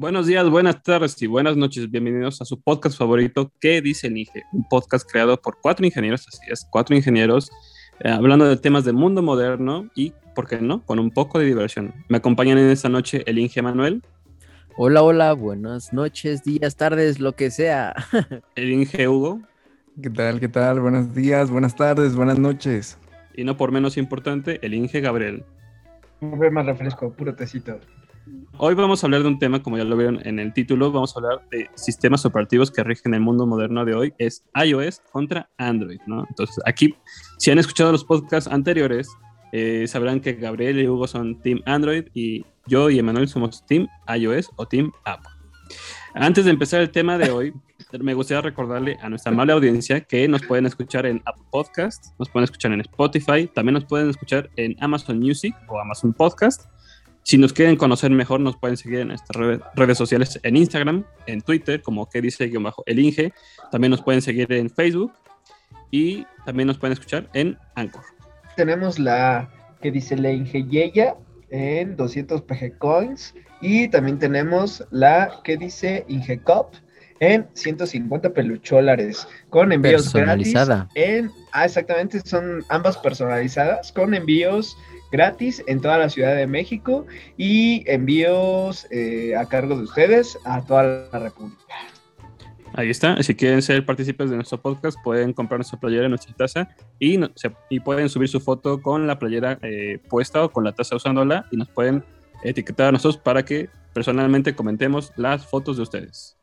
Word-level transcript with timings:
Buenos 0.00 0.26
días, 0.26 0.48
buenas 0.48 0.82
tardes 0.82 1.20
y 1.20 1.26
buenas 1.26 1.58
noches. 1.58 1.90
Bienvenidos 1.90 2.40
a 2.40 2.46
su 2.46 2.58
podcast 2.58 2.96
favorito, 2.96 3.52
¿Qué 3.60 3.82
dice 3.82 4.06
el 4.06 4.16
Inge? 4.16 4.44
Un 4.50 4.66
podcast 4.66 5.06
creado 5.06 5.36
por 5.36 5.58
cuatro 5.60 5.84
ingenieros, 5.84 6.26
así 6.26 6.40
es, 6.48 6.66
cuatro 6.70 6.96
ingenieros, 6.96 7.50
eh, 7.98 8.08
hablando 8.08 8.46
de 8.46 8.56
temas 8.56 8.86
del 8.86 8.94
mundo 8.94 9.20
moderno 9.20 9.90
y, 9.94 10.14
¿por 10.34 10.48
qué 10.48 10.58
no?, 10.58 10.82
con 10.86 10.98
un 10.98 11.10
poco 11.10 11.38
de 11.38 11.44
diversión. 11.44 11.92
Me 12.08 12.16
acompañan 12.16 12.56
en 12.56 12.70
esta 12.70 12.88
noche 12.88 13.24
el 13.26 13.38
Inge 13.38 13.60
Manuel. 13.60 14.02
Hola, 14.78 15.02
hola, 15.02 15.34
buenas 15.34 15.92
noches, 15.92 16.44
días, 16.44 16.76
tardes, 16.76 17.20
lo 17.20 17.32
que 17.32 17.50
sea. 17.50 17.94
el 18.56 18.72
Inge 18.72 19.06
Hugo. 19.06 19.42
¿Qué 20.02 20.08
tal? 20.08 20.40
¿Qué 20.40 20.48
tal? 20.48 20.80
Buenos 20.80 21.12
días, 21.14 21.50
buenas 21.50 21.76
tardes, 21.76 22.16
buenas 22.16 22.38
noches. 22.38 22.96
Y 23.34 23.44
no 23.44 23.58
por 23.58 23.70
menos 23.70 23.98
importante, 23.98 24.60
el 24.62 24.72
Inge 24.72 25.02
Gabriel. 25.02 25.44
Un 26.22 26.38
más 26.54 26.64
refresco, 26.64 27.12
puro 27.12 27.34
tecito. 27.34 27.78
Hoy 28.58 28.74
vamos 28.74 29.02
a 29.02 29.06
hablar 29.06 29.22
de 29.22 29.28
un 29.28 29.38
tema, 29.38 29.62
como 29.62 29.78
ya 29.78 29.84
lo 29.84 29.96
vieron 29.96 30.20
en 30.26 30.38
el 30.38 30.52
título, 30.52 30.92
vamos 30.92 31.16
a 31.16 31.20
hablar 31.20 31.48
de 31.50 31.70
sistemas 31.76 32.26
operativos 32.26 32.70
que 32.70 32.84
rigen 32.84 33.14
el 33.14 33.20
mundo 33.20 33.46
moderno 33.46 33.84
de 33.84 33.94
hoy, 33.94 34.12
es 34.18 34.44
iOS 34.54 35.00
contra 35.12 35.48
Android, 35.56 36.00
¿no? 36.06 36.26
Entonces, 36.28 36.62
aquí, 36.66 36.94
si 37.38 37.50
han 37.50 37.58
escuchado 37.58 37.90
los 37.90 38.04
podcasts 38.04 38.50
anteriores, 38.50 39.08
eh, 39.52 39.86
sabrán 39.88 40.20
que 40.20 40.34
Gabriel 40.34 40.78
y 40.78 40.86
Hugo 40.86 41.06
son 41.06 41.40
Team 41.40 41.60
Android 41.64 42.04
y 42.12 42.44
yo 42.66 42.90
y 42.90 42.98
Emanuel 42.98 43.28
somos 43.28 43.64
Team 43.66 43.88
iOS 44.14 44.50
o 44.56 44.66
Team 44.66 44.92
Apple. 45.04 45.30
Antes 46.14 46.44
de 46.44 46.50
empezar 46.50 46.80
el 46.80 46.90
tema 46.90 47.16
de 47.18 47.30
hoy, 47.30 47.54
me 48.00 48.14
gustaría 48.14 48.42
recordarle 48.42 48.98
a 49.00 49.08
nuestra 49.08 49.32
amable 49.32 49.54
audiencia 49.54 50.02
que 50.02 50.28
nos 50.28 50.42
pueden 50.42 50.66
escuchar 50.66 51.06
en 51.06 51.22
Apple 51.24 51.44
Podcast, 51.50 52.18
nos 52.18 52.28
pueden 52.28 52.44
escuchar 52.44 52.72
en 52.72 52.82
Spotify, 52.82 53.46
también 53.46 53.74
nos 53.74 53.86
pueden 53.86 54.10
escuchar 54.10 54.50
en 54.56 54.76
Amazon 54.80 55.18
Music 55.18 55.54
o 55.68 55.80
Amazon 55.80 56.12
Podcast 56.12 56.68
si 57.22 57.38
nos 57.38 57.52
quieren 57.52 57.76
conocer 57.76 58.10
mejor, 58.10 58.40
nos 58.40 58.56
pueden 58.56 58.76
seguir 58.76 59.00
en 59.00 59.08
nuestras 59.08 59.60
redes 59.74 59.98
sociales 59.98 60.40
en 60.42 60.56
Instagram, 60.56 61.04
en 61.26 61.42
Twitter, 61.42 61.82
como 61.82 62.08
que 62.08 62.20
dice 62.20 62.50
bajo 62.58 62.82
el 62.86 62.98
Inge. 62.98 63.32
También 63.70 63.90
nos 63.90 64.02
pueden 64.02 64.22
seguir 64.22 64.52
en 64.52 64.70
Facebook 64.70 65.12
y 65.90 66.26
también 66.44 66.66
nos 66.66 66.78
pueden 66.78 66.92
escuchar 66.92 67.28
en 67.34 67.58
Anchor. 67.74 68.02
Tenemos 68.56 68.98
la 68.98 69.48
que 69.80 69.90
dice 69.90 70.16
la 70.16 70.32
Inge 70.32 70.64
Yeya 70.64 71.16
en 71.50 71.96
200 71.96 72.42
PG 72.42 72.78
Coins 72.78 73.34
y 73.60 73.88
también 73.88 74.18
tenemos 74.18 74.84
la 74.90 75.40
que 75.44 75.56
dice 75.56 76.04
Inge 76.08 76.40
Cop 76.40 76.74
en 77.20 77.46
150 77.52 78.32
pelucholares 78.32 79.28
con 79.50 79.72
envíos 79.72 80.10
gratis 80.12 80.54
en 80.94 81.30
ah 81.52 81.66
exactamente 81.66 82.20
son 82.24 82.64
ambas 82.70 82.96
personalizadas 82.96 83.92
con 83.92 84.14
envíos 84.14 84.76
gratis 85.10 85.62
en 85.66 85.80
toda 85.80 85.98
la 85.98 86.08
Ciudad 86.08 86.36
de 86.36 86.46
México 86.46 87.06
y 87.36 87.82
envíos 87.90 88.86
eh, 88.90 89.34
a 89.36 89.46
cargo 89.46 89.76
de 89.76 89.84
ustedes 89.84 90.38
a 90.44 90.64
toda 90.64 91.08
la 91.12 91.18
República. 91.18 91.74
Ahí 92.74 92.90
está. 92.90 93.20
Si 93.22 93.34
quieren 93.34 93.62
ser 93.62 93.84
partícipes 93.84 94.30
de 94.30 94.36
nuestro 94.36 94.60
podcast, 94.60 94.96
pueden 95.02 95.32
comprar 95.32 95.58
nuestra 95.58 95.80
playera 95.80 96.04
en 96.04 96.10
nuestra 96.10 96.34
taza 96.34 96.68
y, 96.98 97.18
y 97.68 97.80
pueden 97.80 98.08
subir 98.08 98.28
su 98.28 98.40
foto 98.40 98.80
con 98.80 99.06
la 99.06 99.18
playera 99.18 99.58
eh, 99.62 99.98
puesta 100.08 100.44
o 100.44 100.50
con 100.50 100.64
la 100.64 100.72
taza 100.72 100.96
usándola 100.96 101.46
y 101.50 101.56
nos 101.56 101.68
pueden 101.68 102.04
etiquetar 102.44 102.88
a 102.88 102.92
nosotros 102.92 103.20
para 103.20 103.44
que 103.44 103.68
personalmente 103.92 104.54
comentemos 104.54 105.12
las 105.16 105.46
fotos 105.46 105.76
de 105.76 105.82
ustedes. 105.82 106.36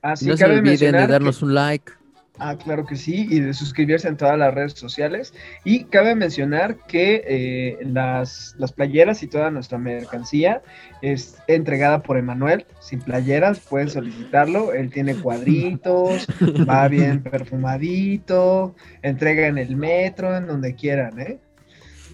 Así 0.00 0.26
no 0.26 0.36
se 0.36 0.44
olviden 0.44 0.92
de 0.92 1.06
darnos 1.06 1.42
un 1.42 1.54
like. 1.54 1.92
Ah, 2.38 2.56
claro 2.56 2.84
que 2.84 2.96
sí, 2.96 3.28
y 3.30 3.38
de 3.38 3.54
suscribirse 3.54 4.08
en 4.08 4.16
todas 4.16 4.36
las 4.36 4.52
redes 4.52 4.72
sociales. 4.72 5.32
Y 5.62 5.84
cabe 5.84 6.16
mencionar 6.16 6.78
que 6.88 7.22
eh, 7.26 7.78
las, 7.82 8.56
las, 8.58 8.72
playeras 8.72 9.22
y 9.22 9.28
toda 9.28 9.52
nuestra 9.52 9.78
mercancía 9.78 10.60
es 11.00 11.36
entregada 11.46 12.02
por 12.02 12.18
Emanuel. 12.18 12.66
Sin 12.80 13.00
playeras, 13.00 13.60
pueden 13.60 13.88
solicitarlo. 13.88 14.72
Él 14.72 14.90
tiene 14.90 15.14
cuadritos, 15.14 16.26
va 16.68 16.88
bien 16.88 17.22
perfumadito, 17.22 18.74
entrega 19.02 19.46
en 19.46 19.58
el 19.58 19.76
metro, 19.76 20.36
en 20.36 20.48
donde 20.48 20.74
quieran, 20.74 21.20
¿eh? 21.20 21.38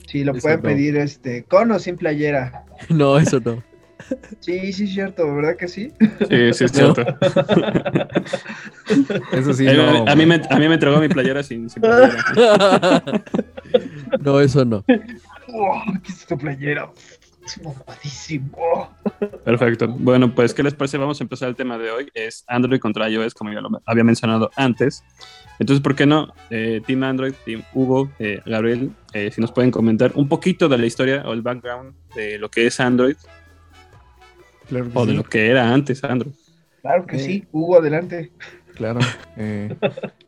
Sí, 0.06 0.25
lo 0.25 0.34
pueden 0.34 0.61
pedir 0.61 0.97
este, 0.97 1.45
con 1.45 1.71
o 1.71 1.78
sin 1.78 1.97
playera. 1.97 2.65
No, 2.89 3.19
eso 3.19 3.41
no. 3.41 3.62
Sí, 4.41 4.72
sí, 4.72 4.84
es 4.84 4.94
cierto, 4.94 5.34
¿verdad 5.34 5.56
que 5.56 5.69
sí? 5.69 5.93
Sí, 6.28 6.53
sí, 6.53 6.65
es 6.65 6.72
cierto. 6.72 7.04
eso 9.32 9.53
sí, 9.53 9.65
no. 9.65 10.04
A 10.06 10.15
mí, 10.15 10.26
me, 10.26 10.41
a 10.48 10.59
mí 10.59 10.69
me 10.69 10.75
entregó 10.75 10.98
mi 10.98 11.09
playera 11.09 11.43
sin, 11.43 11.69
playera. 11.69 13.03
No, 14.21 14.41
eso 14.41 14.65
no. 14.65 14.84
Oh, 15.48 15.82
¿Qué 16.03 16.12
es 16.12 16.26
tu 16.26 16.37
playera? 16.37 16.91
Es 17.44 17.60
mamadísimo. 17.62 18.91
Perfecto. 19.44 19.88
Bueno, 19.88 20.34
pues, 20.34 20.54
¿qué 20.54 20.62
les 20.62 20.75
parece? 20.75 20.98
Vamos 20.98 21.21
a 21.21 21.25
empezar 21.25 21.48
el 21.48 21.56
tema 21.56 21.78
de 21.78 21.91
hoy. 21.91 22.10
Es 22.15 22.44
Android 22.47 22.81
contra 22.81 23.09
iOS, 23.09 23.34
como 23.34 23.53
ya 23.53 23.60
lo 23.60 23.71
había 23.87 24.04
mencionado 24.04 24.50
antes. 24.56 25.03
Entonces, 25.59 25.82
¿por 25.82 25.94
qué 25.94 26.06
no? 26.06 26.32
Eh, 26.50 26.81
Team 26.87 27.03
Android, 27.03 27.34
Team 27.44 27.62
Hugo, 27.75 28.10
eh, 28.19 28.41
Gabriel, 28.47 28.92
eh, 29.12 29.31
si 29.31 29.41
nos 29.41 29.53
pueden 29.53 29.71
comentar 29.71 30.12
un 30.15 30.28
poquito 30.28 30.69
de 30.69 30.78
la 30.78 30.87
historia 30.87 31.22
o 31.27 31.32
el 31.32 31.42
background 31.42 31.94
de 32.15 32.38
lo 32.38 32.50
que 32.50 32.66
es 32.66 32.81
Android 32.81 33.16
o 34.95 35.07
de 35.07 35.15
lo 35.15 35.25
que 35.25 35.51
era 35.51 35.73
antes, 35.73 35.99
Sandro. 35.99 36.31
Claro 36.83 37.07
que 37.07 37.19
sí, 37.19 37.47
Hugo, 37.53 37.79
adelante. 37.79 38.33
Claro. 38.75 39.01
Eh, 39.37 39.77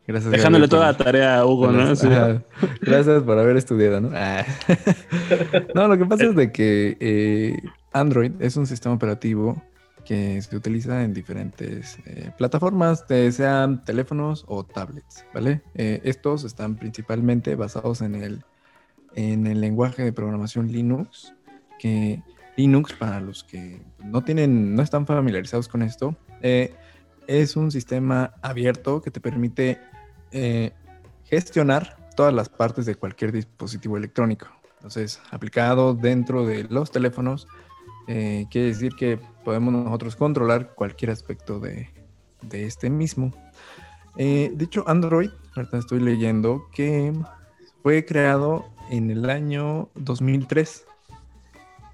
gracias. 0.05 0.31
Dejándole 0.31 0.67
toda 0.67 0.91
la 0.91 0.97
tarea 0.97 1.39
a 1.39 1.45
Hugo, 1.45 1.71
¿no? 1.71 1.85
gracias 2.81 3.23
por 3.23 3.39
haber 3.39 3.57
estudiado, 3.57 3.99
¿no? 4.01 4.11
Ah. 4.13 4.45
no, 5.75 5.87
lo 5.87 5.97
que 5.97 6.05
pasa 6.05 6.25
es 6.25 6.35
de 6.35 6.51
que 6.51 6.95
eh, 6.99 7.57
Android 7.93 8.31
es 8.39 8.55
un 8.55 8.67
sistema 8.67 8.93
operativo 8.93 9.61
que 10.05 10.39
se 10.41 10.55
utiliza 10.55 11.03
en 11.03 11.15
diferentes 11.15 11.97
eh, 12.05 12.29
plataformas, 12.37 13.05
sean 13.31 13.83
teléfonos 13.85 14.45
o 14.47 14.63
tablets, 14.63 15.25
¿vale? 15.33 15.61
estos 15.73 16.43
están 16.43 16.75
principalmente 16.75 17.55
basados 17.55 18.01
en 18.01 18.15
el, 18.15 18.43
en 19.15 19.47
el 19.47 19.61
lenguaje 19.61 20.03
de 20.03 20.13
programación 20.13 20.71
Linux, 20.71 21.33
que 21.79 22.21
Linux, 22.55 22.93
para 22.93 23.19
los 23.19 23.43
que 23.43 23.81
no 24.03 24.23
tienen, 24.23 24.75
no 24.75 24.81
están 24.81 25.05
familiarizados 25.05 25.67
con 25.67 25.81
esto, 25.81 26.15
eh, 26.41 26.73
es 27.27 27.55
un 27.55 27.71
sistema 27.71 28.33
abierto 28.41 29.01
que 29.01 29.11
te 29.11 29.19
permite 29.19 29.79
eh, 30.31 30.71
gestionar 31.25 31.97
todas 32.15 32.33
las 32.33 32.49
partes 32.49 32.85
de 32.85 32.95
cualquier 32.95 33.31
dispositivo 33.31 33.97
electrónico. 33.97 34.47
Entonces, 34.75 35.21
aplicado 35.31 35.93
dentro 35.93 36.45
de 36.45 36.65
los 36.65 36.91
teléfonos, 36.91 37.47
eh, 38.07 38.45
quiere 38.51 38.67
decir 38.67 38.93
que 38.95 39.17
podemos 39.45 39.73
nosotros 39.73 40.15
controlar 40.15 40.75
cualquier 40.75 41.11
aspecto 41.11 41.59
de, 41.59 41.89
de 42.41 42.65
este 42.65 42.89
mismo. 42.89 43.31
de 44.15 44.55
hecho, 44.59 44.83
Android, 44.87 45.29
estoy 45.71 46.01
leyendo 46.01 46.67
que 46.73 47.13
fue 47.81 48.05
creado 48.05 48.65
en 48.91 49.09
el 49.09 49.29
año 49.29 49.89
2003 49.95 50.85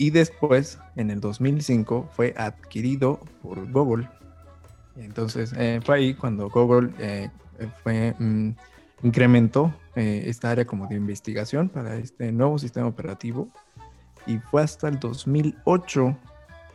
y 0.02 0.12
después, 0.12 0.80
en 0.96 1.12
el 1.12 1.20
2005, 1.20 2.10
fue 2.14 2.34
adquirido 2.38 3.20
por 3.44 3.70
Google. 3.70 4.08
Entonces, 4.96 5.54
eh, 5.58 5.82
fue 5.84 5.98
ahí 5.98 6.14
cuando 6.14 6.50
Google 6.50 6.92
eh, 7.00 7.30
fue, 7.84 8.16
mm, 8.18 8.52
incrementó 9.04 9.76
eh, 9.98 10.24
esta 10.28 10.52
área 10.52 10.64
como 10.64 10.88
de 10.88 10.96
investigación 10.96 11.68
para 11.68 11.98
este 11.98 12.32
nuevo 12.32 12.58
sistema 12.58 12.88
operativo. 12.88 13.50
Y 14.26 14.38
fue 14.38 14.62
hasta 14.62 14.88
el 14.88 15.00
2008 15.00 16.18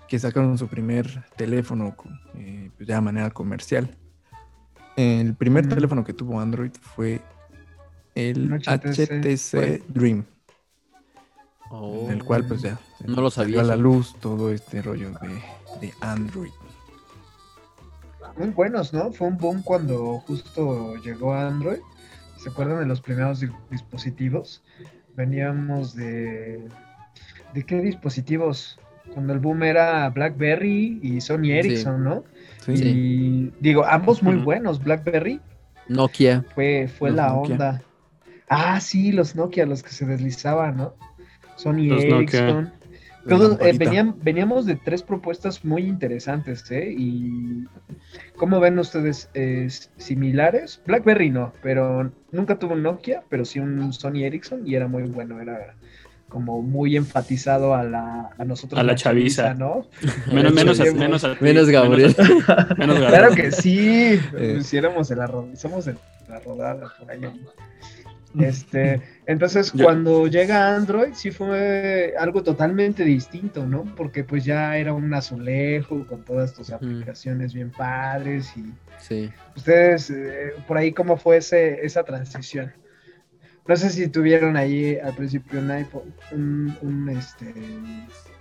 que 0.07 0.19
sacaron 0.19 0.59
su 0.59 0.69
primer 0.69 1.25
teléfono 1.35 1.97
pues 1.97 2.87
ya 2.87 2.97
de 2.97 3.01
manera 3.01 3.31
comercial. 3.31 3.97
El 4.97 5.35
primer 5.35 5.67
teléfono 5.67 6.05
que 6.05 6.13
tuvo 6.13 6.39
Android 6.41 6.73
fue 6.79 7.23
el 8.15 8.53
HTC 8.53 9.83
Dream 9.89 10.27
en 11.83 12.11
el 12.11 12.25
cual 12.25 12.45
pues 12.47 12.63
ya 12.63 12.79
no 13.07 13.21
lo 13.21 13.31
sabía 13.31 13.61
a 13.61 13.65
la 13.65 13.77
luz 13.77 14.15
todo 14.21 14.53
este 14.53 14.83
rollo 14.83 15.11
de, 15.81 15.93
Android. 16.01 16.51
Muy 18.39 18.49
buenos, 18.49 18.93
¿no? 18.93 19.13
Fue 19.13 19.29
un 19.29 19.37
boom 19.37 19.63
cuando 19.63 20.19
justo 20.27 20.97
llegó 20.97 21.35
Android. 21.35 21.79
¿Se 22.39 22.49
acuerdan 22.49 22.81
de 22.81 22.87
los 22.87 23.01
primeros 23.01 23.45
dispositivos? 23.71 24.63
Veníamos 25.15 25.95
de... 25.95 26.69
¿De 27.53 27.65
qué 27.65 27.81
dispositivos? 27.81 28.79
Cuando 29.13 29.33
el 29.33 29.39
boom 29.39 29.63
era 29.63 30.09
BlackBerry 30.11 30.99
y 31.03 31.21
Sony 31.21 31.53
Ericsson, 31.53 32.03
¿no? 32.03 32.25
Sí. 32.65 32.73
Y 32.73 33.53
digo, 33.61 33.85
ambos 33.85 34.23
muy 34.23 34.37
buenos, 34.37 34.83
BlackBerry. 34.83 35.41
Nokia. 35.89 36.45
Fue, 36.55 36.89
fue 36.89 37.11
la 37.11 37.35
onda. 37.35 37.83
Ah, 38.49 38.81
sí, 38.81 39.13
los 39.13 39.37
Nokia, 39.37 39.67
los 39.67 39.83
que 39.83 39.91
se 39.91 40.07
deslizaban, 40.07 40.77
¿no? 40.77 40.95
Sony 41.57 41.91
Ericsson. 41.93 42.73
Todos, 43.27 43.59
eh, 43.63 43.79
veníamos 44.23 44.67
de 44.67 44.77
tres 44.77 45.03
propuestas 45.03 45.65
muy 45.65 45.83
interesantes, 45.85 46.71
¿eh? 46.71 46.95
Y 46.95 47.65
¿cómo 48.37 48.61
ven 48.61 48.79
ustedes? 48.79 49.31
¿Similares? 49.97 50.83
BlackBerry 50.87 51.31
no, 51.31 51.53
pero 51.63 52.11
nunca 52.33 52.59
tuvo 52.59 52.75
un 52.75 52.83
Nokia, 52.83 53.23
pero 53.31 53.47
sí 53.47 53.61
un 53.61 53.95
Sony 53.95 54.25
Ericsson 54.25 54.67
y 54.67 54.75
era 54.75 54.89
muy 54.89 55.05
bueno, 55.05 55.41
era 55.41 55.75
como 56.29 56.61
muy 56.61 56.97
enfatizado 56.97 57.75
a 57.75 57.83
la 57.85 58.31
a 58.37 58.45
nosotros 58.45 58.79
A 58.79 58.83
la 58.83 58.95
chaviza. 58.95 59.55
¿no? 59.55 59.87
Menos, 60.33 60.55
De 60.55 60.65
menos, 60.65 60.81
a- 60.81 60.85
menos, 60.93 61.25
a 61.25 61.33
ti, 61.39 61.45
Menos 61.45 61.71
Gabriel. 61.71 62.15
Menos, 62.19 62.49
a- 62.51 62.75
menos 62.79 62.99
Gabriel. 63.01 63.09
Claro 63.21 63.35
que 63.35 63.53
sí, 63.53 64.21
Eh. 64.37 64.57
hiciéramos 64.61 65.11
el 65.11 65.19
hicimos 65.53 65.87
el- 65.87 65.97
la 66.29 66.41
rodada 66.41 66.93
por 66.99 67.11
ahí. 67.11 67.21
Este, 68.39 69.01
entonces 69.27 69.73
cuando 69.73 70.27
llega 70.27 70.75
Android 70.75 71.13
sí 71.15 71.31
fue 71.31 72.15
algo 72.19 72.43
totalmente 72.43 73.05
distinto, 73.05 73.67
¿no? 73.67 73.85
Porque 73.97 74.23
pues 74.25 74.45
ya 74.45 74.77
era 74.77 74.93
un 74.93 75.13
azulejo 75.15 76.07
con 76.07 76.25
todas 76.25 76.53
tus 76.55 76.71
aplicaciones 76.71 77.55
bien 77.55 77.71
padres 77.71 78.53
y 78.57 78.73
Sí. 78.99 79.31
ustedes 79.57 80.11
eh, 80.11 80.53
por 80.69 80.77
ahí 80.77 80.93
cómo 80.93 81.17
fue 81.17 81.39
ese, 81.39 81.85
esa 81.85 82.05
transición. 82.05 82.73
No 83.67 83.77
sé 83.77 83.89
si 83.91 84.09
tuvieron 84.09 84.57
ahí 84.59 84.99
al 84.99 85.15
principio 85.15 85.59
un 85.59 85.71
iPhone, 85.71 86.15
un, 86.33 86.77
un, 86.83 87.09
este, 87.09 87.53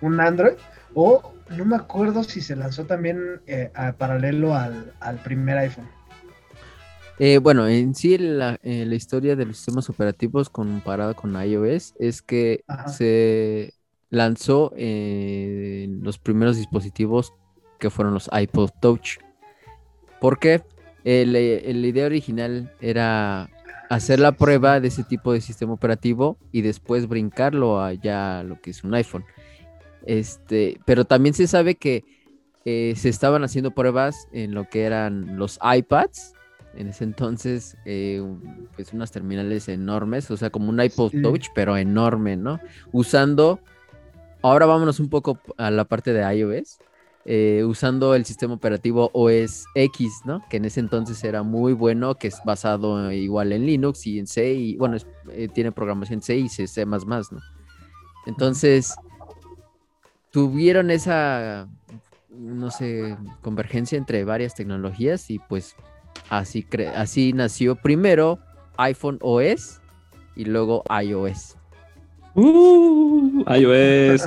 un 0.01 0.19
Android 0.19 0.55
o 0.93 1.33
no 1.49 1.65
me 1.65 1.75
acuerdo 1.77 2.23
si 2.23 2.41
se 2.41 2.55
lanzó 2.55 2.85
también 2.85 3.41
eh, 3.47 3.71
a 3.73 3.93
paralelo 3.93 4.53
al, 4.53 4.93
al 4.99 5.15
primer 5.17 5.57
iPhone. 5.57 5.87
Eh, 7.19 7.37
bueno, 7.37 7.67
en 7.67 7.93
sí 7.95 8.17
la, 8.17 8.59
eh, 8.63 8.85
la 8.85 8.95
historia 8.95 9.35
de 9.35 9.45
los 9.45 9.57
sistemas 9.57 9.89
operativos 9.89 10.49
comparada 10.49 11.13
con 11.13 11.35
iOS 11.41 11.93
es 11.99 12.21
que 12.21 12.63
Ajá. 12.67 12.87
se 12.89 13.73
lanzó 14.09 14.73
eh, 14.75 15.87
los 16.01 16.17
primeros 16.17 16.57
dispositivos 16.57 17.33
que 17.79 17.89
fueron 17.89 18.13
los 18.13 18.29
iPod 18.31 18.71
Touch. 18.81 19.17
¿Por 20.19 20.39
qué? 20.39 20.63
Eh, 21.03 21.25
la 21.25 21.87
idea 21.87 22.05
original 22.05 22.73
era 22.79 23.49
hacer 23.89 24.19
la 24.19 24.31
prueba 24.31 24.79
de 24.79 24.87
ese 24.87 25.03
tipo 25.03 25.33
de 25.33 25.41
sistema 25.41 25.73
operativo 25.73 26.37
y 26.51 26.61
después 26.61 27.07
brincarlo 27.07 27.81
a 27.81 27.93
ya 27.93 28.43
lo 28.43 28.59
que 28.61 28.71
es 28.71 28.83
un 28.83 28.93
iPhone. 28.93 29.25
Este, 30.05 30.79
pero 30.85 31.05
también 31.05 31.33
se 31.33 31.47
sabe 31.47 31.75
que 31.75 32.03
eh, 32.65 32.93
se 32.95 33.09
estaban 33.09 33.43
haciendo 33.43 33.71
pruebas 33.71 34.27
en 34.31 34.53
lo 34.53 34.69
que 34.69 34.83
eran 34.83 35.37
los 35.37 35.59
iPads. 35.61 36.32
En 36.75 36.87
ese 36.87 37.03
entonces, 37.03 37.77
eh, 37.85 38.21
pues 38.75 38.93
unas 38.93 39.11
terminales 39.11 39.67
enormes, 39.69 40.29
o 40.31 40.37
sea, 40.37 40.49
como 40.49 40.69
un 40.69 40.81
iPod 40.81 41.11
Sí. 41.11 41.21
Touch, 41.21 41.47
pero 41.53 41.77
enorme, 41.77 42.35
¿no? 42.35 42.59
Usando, 42.91 43.59
ahora 44.41 44.65
vámonos 44.65 44.99
un 44.99 45.09
poco 45.09 45.39
a 45.57 45.69
la 45.69 45.85
parte 45.85 46.13
de 46.13 46.35
iOS, 46.35 46.79
eh, 47.25 47.63
usando 47.65 48.15
el 48.15 48.25
sistema 48.25 48.55
operativo 48.55 49.09
OS 49.13 49.65
X, 49.75 50.21
¿no? 50.25 50.41
Que 50.49 50.57
en 50.57 50.65
ese 50.65 50.79
entonces 50.79 51.23
era 51.23 51.43
muy 51.43 51.73
bueno, 51.73 52.15
que 52.15 52.27
es 52.27 52.39
basado 52.43 53.11
igual 53.11 53.51
en 53.53 53.65
Linux 53.65 54.05
y 54.07 54.17
en 54.19 54.27
C, 54.27 54.53
y 54.53 54.75
bueno, 54.77 54.95
es- 54.97 55.07
eh, 55.29 55.47
tiene 55.53 55.71
programación 55.71 56.21
C 56.21 56.37
y 56.37 56.49
C, 56.49 56.67
C++, 56.67 56.85
¿no? 56.85 57.39
Entonces, 58.25 58.95
tuvieron 60.31 60.89
esa, 60.91 61.67
no 62.29 62.71
sé, 62.71 63.15
convergencia 63.41 63.97
entre 63.97 64.23
varias 64.23 64.55
tecnologías 64.55 65.29
y 65.29 65.39
pues 65.39 65.75
así, 66.29 66.63
cre- 66.63 66.91
así 66.95 67.33
nació 67.33 67.75
primero 67.75 68.39
iPhone 68.77 69.17
OS 69.21 69.81
y 70.35 70.45
luego 70.45 70.83
iOS. 71.03 71.57
Uh, 72.35 73.43
iOS. 73.47 74.25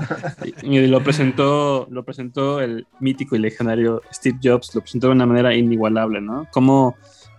Y 0.62 0.77
y 0.79 0.87
lo 0.87 1.03
presentó, 1.03 1.87
lo 1.91 2.05
presentó 2.05 2.61
el 2.61 2.87
mítico 3.00 3.35
y 3.37 3.41
legendario 3.41 4.03
Steve 4.12 4.38
Jobs, 4.43 4.75
lo 4.75 4.81
presentó 4.83 5.09
de 5.09 5.15
una 5.15 5.27
manera 5.27 5.55
inigualable, 5.55 6.21
¿no? 6.21 6.47
Como, 6.53 6.94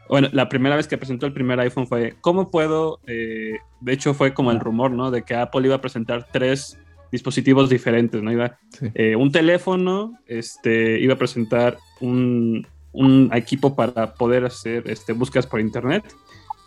bueno, 0.09 0.27
la 0.33 0.49
primera 0.49 0.75
vez 0.75 0.87
que 0.87 0.97
presentó 0.97 1.25
el 1.25 1.33
primer 1.33 1.59
iPhone 1.61 1.87
fue, 1.87 2.15
¿cómo 2.21 2.51
puedo? 2.51 2.99
eh, 3.07 3.53
de 3.79 3.93
hecho, 3.93 4.13
fue 4.13 4.33
como 4.33 4.51
el 4.51 4.59
rumor, 4.59 4.91
¿no? 4.91 5.09
De 5.11 5.21
que 5.23 5.35
Apple 5.35 5.65
iba 5.65 5.75
a 5.75 5.81
presentar 5.81 6.27
tres 6.31 6.77
dispositivos 7.11 7.69
diferentes, 7.69 8.21
¿no? 8.21 8.31
Iba 8.31 8.57
Sí. 8.71 8.87
eh, 8.95 9.15
un 9.15 9.31
teléfono, 9.31 10.19
este, 10.25 10.99
iba 10.99 11.13
a 11.13 11.17
presentar 11.17 11.77
un, 12.01 12.67
un 12.97 13.29
equipo 13.31 13.75
para 13.75 14.15
poder 14.15 14.43
hacer 14.43 14.89
este, 14.89 15.13
búsquedas 15.13 15.45
por 15.45 15.59
internet 15.59 16.03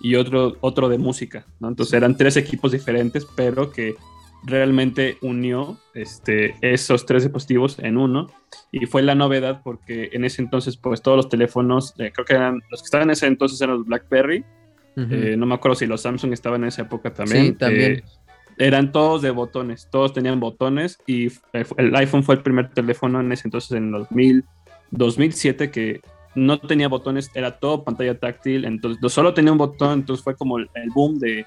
y 0.01 0.15
otro, 0.15 0.57
otro 0.61 0.89
de 0.89 0.97
música, 0.97 1.45
¿no? 1.59 1.69
Entonces 1.69 1.95
eran 1.95 2.17
tres 2.17 2.37
equipos 2.37 2.71
diferentes, 2.71 3.27
pero 3.35 3.73
que 3.73 3.97
realmente 4.45 5.19
unió 5.23 5.77
este, 5.93 6.55
esos 6.63 7.05
tres 7.05 7.25
dispositivos 7.25 7.79
en 7.81 7.99
uno 7.99 8.29
y 8.71 8.87
fue 8.87 9.03
la 9.03 9.15
novedad 9.15 9.61
porque 9.63 10.11
en 10.13 10.25
ese 10.25 10.41
entonces 10.41 10.77
pues 10.77 11.03
todos 11.03 11.17
los 11.17 11.29
teléfonos, 11.29 11.95
eh, 11.99 12.13
creo 12.15 12.25
que 12.25 12.35
eran 12.35 12.61
los 12.71 12.81
que 12.81 12.87
estaban 12.87 13.09
en 13.09 13.13
ese 13.13 13.27
entonces 13.27 13.61
eran 13.61 13.79
los 13.79 13.87
BlackBerry, 13.87 14.45
eh, 14.97 15.35
no 15.37 15.47
me 15.47 15.55
acuerdo 15.55 15.75
si 15.75 15.87
los 15.87 16.03
Samsung 16.03 16.33
estaban 16.33 16.63
en 16.63 16.69
esa 16.69 16.83
época 16.83 17.13
también. 17.13 17.47
Sí, 17.47 17.53
también. 17.53 17.93
eh, 17.93 18.05
eran 18.59 18.93
todos 18.93 19.23
de 19.23 19.31
botones, 19.31 19.89
todos 19.91 20.13
tenían 20.13 20.39
botones 20.39 20.99
y 21.07 21.29
el 21.77 21.97
iPhone 21.97 22.23
fue 22.23 22.35
el 22.37 22.43
primer 22.43 22.71
teléfono 22.71 23.21
en 23.21 23.33
ese 23.33 23.49
entonces, 23.49 23.73
en 23.73 23.91
2000, 23.91 24.45
2007, 24.91 25.71
que 25.71 26.01
no 26.35 26.59
tenía 26.61 26.89
botones, 26.89 27.31
era 27.35 27.59
todo 27.59 27.85
pantalla 27.85 28.19
táctil, 28.19 28.65
entonces 28.65 29.13
solo 29.13 29.35
tenía 29.35 29.53
un 29.53 29.59
botón, 29.59 30.01
entonces 30.01 30.23
fue 30.23 30.35
como 30.37 30.59
el, 30.59 30.69
boom 30.95 31.19
de, 31.19 31.45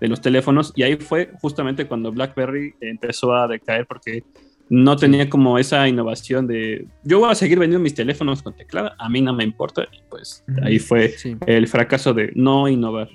de 0.00 0.08
los 0.08 0.20
teléfonos 0.20 0.72
y 0.76 0.82
ahí 0.82 0.96
fue 0.96 1.30
justamente 1.40 1.86
cuando 1.86 2.12
BlackBerry 2.12 2.74
empezó 2.80 3.34
a 3.34 3.48
decaer 3.48 3.86
porque 3.86 4.22
no 4.68 4.96
tenía 4.96 5.30
como 5.30 5.58
esa 5.58 5.86
innovación 5.88 6.46
de 6.46 6.86
yo 7.04 7.20
voy 7.20 7.30
a 7.30 7.34
seguir 7.36 7.58
vendiendo 7.58 7.82
mis 7.82 7.94
teléfonos 7.94 8.42
con 8.42 8.54
teclado, 8.54 8.90
a 8.98 9.08
mí 9.08 9.20
no 9.20 9.32
me 9.32 9.44
importa 9.44 9.84
y 9.92 10.00
pues 10.10 10.44
ahí 10.62 10.78
fue 10.78 11.10
Sí. 11.10 11.36
el 11.46 11.68
fracaso 11.68 12.12
de 12.12 12.32
no 12.34 12.68
innovar. 12.68 13.08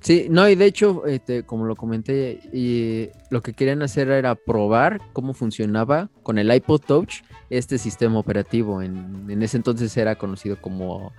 Sí, 0.00 0.26
no, 0.28 0.48
y 0.48 0.56
de 0.56 0.64
hecho, 0.64 1.06
este, 1.06 1.44
como 1.44 1.64
lo 1.64 1.76
comenté, 1.76 2.40
y 2.52 3.08
lo 3.30 3.40
que 3.40 3.52
querían 3.52 3.82
hacer 3.82 4.08
era 4.10 4.34
probar 4.34 5.00
cómo 5.12 5.32
funcionaba 5.32 6.10
con 6.24 6.38
el 6.38 6.52
iPod 6.52 6.80
Touch 6.80 7.22
este 7.58 7.78
sistema 7.78 8.18
operativo. 8.18 8.82
En, 8.82 9.26
en 9.28 9.42
ese 9.42 9.56
entonces 9.56 9.96
era 9.96 10.16
conocido 10.16 10.60
como 10.60 11.12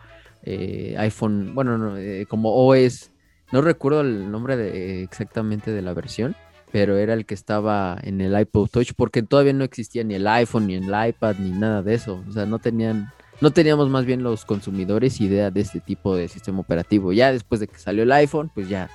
eh, 0.44 0.96
iPhone, 0.98 1.54
bueno, 1.54 1.78
no, 1.78 1.98
eh, 1.98 2.26
como 2.28 2.54
OS. 2.54 3.12
No 3.52 3.62
recuerdo 3.62 4.02
el 4.02 4.32
nombre 4.32 4.58
de, 4.58 5.04
exactamente 5.04 5.72
de 5.72 5.82
la 5.82 5.94
versión, 5.94 6.36
pero 6.72 6.98
era 6.98 7.14
el 7.14 7.26
que 7.26 7.36
estaba 7.36 7.98
en 8.02 8.20
el 8.20 8.38
iPod 8.40 8.70
Touch 8.70 8.94
porque 8.96 9.22
todavía 9.22 9.54
no 9.54 9.64
existía 9.64 10.04
ni 10.04 10.16
el 10.16 10.28
iPhone, 10.28 10.68
ni 10.68 10.76
el 10.76 10.86
iPad, 10.86 11.36
ni 11.40 11.52
nada 11.52 11.84
de 11.84 11.94
eso. 11.94 12.24
O 12.28 12.32
sea, 12.32 12.46
no 12.46 12.60
tenían 12.60 13.12
no 13.42 13.52
teníamos 13.52 13.90
más 13.90 14.06
bien 14.06 14.24
los 14.24 14.46
consumidores 14.46 15.20
idea 15.20 15.52
de 15.52 15.62
este 15.62 15.80
tipo 15.82 16.16
de 16.16 16.28
sistema 16.28 16.60
operativo. 16.60 17.12
Ya 17.14 17.32
después 17.32 17.60
de 17.60 17.68
que 17.68 17.78
salió 17.78 18.04
el 18.04 18.12
iPhone, 18.12 18.50
pues 18.54 18.70
ya 18.70 18.90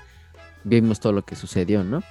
vimos 0.65 1.01
todo 1.01 1.13
lo 1.13 1.23
que 1.23 1.37
sucedió, 1.37 1.85
¿no? 1.85 2.03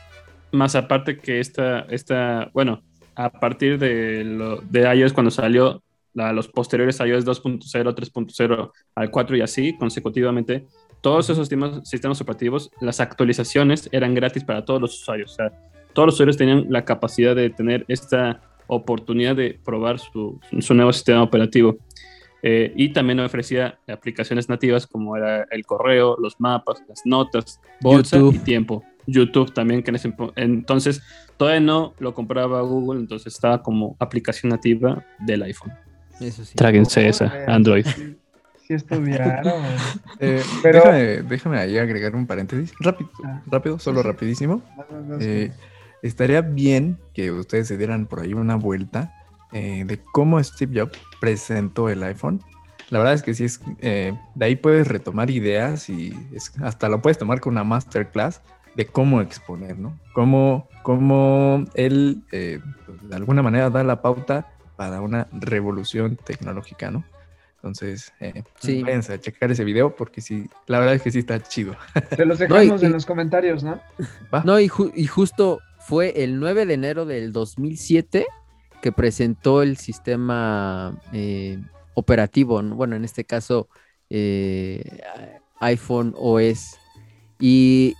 Más 0.51 0.75
aparte 0.75 1.17
que 1.17 1.39
esta, 1.39 1.81
esta 1.81 2.49
bueno, 2.53 2.83
a 3.17 3.29
partir 3.31 3.77
de, 3.79 4.23
lo, 4.23 4.57
de 4.61 4.81
iOS 4.95 5.11
cuando 5.13 5.31
salió 5.31 5.81
la- 6.13 6.31
los 6.31 6.47
posteriores 6.47 6.99
iOS 6.99 7.25
2.0, 7.25 7.93
3.0 7.93 8.71
al 8.95 9.11
4 9.11 9.37
y 9.37 9.41
así 9.41 9.75
consecutivamente, 9.77 10.65
todos 11.01 11.25
esos 11.29 11.39
sistemas, 11.47 11.87
sistemas 11.87 12.21
operativos, 12.21 12.71
las 12.81 12.99
actualizaciones 12.99 13.89
eran 13.91 14.13
gratis 14.13 14.43
para 14.43 14.63
todos 14.65 14.81
los 14.81 15.01
usuarios. 15.01 15.31
O 15.31 15.35
sea, 15.35 15.51
todos 15.93 16.07
los 16.07 16.15
usuarios 16.15 16.37
tenían 16.37 16.65
la 16.69 16.85
capacidad 16.85 17.35
de 17.35 17.49
tener 17.49 17.85
esta 17.87 18.41
oportunidad 18.67 19.35
de 19.35 19.59
probar 19.63 19.99
su, 19.99 20.39
su 20.59 20.73
nuevo 20.73 20.91
sistema 20.93 21.23
operativo. 21.23 21.77
Eh, 22.43 22.71
y 22.75 22.89
también 22.93 23.19
ofrecía 23.19 23.79
aplicaciones 23.87 24.47
nativas 24.47 24.85
como 24.85 25.17
era 25.17 25.47
el 25.49 25.65
correo, 25.65 26.15
los 26.19 26.39
mapas, 26.39 26.83
las 26.87 27.01
notas, 27.05 27.59
bolsa 27.81 28.17
YouTube. 28.17 28.35
y 28.35 28.39
tiempo. 28.39 28.83
YouTube 29.07 29.53
también, 29.53 29.81
que 29.83 29.89
en 29.91 29.95
ese 29.95 30.13
entonces 30.35 31.01
todavía 31.37 31.59
no 31.61 31.93
lo 31.99 32.13
compraba 32.13 32.61
Google, 32.61 32.99
entonces 32.99 33.33
estaba 33.33 33.63
como 33.63 33.95
aplicación 33.99 34.49
nativa 34.51 35.03
del 35.19 35.41
iPhone. 35.43 35.73
Eso 36.19 36.43
sí. 36.45 36.55
Tráguense 36.55 37.07
esa, 37.07 37.25
Órale, 37.25 37.51
Android. 37.51 37.85
Sí, 37.85 38.17
sí 38.67 38.73
estudiaron. 38.73 39.53
Eh, 40.19 40.41
Pero- 40.63 40.79
déjame, 40.79 41.05
déjame 41.29 41.57
ahí 41.59 41.77
agregar 41.77 42.15
un 42.15 42.25
paréntesis. 42.27 42.73
Rápido, 42.79 43.09
Ah. 43.23 43.41
rápido, 43.47 43.77
solo 43.79 44.01
Sí, 44.01 44.07
rapidísimo. 44.07 44.61
Eh, 45.19 45.51
estaría 46.01 46.41
bien 46.41 46.97
que 47.13 47.31
ustedes 47.31 47.67
se 47.67 47.77
dieran 47.77 48.07
por 48.07 48.19
ahí 48.21 48.33
una 48.33 48.55
vuelta 48.55 49.13
eh, 49.53 49.83
de 49.85 49.99
cómo 50.11 50.43
Steve 50.43 50.81
Jobs 50.81 50.99
presentó 51.21 51.87
el 51.89 52.01
iPhone. 52.03 52.41
La 52.89 52.99
verdad 52.99 53.13
es 53.13 53.21
que 53.23 53.33
sí 53.33 53.43
es, 53.45 53.61
eh, 53.79 54.13
de 54.35 54.45
ahí 54.45 54.55
puedes 54.55 54.87
retomar 54.87 55.29
ideas 55.29 55.87
y 55.89 56.13
es- 56.33 56.51
hasta 56.61 56.89
lo 56.89 57.01
puedes 57.01 57.17
tomar 57.17 57.39
con 57.39 57.53
una 57.53 57.63
masterclass 57.63 58.41
de 58.77 58.85
cómo 58.85 59.19
exponer, 59.21 59.77
¿no? 59.77 59.99
Cómo, 60.13 60.69
cómo 60.83 61.65
él 61.73 62.21
eh, 62.31 62.59
pues, 62.85 63.09
de 63.09 63.15
alguna 63.15 63.41
manera 63.41 63.69
da 63.69 63.83
la 63.83 64.01
pauta 64.01 64.47
para 64.77 65.01
una 65.01 65.27
revolución 65.33 66.15
tecnológica, 66.23 66.91
¿no? 66.91 67.03
Entonces, 67.55 68.13
eh, 68.19 68.43
Sí. 68.59 68.83
váyanse 68.83 69.13
a 69.13 69.19
checar 69.19 69.51
ese 69.51 69.63
video 69.65 69.95
porque 69.95 70.21
sí, 70.21 70.47
la 70.67 70.77
verdad 70.79 70.93
es 70.95 71.01
que 71.01 71.11
sí 71.11 71.19
está 71.19 71.41
chido. 71.41 71.75
Se 72.15 72.23
los 72.25 72.39
No, 72.39 72.45
y- 72.45 72.59
dejamos 72.59 72.83
en 72.83 72.91
los 72.93 73.05
comentarios, 73.05 73.63
¿no? 73.63 73.81
Va. 74.33 74.43
No, 74.45 74.59
y, 74.59 74.69
ju- 74.69 74.91
y 74.95 75.07
justo 75.07 75.59
fue 75.79 76.23
el 76.23 76.39
9 76.39 76.67
de 76.67 76.75
enero 76.75 77.05
del 77.05 77.31
2007 77.33 78.27
que 78.81 78.91
presentó 78.91 79.63
el 79.63 79.77
sistema 79.77 80.95
eh, 81.13 81.59
operativo, 81.95 82.61
¿no? 82.61 82.75
bueno, 82.75 82.95
en 82.95 83.03
este 83.05 83.25
caso 83.25 83.69
eh, 84.11 84.99
iPhone 85.59 86.13
OS. 86.15 86.77
Y 87.39 87.95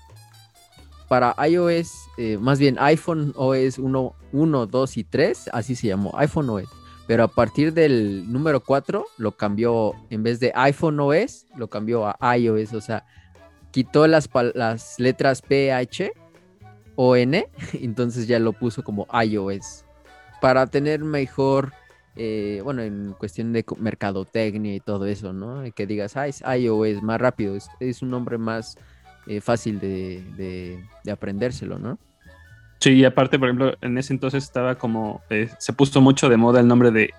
para 1.08 1.36
iOS, 1.48 2.10
eh, 2.18 2.38
más 2.38 2.60
bien 2.60 2.78
iPhone 2.80 3.34
OS 3.36 3.80
1, 3.80 4.16
1, 4.34 4.66
2 4.66 4.98
y 4.98 5.04
3, 5.04 5.50
así 5.54 5.76
se 5.76 5.88
llamó, 5.88 6.12
iPhone 6.18 6.50
OS. 6.50 6.70
Pero 7.08 7.24
a 7.24 7.28
partir 7.30 7.74
del 7.74 8.30
número 8.32 8.60
4 8.60 9.06
lo 9.18 9.32
cambió, 9.32 9.94
en 10.10 10.24
vez 10.24 10.42
de 10.42 10.52
iPhone 10.54 11.00
OS, 11.00 11.46
lo 11.56 11.70
cambió 11.70 12.06
a 12.08 12.38
iOS, 12.38 12.74
o 12.74 12.82
sea, 12.82 13.06
quitó 13.72 14.08
las, 14.08 14.30
las 14.54 15.00
letras 15.00 15.42
PH 15.42 16.12
o 16.96 17.16
N, 17.16 17.48
entonces 17.74 18.28
ya 18.28 18.40
lo 18.40 18.52
puso 18.52 18.84
como 18.84 19.08
iOS. 19.24 19.86
Para 20.42 20.68
tener 20.68 21.00
mejor, 21.00 21.72
eh, 22.18 22.60
bueno, 22.66 22.82
en 22.82 23.16
cuestión 23.18 23.54
de 23.54 23.66
mercadotecnia 23.80 24.76
y 24.76 24.82
todo 24.82 25.06
eso, 25.06 25.32
¿no? 25.32 25.64
Que 25.74 25.88
digas, 25.88 26.18
ah, 26.18 26.28
es 26.28 26.42
iOS, 26.42 27.02
más 27.02 27.22
rápido, 27.22 27.56
es, 27.56 27.70
es 27.80 28.02
un 28.02 28.10
nombre 28.10 28.38
más 28.38 28.78
eh, 29.28 29.42
fácil 29.42 29.80
de, 29.80 30.24
de- 30.38 30.84
de 31.04 31.12
aprendérselo, 31.12 31.78
¿no? 31.80 31.98
Sí, 32.80 32.92
y 32.94 33.06
aparte, 33.06 33.40
por 33.40 33.48
ejemplo, 33.50 33.74
en 33.82 33.98
ese 33.98 34.14
entonces 34.14 34.44
estaba 34.44 34.76
como, 34.76 35.22
eh, 35.30 35.50
se 35.58 35.74
puso 35.74 36.00
mucho 36.02 36.30
de 36.30 36.38
moda 36.38 36.60
el 36.60 36.68
nombre 36.68 36.92
de 36.92 37.10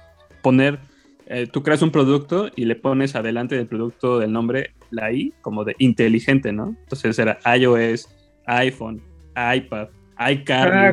poner, 0.42 0.78
eh, 1.26 1.46
tú 1.50 1.62
creas 1.62 1.82
un 1.82 1.90
producto 1.90 2.48
y 2.54 2.64
le 2.64 2.76
pones 2.76 3.14
adelante 3.16 3.56
del 3.56 3.66
producto 3.66 4.18
del 4.18 4.32
nombre 4.32 4.70
la 4.90 5.12
I 5.12 5.34
como 5.42 5.64
de 5.64 5.74
inteligente, 5.78 6.52
¿no? 6.52 6.76
Entonces 6.84 7.18
era 7.18 7.38
iOS, 7.56 8.08
iPhone, 8.46 9.02
iPad, 9.36 9.88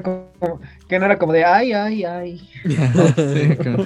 como, 0.04 0.60
que 0.90 1.00
no 1.00 1.06
era 1.06 1.18
como 1.18 1.32
de 1.34 1.46
ay, 1.46 1.72
ay, 1.74 2.04
ay. 2.04 2.50
Sí, 2.64 3.56
como- 3.64 3.86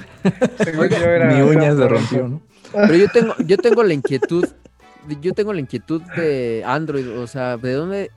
Mi 1.34 1.42
uña 1.42 1.74
se 1.76 1.88
rompió, 1.88 2.28
¿no? 2.28 2.42
Pero 2.72 2.96
yo 2.96 3.08
tengo, 3.08 3.34
yo 3.46 3.56
tengo 3.58 3.82
la 3.82 3.94
inquietud, 3.94 4.46
yo 5.20 5.32
tengo 5.32 5.52
la 5.52 5.60
inquietud 5.60 6.02
de 6.16 6.62
Android, 6.66 7.08
o 7.18 7.26
sea, 7.26 7.56
¿de 7.56 7.72
dónde 7.72 8.10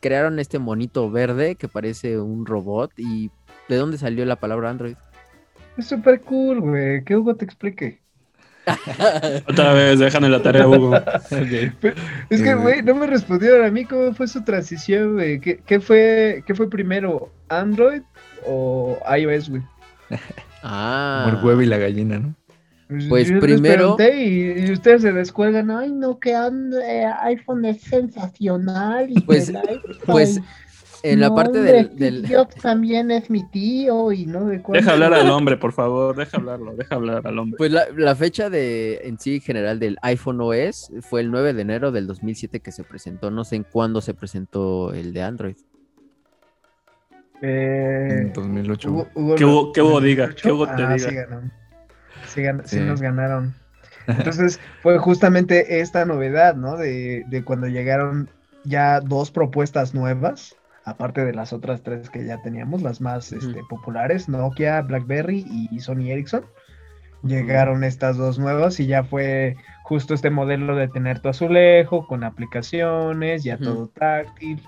crearon 0.00 0.38
este 0.38 0.58
monito 0.58 1.10
verde 1.10 1.56
que 1.56 1.68
parece 1.68 2.18
un 2.18 2.46
robot 2.46 2.92
y 2.96 3.30
de 3.68 3.76
dónde 3.76 3.98
salió 3.98 4.24
la 4.24 4.36
palabra 4.36 4.70
Android? 4.70 4.96
Es 5.76 5.86
súper 5.86 6.20
cool, 6.22 6.60
güey. 6.60 7.04
Que 7.04 7.16
Hugo 7.16 7.34
te 7.34 7.44
explique. 7.44 8.00
Otra 9.48 9.72
vez, 9.72 9.98
déjame 9.98 10.28
la 10.28 10.42
tarea, 10.42 10.68
Hugo. 10.68 10.94
Es 12.30 12.42
que, 12.42 12.54
güey, 12.54 12.82
no 12.82 12.94
me 12.94 13.06
respondieron 13.06 13.64
a 13.64 13.70
mí 13.70 13.84
cómo 13.84 14.14
fue 14.14 14.28
su 14.28 14.44
transición, 14.44 15.14
güey. 15.14 15.40
¿Qué, 15.40 15.60
qué 15.66 15.80
fue, 15.80 16.44
¿Qué 16.46 16.54
fue 16.54 16.70
primero, 16.70 17.32
Android 17.48 18.02
o 18.46 18.98
iOS, 19.16 19.50
güey? 19.50 19.62
Ah, 20.62 21.24
Como 21.24 21.38
el 21.38 21.44
huevo 21.44 21.62
y 21.62 21.66
la 21.66 21.78
gallina, 21.78 22.18
¿no? 22.18 22.34
Pues 23.08 23.28
yo 23.28 23.40
primero- 23.40 23.96
y, 24.00 24.66
y 24.68 24.72
ustedes 24.72 25.02
se 25.02 25.12
descuelgan. 25.12 25.70
Ay, 25.70 25.92
no, 25.92 26.18
que 26.18 26.34
iPhone 26.34 27.64
es 27.64 27.80
sensacional. 27.82 29.10
Y 29.10 29.20
Pues- 29.20 29.48
iPhone, 29.48 29.80
pues 30.06 30.40
en 31.04 31.18
la 31.18 31.30
no, 31.30 31.34
parte 31.34 31.58
hombre, 31.58 31.72
del, 31.72 31.96
del- 31.96 32.46
también 32.62 33.10
es 33.10 33.28
mi 33.28 33.42
tío 33.50 34.12
y 34.12 34.24
no 34.26 34.44
de. 34.46 34.62
Deja 34.68 34.92
hablar 34.92 35.12
al 35.14 35.28
hombre, 35.30 35.56
por 35.56 35.72
favor, 35.72 36.14
deja 36.14 36.36
hablarlo, 36.36 36.76
deja 36.76 36.94
hablar 36.94 37.26
al 37.26 37.38
hombre. 37.40 37.58
pues 37.58 37.72
la, 37.72 37.86
la 37.96 38.14
fecha 38.14 38.48
de 38.50 39.00
en 39.02 39.18
sí 39.18 39.40
general 39.40 39.80
del 39.80 39.96
iPhone 40.02 40.40
OS 40.40 40.92
fue 41.00 41.20
el 41.22 41.32
9 41.32 41.54
de 41.54 41.62
enero 41.62 41.90
del 41.90 42.06
2007 42.06 42.60
que 42.60 42.70
se 42.70 42.84
presentó, 42.84 43.32
no 43.32 43.42
sé 43.44 43.56
en 43.56 43.64
cuándo 43.64 44.00
se 44.00 44.14
presentó 44.14 44.92
el 44.94 45.12
de 45.12 45.22
Android. 45.22 45.56
Eh, 47.44 48.18
En 48.26 48.32
2008. 48.32 48.88
Hugo- 48.92 49.08
Hugo 49.14 49.34
Que 49.34 49.80
lo- 49.80 49.88
Hugo- 49.88 50.00
diga, 50.00 50.32
que 50.32 50.52
Hugo 50.52 50.66
te 50.66 50.82
Ah, 50.84 50.94
diga. 50.94 51.08
Sí, 51.10 51.14
ganó. 51.16 51.50
Sí, 52.32 52.80
nos 52.80 53.00
ganaron. 53.00 53.54
Entonces 54.06 54.58
fue 54.82 54.98
justamente 54.98 55.80
esta 55.80 56.04
novedad, 56.04 56.56
¿no? 56.56 56.76
De, 56.76 57.24
de 57.28 57.44
cuando 57.44 57.68
llegaron 57.68 58.28
ya 58.64 59.00
dos 59.00 59.30
propuestas 59.30 59.94
nuevas, 59.94 60.56
aparte 60.84 61.24
de 61.24 61.32
las 61.32 61.52
otras 61.52 61.82
tres 61.82 62.10
que 62.10 62.24
ya 62.24 62.40
teníamos, 62.42 62.82
las 62.82 63.00
más 63.00 63.32
este, 63.32 63.60
populares, 63.68 64.28
Nokia, 64.28 64.80
BlackBerry 64.82 65.46
y 65.70 65.80
Sony 65.80 66.10
Ericsson. 66.10 66.44
Llegaron 67.22 67.84
estas 67.84 68.16
dos 68.16 68.40
nuevas 68.40 68.80
y 68.80 68.86
ya 68.86 69.04
fue 69.04 69.56
justo 69.84 70.12
este 70.12 70.30
modelo 70.30 70.74
de 70.74 70.88
tener 70.88 71.20
tu 71.20 71.28
azulejo 71.28 72.06
con 72.08 72.24
aplicaciones, 72.24 73.44
ya 73.44 73.58
todo 73.58 73.86
táctil. 73.88 74.60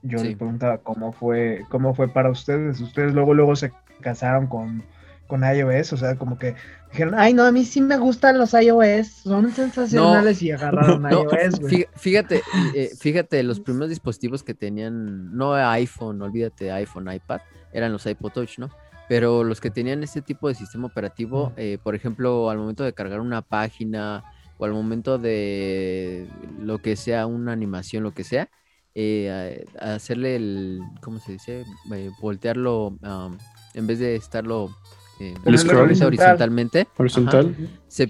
Yo 0.00 0.18
Sí. 0.18 0.28
les 0.28 0.36
preguntaba 0.36 0.78
cómo 0.78 1.12
fue, 1.12 1.62
cómo 1.68 1.94
fue 1.94 2.08
para 2.08 2.30
ustedes. 2.30 2.80
Ustedes 2.80 3.12
luego, 3.12 3.34
luego 3.34 3.54
se 3.54 3.70
casaron 4.00 4.46
con, 4.46 4.82
con 5.26 5.42
iOS, 5.42 5.92
o 5.92 5.96
sea, 5.96 6.16
como 6.16 6.38
que 6.38 6.54
dijeron, 6.90 7.14
ay, 7.16 7.32
no, 7.34 7.44
a 7.44 7.52
mí 7.52 7.64
sí 7.64 7.80
me 7.80 7.96
gustan 7.96 8.38
los 8.38 8.52
iOS, 8.52 9.08
son 9.22 9.52
sensacionales 9.52 10.42
y 10.42 10.50
agarraron 10.50 11.02
No, 11.10 11.22
iOS, 11.22 11.60
güey. 11.60 11.72
fí- 11.72 11.88
fíjate, 11.96 12.42
eh, 12.74 12.90
fíjate, 12.98 13.42
los 13.42 13.60
primeros 13.60 13.88
dispositivos 13.88 14.42
que 14.42 14.54
tenían, 14.54 15.34
no 15.36 15.54
iPhone, 15.54 16.20
olvídate 16.22 16.70
iPhone, 16.72 17.12
iPad, 17.12 17.40
eran 17.72 17.92
los 17.92 18.06
iPod 18.06 18.32
Touch, 18.32 18.58
¿no? 18.58 18.70
Pero 19.08 19.44
los 19.44 19.60
que 19.60 19.70
tenían 19.70 20.02
este 20.02 20.22
tipo 20.22 20.48
de 20.48 20.54
sistema 20.54 20.86
operativo, 20.86 21.52
eh, 21.56 21.78
por 21.82 21.94
ejemplo, 21.94 22.48
al 22.48 22.56
momento 22.58 22.84
de 22.84 22.94
cargar 22.94 23.20
una 23.20 23.42
página 23.42 24.24
o 24.56 24.64
al 24.64 24.72
momento 24.72 25.18
de 25.18 26.26
lo 26.58 26.78
que 26.78 26.96
sea, 26.96 27.26
una 27.26 27.52
animación, 27.52 28.02
lo 28.02 28.14
que 28.14 28.24
sea, 28.24 28.48
eh, 28.94 29.66
a- 29.80 29.90
a 29.90 29.94
hacerle 29.96 30.36
el, 30.36 30.80
¿cómo 31.02 31.18
se 31.18 31.32
dice? 31.32 31.64
Voltearlo, 32.20 32.96
en 33.74 33.86
vez 33.86 33.98
de 33.98 34.16
estarlo 34.16 34.70
eh, 35.20 35.34
El 35.44 35.58
scroll. 35.58 35.82
horizontal- 35.84 36.06
horizontalmente, 36.08 36.80
ajá, 36.82 36.90
Horizontal. 36.98 37.56
se, 37.88 38.08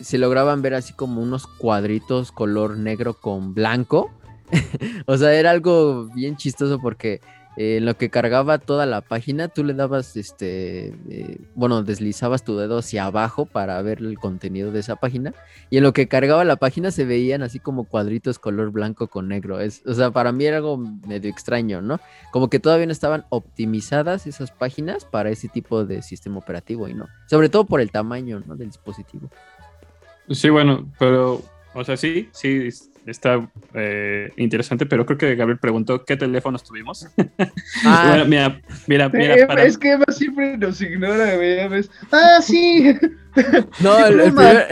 se 0.00 0.18
lograban 0.18 0.62
ver 0.62 0.74
así 0.74 0.92
como 0.94 1.22
unos 1.22 1.46
cuadritos 1.46 2.32
color 2.32 2.76
negro 2.76 3.14
con 3.14 3.54
blanco. 3.54 4.10
o 5.06 5.16
sea, 5.18 5.34
era 5.34 5.50
algo 5.50 6.06
bien 6.14 6.36
chistoso 6.36 6.78
porque 6.80 7.20
eh, 7.58 7.78
en 7.78 7.86
lo 7.86 7.96
que 7.96 8.08
cargaba 8.08 8.58
toda 8.58 8.86
la 8.86 9.00
página, 9.00 9.48
tú 9.48 9.64
le 9.64 9.74
dabas, 9.74 10.16
este, 10.16 10.94
eh, 11.10 11.40
bueno, 11.56 11.82
deslizabas 11.82 12.44
tu 12.44 12.56
dedo 12.56 12.78
hacia 12.78 13.04
abajo 13.04 13.46
para 13.46 13.82
ver 13.82 13.98
el 13.98 14.16
contenido 14.16 14.70
de 14.70 14.78
esa 14.78 14.94
página. 14.94 15.34
Y 15.68 15.78
en 15.78 15.82
lo 15.82 15.92
que 15.92 16.06
cargaba 16.06 16.44
la 16.44 16.54
página 16.54 16.92
se 16.92 17.04
veían 17.04 17.42
así 17.42 17.58
como 17.58 17.82
cuadritos 17.82 18.38
color 18.38 18.70
blanco 18.70 19.08
con 19.08 19.26
negro. 19.26 19.58
Es, 19.58 19.82
o 19.86 19.94
sea, 19.94 20.12
para 20.12 20.30
mí 20.30 20.44
era 20.44 20.58
algo 20.58 20.78
medio 20.78 21.28
extraño, 21.28 21.82
¿no? 21.82 21.98
Como 22.30 22.48
que 22.48 22.60
todavía 22.60 22.86
no 22.86 22.92
estaban 22.92 23.24
optimizadas 23.28 24.28
esas 24.28 24.52
páginas 24.52 25.04
para 25.04 25.30
ese 25.30 25.48
tipo 25.48 25.84
de 25.84 26.02
sistema 26.02 26.38
operativo 26.38 26.86
y 26.86 26.94
no. 26.94 27.08
Sobre 27.26 27.48
todo 27.48 27.66
por 27.66 27.80
el 27.80 27.90
tamaño, 27.90 28.40
¿no? 28.46 28.54
Del 28.54 28.68
dispositivo. 28.68 29.30
Sí, 30.30 30.48
bueno, 30.48 30.88
pero, 30.96 31.42
o 31.74 31.82
sea, 31.82 31.96
sí, 31.96 32.28
sí, 32.30 32.68
está 33.10 33.48
eh, 33.74 34.30
interesante, 34.36 34.86
pero 34.86 35.04
creo 35.06 35.18
que 35.18 35.34
Gabriel 35.34 35.58
preguntó 35.58 36.04
qué 36.04 36.16
teléfonos 36.16 36.62
tuvimos. 36.64 37.06
Ah, 37.84 38.06
Bueno, 38.08 38.24
mira, 38.26 38.60
mira, 38.86 39.08
mira, 39.08 39.34
Eh, 39.36 39.46
para- 39.46 39.62
Es 39.64 39.78
que 39.78 39.92
Eva 39.92 40.04
siempre 40.08 40.56
nos 40.58 40.80
ignora, 40.80 41.36
güey. 41.36 41.58
Ah, 42.10 42.38
sí. 42.42 42.94
no, 43.80 43.98
el, 44.06 44.20
el 44.20 44.32
primer- 44.34 44.66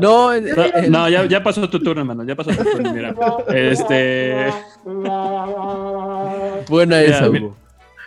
no, 0.00 0.32
el- 0.32 0.54
No, 0.54 0.88
no, 0.88 1.08
ya, 1.08 1.24
ya 1.26 1.42
pasó 1.42 1.68
tu 1.70 1.78
turno, 1.80 2.00
hermano, 2.02 2.24
ya 2.24 2.34
pasó 2.34 2.50
tu 2.50 2.64
turno, 2.64 2.92
mira. 2.92 3.14
Este, 3.48 4.46
buena 6.68 6.98
Mira, 6.98 7.18
esa, 7.18 7.30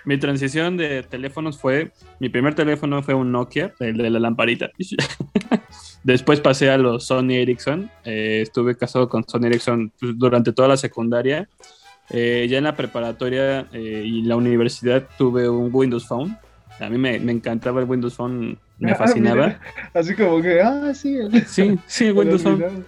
mi 0.03 0.17
transición 0.17 0.77
de 0.77 1.03
teléfonos 1.03 1.59
fue, 1.59 1.91
mi 2.19 2.29
primer 2.29 2.55
teléfono 2.55 3.03
fue 3.03 3.13
un 3.13 3.31
Nokia, 3.31 3.73
el 3.79 3.97
de 3.97 4.09
la 4.09 4.19
lamparita. 4.19 4.71
Después 6.03 6.41
pasé 6.41 6.69
a 6.71 6.77
los 6.77 7.05
Sony 7.05 7.31
Ericsson, 7.33 7.89
eh, 8.05 8.39
estuve 8.41 8.75
casado 8.75 9.07
con 9.07 9.23
Sony 9.27 9.45
Ericsson 9.45 9.91
pues, 9.99 10.17
durante 10.17 10.51
toda 10.51 10.67
la 10.67 10.77
secundaria. 10.77 11.47
Eh, 12.09 12.47
ya 12.49 12.57
en 12.57 12.63
la 12.65 12.75
preparatoria 12.75 13.67
eh, 13.71 14.03
y 14.05 14.23
la 14.23 14.35
universidad 14.35 15.07
tuve 15.17 15.47
un 15.47 15.69
Windows 15.71 16.07
Phone. 16.07 16.37
A 16.79 16.89
mí 16.89 16.97
me, 16.97 17.19
me 17.19 17.31
encantaba 17.31 17.79
el 17.81 17.87
Windows 17.87 18.15
Phone, 18.15 18.57
me 18.79 18.91
Ah, 18.91 18.95
fascinaba. 18.95 19.45
mira, 19.47 19.61
Así 19.93 20.15
como 20.15 20.41
que, 20.41 20.59
ah, 20.61 20.93
sí. 20.93 21.15
el- 21.17 21.45
Sí, 21.45 21.77
sí, 21.85 22.05
el 22.07 22.13
Windows 22.17 22.41
Phone. 22.41 22.85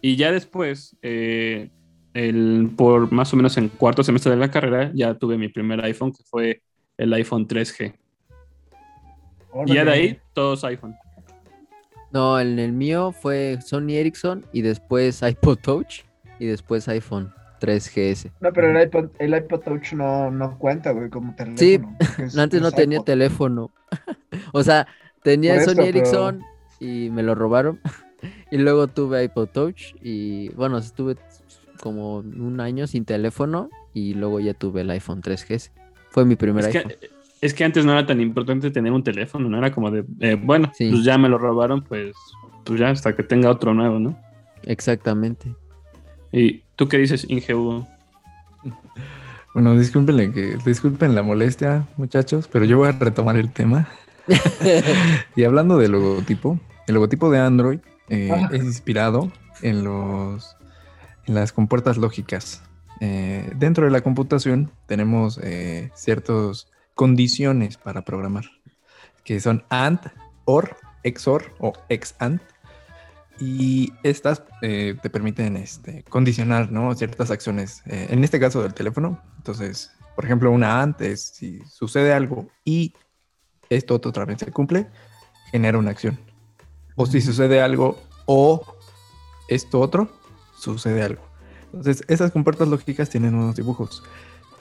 Y 0.00 0.16
ya 0.16 0.32
después, 0.32 0.96
eh, 1.02 1.68
el, 2.14 2.70
por 2.76 3.12
más 3.12 3.32
o 3.32 3.36
menos 3.36 3.56
en 3.58 3.68
cuarto 3.68 4.02
semestre 4.02 4.32
de 4.32 4.38
la 4.38 4.50
carrera, 4.50 4.90
ya 4.94 5.14
tuve 5.14 5.36
mi 5.36 5.48
primer 5.48 5.84
iPhone, 5.84 6.12
que 6.12 6.22
fue 6.24 6.62
el 6.96 7.12
iPhone 7.12 7.46
3G. 7.46 7.94
Y 9.66 9.74
ya 9.74 9.84
de 9.84 9.90
ahí, 9.92 10.18
todos 10.32 10.64
iPhone. 10.64 10.94
No, 12.14 12.40
en 12.40 12.58
el 12.58 12.72
mío 12.72 13.12
fue 13.12 13.58
Sony 13.60 13.90
Ericsson 13.96 14.46
y 14.52 14.62
después 14.62 15.20
iPod 15.28 15.58
Touch 15.58 16.02
y 16.38 16.46
después 16.46 16.88
iPhone 16.88 17.32
3GS. 17.60 18.30
No, 18.40 18.52
pero 18.52 18.70
el 18.70 18.86
iPod, 18.86 19.10
el 19.18 19.34
iPod 19.34 19.60
Touch 19.60 19.92
no, 19.92 20.30
no 20.30 20.58
cuenta, 20.58 20.92
güey, 20.92 21.10
como 21.10 21.34
teléfono. 21.34 21.58
Sí, 21.58 21.80
es- 22.22 22.38
Antes 22.38 22.62
no 22.62 22.72
tenía 22.72 22.96
iPod. 22.98 23.04
teléfono. 23.06 23.70
o 24.52 24.62
sea, 24.62 24.86
tenía 25.22 25.52
Por 25.54 25.60
esto, 25.60 25.70
Sony 25.72 25.76
pero- 25.84 25.88
Ericsson 25.98 26.42
y 26.80 27.10
me 27.10 27.22
lo 27.22 27.34
robaron. 27.34 27.80
y 28.50 28.58
luego 28.58 28.86
tuve 28.86 29.24
iPod 29.24 29.48
Touch 29.48 29.94
y 30.02 30.48
bueno, 30.50 30.78
estuve 30.78 31.16
como 31.80 32.16
un 32.18 32.60
año 32.60 32.86
sin 32.86 33.04
teléfono 33.04 33.68
y 33.92 34.14
luego 34.14 34.40
ya 34.40 34.54
tuve 34.54 34.80
el 34.82 34.90
iPhone 34.90 35.20
3GS. 35.20 35.70
Fue 36.10 36.24
mi 36.24 36.36
primer 36.36 36.64
Es 36.66 36.74
iPhone. 36.76 36.92
que, 37.00 37.08
es 37.44 37.52
que 37.54 37.62
antes 37.64 37.84
no 37.84 37.92
era 37.92 38.06
tan 38.06 38.20
importante 38.20 38.70
tener 38.70 38.90
un 38.92 39.02
teléfono, 39.04 39.48
no 39.48 39.58
era 39.58 39.70
como 39.70 39.90
de, 39.90 40.04
eh, 40.20 40.38
bueno, 40.40 40.70
Sí. 40.74 40.90
pues 40.90 41.04
ya 41.04 41.18
me 41.18 41.28
lo 41.28 41.36
robaron, 41.36 41.82
pues, 41.82 42.14
pues 42.64 42.80
ya 42.80 42.88
hasta 42.88 43.14
que 43.14 43.22
tenga 43.22 43.50
otro 43.50 43.74
nuevo, 43.74 43.98
¿no? 43.98 44.18
Exactamente. 44.62 45.54
¿Y 46.32 46.62
tú 46.76 46.88
qué 46.88 46.96
dices, 46.98 47.26
Inge 47.28 47.54
Hugo? 47.54 47.86
Bueno, 49.54 49.78
disculpen, 49.78 50.32
que, 50.32 50.58
disculpen 50.66 51.14
la 51.14 51.22
molestia, 51.22 51.86
muchachos, 51.96 52.48
pero 52.50 52.64
yo 52.64 52.76
voy 52.78 52.88
a 52.88 52.92
retomar 52.92 53.36
el 53.36 53.52
tema. 53.52 53.86
y 55.36 55.44
hablando 55.44 55.78
del 55.78 55.92
logotipo, 55.92 56.58
el 56.88 56.94
logotipo 56.94 57.30
de 57.30 57.38
Android 57.38 57.78
eh, 58.08 58.30
Ah. 58.32 58.48
es 58.52 58.64
inspirado 58.64 59.30
en 59.62 59.84
los 59.84 60.56
en 61.26 61.34
las 61.36 61.52
compuertas 61.52 61.98
lógicas. 61.98 62.64
Eh, 63.00 63.48
dentro 63.56 63.84
de 63.84 63.92
la 63.92 64.00
computación 64.00 64.72
tenemos 64.86 65.38
eh, 65.42 65.90
ciertas 65.94 66.66
condiciones 66.94 67.76
para 67.76 68.02
programar, 68.02 68.44
que 69.24 69.40
son 69.40 69.64
AND, 69.68 70.00
OR, 70.44 70.76
XOR 71.04 71.54
o 71.58 71.72
XAND. 71.88 72.40
Y 73.40 73.92
estas 74.04 74.44
eh, 74.62 74.94
te 75.02 75.10
permiten 75.10 75.56
este, 75.56 76.04
condicionar 76.04 76.70
¿no? 76.70 76.94
ciertas 76.94 77.32
acciones. 77.32 77.82
eh, 77.86 78.06
en 78.10 78.22
este 78.22 78.38
caso 78.38 78.62
del 78.62 78.74
teléfono. 78.74 79.20
Entonces, 79.38 79.90
por 80.14 80.24
ejemplo, 80.24 80.50
una 80.52 80.80
AND 80.80 81.02
es 81.02 81.22
si 81.34 81.60
sucede 81.64 82.12
algo 82.12 82.48
y 82.64 82.94
esto 83.70 83.94
otro 83.94 84.12
también 84.12 84.38
se 84.38 84.52
cumple, 84.52 84.86
genera 85.50 85.78
una 85.78 85.90
acción. 85.90 86.18
O 86.94 87.06
si 87.06 87.20
sucede 87.20 87.60
algo 87.60 87.98
o 88.26 88.64
esto 89.48 89.80
otro, 89.80 90.08
sucede 90.56 91.02
algo. 91.02 91.22
Entonces, 91.66 92.04
esas 92.06 92.30
compuertas 92.30 92.68
lógicas 92.68 93.10
tienen 93.10 93.34
unos 93.34 93.56
dibujos. 93.56 94.04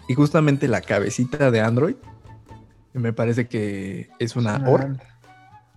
Y 0.07 0.15
justamente 0.15 0.67
la 0.67 0.81
cabecita 0.81 1.51
de 1.51 1.61
Android, 1.61 1.95
me 2.93 3.13
parece 3.13 3.47
que 3.47 4.09
es 4.19 4.35
una 4.35 4.57
OR 4.67 4.97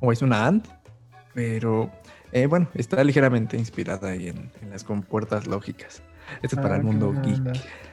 o 0.00 0.12
es 0.12 0.22
una 0.22 0.46
AND, 0.46 0.64
pero 1.34 1.90
eh, 2.32 2.46
bueno, 2.46 2.68
está 2.74 3.02
ligeramente 3.02 3.56
inspirada 3.56 4.10
ahí 4.10 4.28
en, 4.28 4.50
en 4.62 4.70
las 4.70 4.84
compuertas 4.84 5.46
lógicas. 5.46 6.02
Esto 6.42 6.56
es 6.56 6.62
para 6.62 6.74
Ah, 6.74 6.78
el 6.78 6.82
qué 6.82 6.86
mundo 6.86 7.14
geek. 7.22 7.40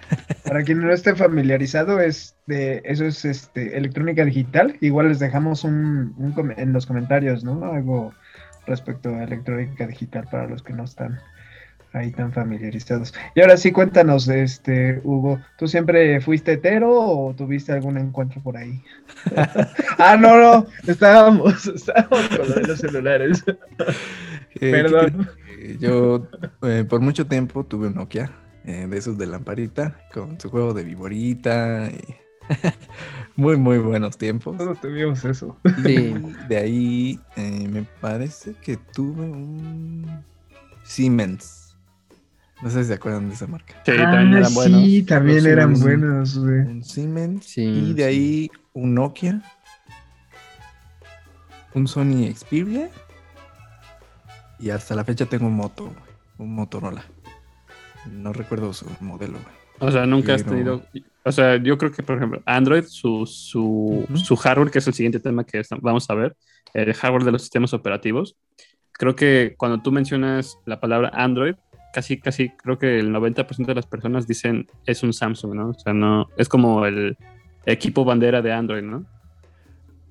Para 0.44 0.63
quien 0.63 0.82
no 0.82 0.92
esté 0.92 1.15
familiarizado, 1.15 2.00
es 2.00 2.36
de, 2.46 2.82
eso 2.86 3.06
es 3.06 3.25
este, 3.25 3.77
electrónica 3.77 4.25
digital. 4.25 4.77
Igual 4.82 5.08
les 5.08 5.20
dejamos 5.20 5.63
un, 5.63 6.13
un 6.18 6.53
en 6.58 6.74
los 6.74 6.86
comentarios, 6.86 7.44
¿no? 7.44 7.63
Algo 7.63 8.13
respecto 8.68 9.10
a 9.10 9.24
electrónica 9.24 9.88
digital 9.88 10.27
para 10.30 10.48
los 10.48 10.62
que 10.62 10.74
no 10.74 10.84
están 10.84 11.20
ahí 11.94 12.12
tan 12.12 12.34
familiarizados. 12.34 13.14
Y 13.36 13.42
ahora 13.42 13.56
sí, 13.58 13.72
cuéntanos, 13.72 14.28
este, 14.28 15.00
Hugo, 15.04 15.40
¿tú 15.58 15.68
siempre 15.68 16.20
fuiste 16.22 16.54
hetero 16.54 16.92
o 16.92 17.34
tuviste 17.36 17.72
algún 17.72 17.98
encuentro 17.98 18.42
por 18.42 18.58
ahí? 18.58 18.82
ah, 20.00 20.18
no, 20.18 20.38
no, 20.38 20.68
estábamos, 20.88 21.66
estábamos 21.76 22.28
con 22.30 22.50
lo 22.50 22.56
de 22.56 22.68
los 22.68 22.80
celulares. 22.80 23.44
Eh, 23.48 23.54
¿qué 24.60 24.72
Perdón. 24.72 25.30
crees? 25.56 25.80
Yo 25.80 26.28
eh, 26.64 26.84
por 26.88 27.00
mucho 27.02 27.26
tiempo 27.28 27.64
tuve 27.64 27.88
un 27.88 27.96
Nokia, 27.96 28.32
eh, 28.66 28.88
de 28.90 28.98
esos 28.98 29.18
de 29.18 29.28
lamparita, 29.28 29.98
con 30.14 30.40
su 30.40 30.50
juego 30.50 30.74
de 30.74 30.84
viborita. 30.84 31.90
y- 31.92 32.16
muy, 33.38 33.56
muy 33.56 33.78
buenos 33.78 34.18
tiempos. 34.18 34.58
Todos 34.58 34.82
tuvimos 34.82 35.24
eso. 35.24 35.58
Sí. 35.86 36.14
De 36.50 36.58
ahí 36.58 37.20
eh, 37.38 37.68
me 37.72 37.84
parece 38.02 38.54
que 38.62 38.76
tuve 38.78 39.24
un 39.24 40.06
Siemens. 40.84 41.62
No 42.63 42.70
sé 42.70 42.84
si 42.84 42.88
se 42.88 42.93
acuerdan 42.93 43.27
de 43.27 43.36
esa 43.36 43.46
marca. 43.46 43.74
Sí, 43.86 43.91
también 43.91 44.34
eran 44.36 44.53
buenos. 44.53 44.82
Ah, 44.82 44.86
Sí, 44.86 45.03
también 45.03 45.46
eran 45.46 45.75
Siemens. 45.75 45.84
buenos, 45.84 46.38
güey. 46.39 46.60
Un 46.60 46.84
Siemens. 46.84 47.46
Sí, 47.46 47.62
y 47.62 47.93
de 47.93 48.03
sí. 48.03 48.08
ahí 48.10 48.51
un 48.72 48.96
Nokia. 48.96 49.41
Un 51.74 51.88
Sony 51.88 52.32
Xperia. 52.34 52.89
Y 54.60 54.70
hasta 54.70 54.96
la 54.96 55.03
fecha 55.03 55.25
tengo 55.25 55.48
un 55.48 55.55
moto, 55.55 55.86
güey, 55.86 55.96
un 56.38 56.55
Motorola. 56.55 57.03
No 58.10 58.32
recuerdo 58.32 58.72
su 58.72 58.86
modelo, 59.01 59.34
güey. 59.34 59.55
O 59.79 59.91
sea, 59.91 60.05
nunca 60.05 60.34
has 60.36 60.46
tenido. 60.46 60.84
O 61.25 61.32
sea, 61.32 61.58
yo 61.58 61.77
creo 61.77 61.91
que, 61.91 62.03
por 62.03 62.15
ejemplo, 62.17 62.41
Android, 62.46 62.86
su, 62.86 63.25
su, 63.25 64.05
su 64.15 64.36
hardware, 64.38 64.72
que 64.72 64.79
es 64.79 64.88
el 64.88 64.93
siguiente 64.93 65.20
tema 65.20 65.43
que 65.43 65.62
vamos 65.82 66.10
a 66.10 66.13
ver, 66.13 66.38
el 66.74 66.93
hardware 66.93 67.24
de 67.25 67.31
los 67.33 67.42
sistemas 67.42 67.74
operativos. 67.74 68.38
Creo 68.94 69.16
que 69.16 69.55
cuando 69.57 69.81
tú 69.81 69.92
mencionas 69.92 70.57
la 70.66 70.79
palabra 70.79 71.11
Android, 71.14 71.55
casi, 71.94 72.20
casi 72.20 72.50
creo 72.50 72.77
que 72.77 73.00
el 73.00 73.12
90% 73.12 73.66
de 73.68 73.75
las 73.75 73.86
personas 73.86 74.27
dicen 74.27 74.68
es 74.86 75.03
un 75.03 75.14
Samsung, 75.14 75.53
¿no? 75.56 75.70
O 75.70 75.74
sea, 75.74 75.94
no. 75.94 76.27
Es 76.38 76.50
como 76.50 76.86
el 76.86 77.18
equipo 77.66 78.03
bandera 78.03 78.42
de 78.42 78.51
Android, 78.51 78.84
¿no? 78.84 79.06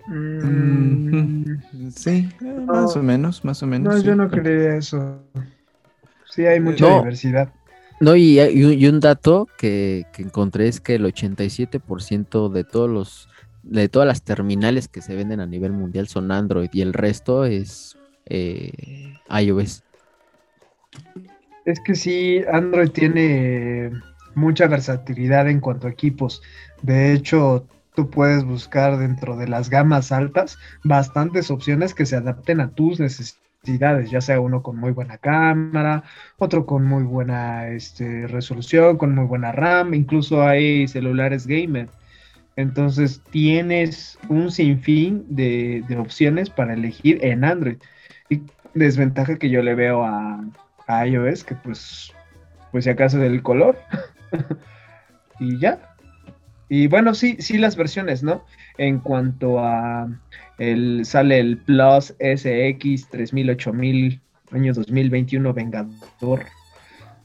Mm, 0.07 1.43
Sí, 1.95 2.29
eh, 2.41 2.61
más 2.67 2.97
o 2.97 3.03
menos, 3.03 3.45
más 3.45 3.63
o 3.63 3.67
menos. 3.67 3.95
No, 3.95 4.01
sí. 4.01 4.07
yo 4.07 4.17
no 4.17 4.29
creía 4.31 4.77
eso. 4.77 5.23
Sí, 6.31 6.47
hay 6.47 6.61
mucha 6.61 6.89
No. 6.89 6.99
diversidad. 7.01 7.53
No, 8.01 8.17
y, 8.17 8.41
y 8.41 8.65
un- 8.65 8.73
y 8.73 8.87
un 8.87 8.99
dato 9.01 9.47
que, 9.59 10.07
que 10.13 10.23
encontré 10.23 10.67
es 10.67 10.81
que 10.81 10.97
el 10.97 11.05
87% 11.05 12.49
de 12.49 12.65
todos 12.65 12.91
los 12.91 13.29
de 13.63 13.89
todas 13.89 14.09
las 14.09 14.23
terminales 14.25 14.89
que 14.89 15.03
se 15.03 15.15
venden 15.15 15.39
a 15.39 15.47
nivel 15.47 15.71
mundial 15.71 16.09
son 16.09 16.33
Android 16.33 16.69
y 16.73 16.81
el 16.81 16.93
resto 16.93 17.45
es 17.45 17.97
eh, 18.27 19.15
iOS. 19.31 19.85
Es 21.65 21.79
que 21.81 21.95
sí, 21.95 22.43
Android 22.53 22.91
tiene 22.91 23.93
mucha 24.35 24.67
versatilidad 24.67 25.49
en 25.49 25.61
cuanto 25.61 25.87
a 25.87 25.91
equipos. 25.91 26.43
De 26.83 27.13
hecho, 27.13 27.67
tú 27.95 28.11
puedes 28.11 28.45
buscar 28.45 28.99
dentro 28.99 29.37
de 29.37 29.47
las 29.47 29.71
gamas 29.71 30.11
altas 30.11 30.59
bastantes 30.83 31.51
opciones 31.51 31.95
que 31.95 32.07
se 32.07 32.17
adapten 32.17 32.61
a 32.61 32.71
tus 32.71 32.99
necesidades, 32.99 34.11
ya 34.11 34.21
sea 34.21 34.41
uno 34.41 34.63
con 34.63 34.77
muy 34.77 34.91
buena 34.91 35.19
cámara, 35.19 36.03
otro 36.39 36.67
con 36.67 36.85
muy 36.85 37.05
buena 37.05 37.69
este, 37.69 38.27
resolución, 38.27 38.99
con 38.99 39.15
muy 39.15 39.27
buena 39.27 39.53
RAM, 39.53 39.95
incluso 39.95 40.43
hay 40.43 40.89
celulares 40.89 41.47
gamer. 41.47 41.89
Entonces 42.57 43.23
tienes 43.31 44.19
un 44.29 44.51
sinfín 44.51 45.25
de, 45.29 45.85
de 45.89 45.97
opciones 45.97 46.51
para 46.51 46.75
elegir 46.75 47.25
en 47.25 47.45
Android. 47.45 47.79
Y 48.29 48.43
desventaja 48.75 49.37
que 49.37 49.51
yo 49.51 49.63
le 49.63 49.75
veo 49.75 50.05
a, 50.05 50.45
a 50.87 51.07
iOS, 51.07 51.45
que 51.45 51.55
pues, 51.57 52.13
pues 52.71 52.85
si 52.85 52.91
acaso 52.91 53.19
del 53.19 53.43
color. 53.43 53.79
y 55.41 55.59
ya. 55.59 55.95
Y 56.69 56.87
bueno, 56.87 57.15
sí, 57.15 57.37
sí 57.39 57.59
las 57.59 57.77
versiones, 57.77 58.23
¿no? 58.23 58.45
En 58.79 58.99
cuanto 58.99 59.59
a 59.59 60.09
el 60.59 61.05
sale 61.05 61.39
el 61.39 61.59
Plus 61.59 62.15
SX 62.19 63.11
3000, 63.11 63.51
8000, 63.51 64.21
año 64.53 64.73
2021 64.73 65.53
Vengador, 65.53 66.45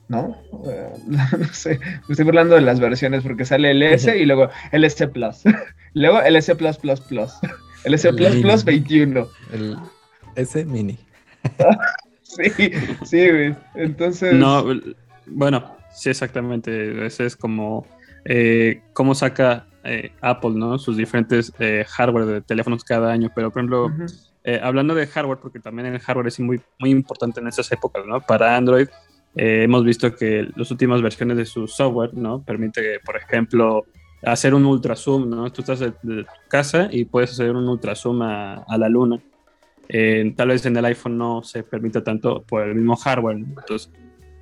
¿no? 0.08 0.36
Eh, 0.70 0.90
no 1.08 1.54
sé, 1.54 1.80
me 1.80 2.12
estoy 2.14 2.26
burlando 2.26 2.56
de 2.56 2.62
las 2.62 2.80
versiones 2.80 3.24
porque 3.24 3.46
sale 3.46 3.72
el 3.72 3.84
S 3.84 4.18
y 4.18 4.26
luego 4.26 4.50
el 4.72 4.84
S 4.84 5.08
Plus. 5.08 5.44
luego 5.94 6.22
el 6.22 6.36
S 6.36 6.54
Plus 6.56 6.78
Plus 6.78 7.02
Plus. 7.02 7.34
El 7.84 7.94
S 7.94 8.12
Plus 8.14 8.28
El 8.28 8.42
Plus 8.42 8.66
mini. 8.66 8.80
21. 8.80 9.28
El 9.54 9.78
S 10.36 10.66
Mini. 10.66 11.00
Sí, 12.38 12.72
sí, 13.06 13.30
güey. 13.30 13.56
Entonces. 13.76 14.34
No, 14.34 14.66
bueno, 15.26 15.76
sí, 15.92 16.10
exactamente. 16.10 17.06
Ese 17.06 17.26
es 17.26 17.36
como 17.36 17.86
eh, 18.26 18.82
cómo 18.94 19.16
saca 19.16 19.68
eh, 19.84 20.12
Apple, 20.22 20.52
¿no? 20.52 20.78
Sus 20.78 20.98
diferentes 20.98 21.54
eh, 21.60 21.86
hardware 21.88 22.26
de 22.26 22.42
teléfonos 22.42 22.84
cada 22.84 23.12
año. 23.12 23.32
Pero, 23.34 23.52
por 23.52 23.62
ejemplo, 23.62 23.92
eh, 24.44 24.60
hablando 24.62 24.94
de 24.94 25.08
hardware, 25.08 25.40
porque 25.40 25.60
también 25.60 25.88
el 25.88 26.00
hardware 26.00 26.28
es 26.28 26.40
muy, 26.40 26.62
muy 26.80 26.90
importante 26.90 27.40
en 27.40 27.48
esas 27.48 27.72
épocas, 27.72 28.06
¿no? 28.06 28.20
Para 28.22 28.58
Android, 28.58 28.88
hemos 29.36 29.86
visto 29.86 30.14
que 30.16 30.48
las 30.56 30.72
últimas 30.72 31.02
versiones 31.02 31.38
de 31.38 31.46
su 31.46 31.68
software, 31.68 32.14
¿no? 32.14 32.44
Permite, 32.44 33.00
por 33.00 33.16
ejemplo, 33.16 33.86
hacer 34.24 34.54
un 34.54 34.66
ultra 34.66 34.96
zoom, 34.96 35.30
¿no? 35.30 35.50
Tú 35.52 35.62
estás 35.62 35.80
de, 35.80 35.94
de 36.02 36.24
tu 36.24 36.50
casa 36.50 36.90
y 36.92 37.06
puedes 37.06 37.32
hacer 37.32 37.52
un 37.52 37.68
ultra 37.70 37.96
zoom 37.96 38.24
a, 38.24 38.64
a 38.68 38.78
la 38.78 38.90
luna. 38.90 39.22
Eh, 39.90 40.34
tal 40.36 40.50
vez 40.50 40.66
en 40.66 40.76
el 40.76 40.86
iPhone 40.86 41.18
no 41.18 41.44
se 41.44 41.64
permita 41.64 42.04
tanto 42.04 42.44
por 42.44 42.64
el 42.64 42.76
mismo 42.76 42.96
hardware. 42.96 43.38
¿no? 43.38 43.48
Entonces, 43.60 43.92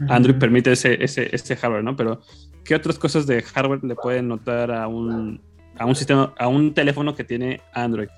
Android 0.10 0.38
permite 0.38 0.72
ese, 0.72 1.04
ese, 1.04 1.34
ese 1.34 1.56
hardware, 1.56 1.84
¿no? 1.84 1.96
Pero, 1.96 2.22
¿qué 2.64 2.76
otras 2.76 2.98
cosas 2.98 3.28
de 3.28 3.42
hardware 3.42 3.84
le 3.84 3.96
pueden 3.96 4.28
notar 4.28 4.72
a 4.72 4.88
un, 4.88 5.42
a 5.78 5.86
un 5.86 5.96
sistema, 5.96 6.34
a 6.38 6.48
un 6.48 6.74
teléfono 6.74 7.16
que 7.16 7.24
tiene 7.24 7.62
Android? 7.74 8.10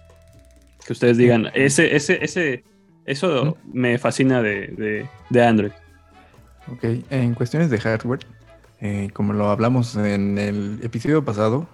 Que 0.85 0.93
ustedes 0.93 1.17
digan, 1.17 1.49
ese, 1.53 1.95
ese, 1.95 2.23
ese, 2.23 2.63
eso 3.05 3.57
me 3.71 3.97
fascina 3.97 4.41
de, 4.41 4.67
de, 4.67 5.05
de 5.29 5.43
Android. 5.43 5.71
Ok, 6.71 6.83
en 7.09 7.33
cuestiones 7.33 7.69
de 7.69 7.77
hardware, 7.77 8.21
eh, 8.79 9.09
como 9.13 9.33
lo 9.33 9.49
hablamos 9.49 9.95
en 9.95 10.37
el 10.37 10.79
episodio 10.81 11.23
pasado, 11.23 11.67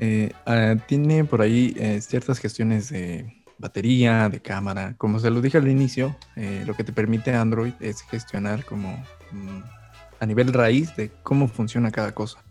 eh, 0.00 0.32
ah, 0.46 0.74
tiene 0.86 1.24
por 1.24 1.42
ahí 1.42 1.76
ciertas 2.00 2.38
gestiones 2.38 2.88
de 2.90 3.37
batería, 3.58 4.28
de 4.28 4.40
cámara. 4.40 4.94
Como 4.98 5.18
se 5.18 5.30
lo 5.30 5.40
dije 5.40 5.58
al 5.58 5.68
inicio, 5.68 6.16
eh, 6.36 6.62
lo 6.66 6.74
que 6.74 6.84
te 6.84 6.92
permite 6.92 7.34
Android 7.34 7.72
es 7.80 8.02
gestionar 8.02 8.64
como 8.64 8.92
mm, 9.32 9.60
a 10.20 10.26
nivel 10.26 10.52
raíz 10.52 10.94
de 10.96 11.10
cómo 11.22 11.48
funciona 11.48 11.90
cada 11.90 12.12
cosa. 12.14 12.44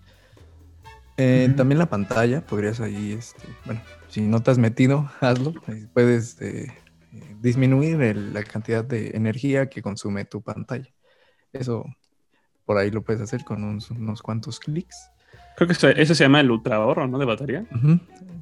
Eh. 1.17 1.51
También 1.55 1.79
la 1.79 1.89
pantalla, 1.89 2.45
podrías 2.45 2.79
ahí, 2.79 3.13
este, 3.13 3.43
bueno, 3.65 3.81
si 4.07 4.21
no 4.21 4.41
te 4.43 4.51
has 4.51 4.57
metido, 4.57 5.09
hazlo. 5.21 5.53
Puedes 5.93 6.39
eh, 6.41 6.71
disminuir 7.41 8.01
el- 8.01 8.33
la 8.33 8.43
cantidad 8.43 8.83
de 8.85 9.11
energía 9.15 9.67
que 9.69 9.81
consume 9.81 10.25
tu 10.25 10.41
pantalla. 10.41 10.93
Eso 11.53 11.85
por 12.65 12.77
ahí 12.77 12.91
lo 12.91 13.01
puedes 13.01 13.21
hacer 13.21 13.43
con 13.45 13.63
unos 13.63 14.21
cuantos 14.21 14.59
clics. 14.59 15.09
Creo 15.57 15.67
que 15.67 15.73
ese, 15.73 15.99
ese 16.01 16.13
se 16.15 16.23
llama 16.23 16.39
el 16.39 16.51
ultra 16.51 16.75
ahorro, 16.77 17.07
¿no? 17.07 17.17
De 17.17 17.25
batería. 17.25 17.65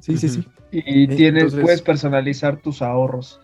Sí, 0.00 0.16
sí, 0.18 0.28
sí. 0.28 0.46
Y 0.70 1.04
Eh, 1.04 1.16
tienes, 1.16 1.42
entonces- 1.44 1.62
puedes 1.62 1.82
personalizar 1.82 2.58
tus 2.58 2.82
ahorros. 2.82 3.40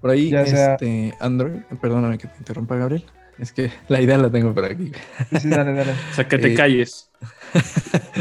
Por 0.00 0.10
ahí, 0.10 0.30
Ya 0.30 0.46
sea- 0.46 0.74
este, 0.74 1.12
Android, 1.20 1.60
perdóname 1.82 2.18
que 2.18 2.28
te 2.28 2.38
interrumpa, 2.38 2.76
Gabriel. 2.76 3.04
Es 3.38 3.50
que 3.52 3.70
la 3.88 4.00
idea 4.00 4.16
la 4.16 4.30
tengo 4.30 4.54
por 4.54 4.64
aquí. 4.64 4.92
Sí, 5.32 5.40
sí, 5.40 5.48
dale, 5.48 5.72
dale. 5.72 5.90
O 5.92 6.14
sea, 6.14 6.28
que 6.28 6.38
te 6.38 6.52
Eh, 6.52 6.54
calles. 6.54 7.10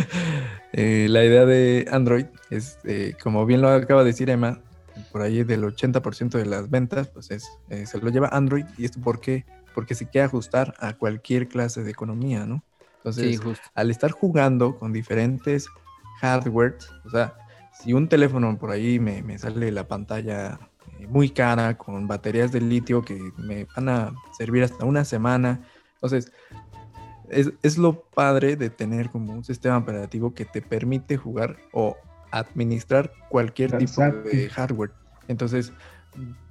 Eh, 0.76 1.06
la 1.08 1.24
idea 1.24 1.46
de 1.46 1.88
Android 1.92 2.26
es, 2.50 2.80
eh, 2.84 3.14
como 3.22 3.46
bien 3.46 3.62
lo 3.62 3.70
acaba 3.70 4.02
de 4.04 4.08
decir 4.08 4.32
Emma, 4.32 4.60
por 5.12 5.22
ahí 5.22 5.44
del 5.44 5.64
80% 5.64 6.40
de 6.40 6.48
las 6.48 6.72
ventas, 6.72 7.10
pues 7.10 7.30
es, 7.30 7.48
eh, 7.70 7.86
se 7.86 8.00
lo 8.00 8.10
lleva 8.10 8.30
Android. 8.30 8.66
¿Y 8.80 8.86
esto 8.86 9.00
por 9.00 9.20
qué? 9.20 9.46
Porque 9.76 9.94
se 9.94 10.08
quiere 10.10 10.26
ajustar 10.26 10.74
a 10.80 10.94
cualquier 10.94 11.48
clase 11.48 11.84
de 11.84 11.92
economía, 11.92 12.48
¿no? 12.48 12.64
Entonces, 13.04 13.32
Sí, 13.32 13.38
justo. 13.38 13.68
al 13.76 13.92
estar 13.92 14.12
jugando 14.12 14.78
con 14.78 14.94
diferentes 14.94 15.68
hardware, 16.22 16.78
o 17.06 17.10
sea, 17.10 17.34
si 17.82 17.92
un 17.92 18.08
teléfono 18.08 18.58
por 18.58 18.72
ahí 18.72 18.98
me, 19.00 19.22
me 19.24 19.38
sale 19.38 19.72
la 19.72 19.88
pantalla 19.88 20.58
eh, 21.00 21.08
muy 21.08 21.30
cara 21.30 21.78
con 21.78 22.08
baterías 22.08 22.54
de 22.54 22.62
litio 22.62 23.02
que 23.02 23.20
me 23.38 23.66
van 23.76 23.90
a 23.90 24.14
servir 24.38 24.64
hasta 24.64 24.86
una 24.86 25.04
semana, 25.04 25.60
entonces 25.96 26.32
es, 27.30 27.52
es 27.62 27.78
lo 27.78 28.04
padre 28.04 28.56
de 28.56 28.70
tener 28.70 29.10
como 29.10 29.34
un 29.34 29.44
sistema 29.44 29.78
operativo 29.78 30.34
que 30.34 30.46
te 30.46 30.62
permite 30.62 31.18
jugar 31.18 31.58
o 31.74 31.98
administrar 32.32 33.12
cualquier 33.30 33.72
tipo 33.78 34.02
Exacto. 34.02 34.30
de 34.30 34.50
hardware. 34.50 34.92
Entonces, 35.28 35.74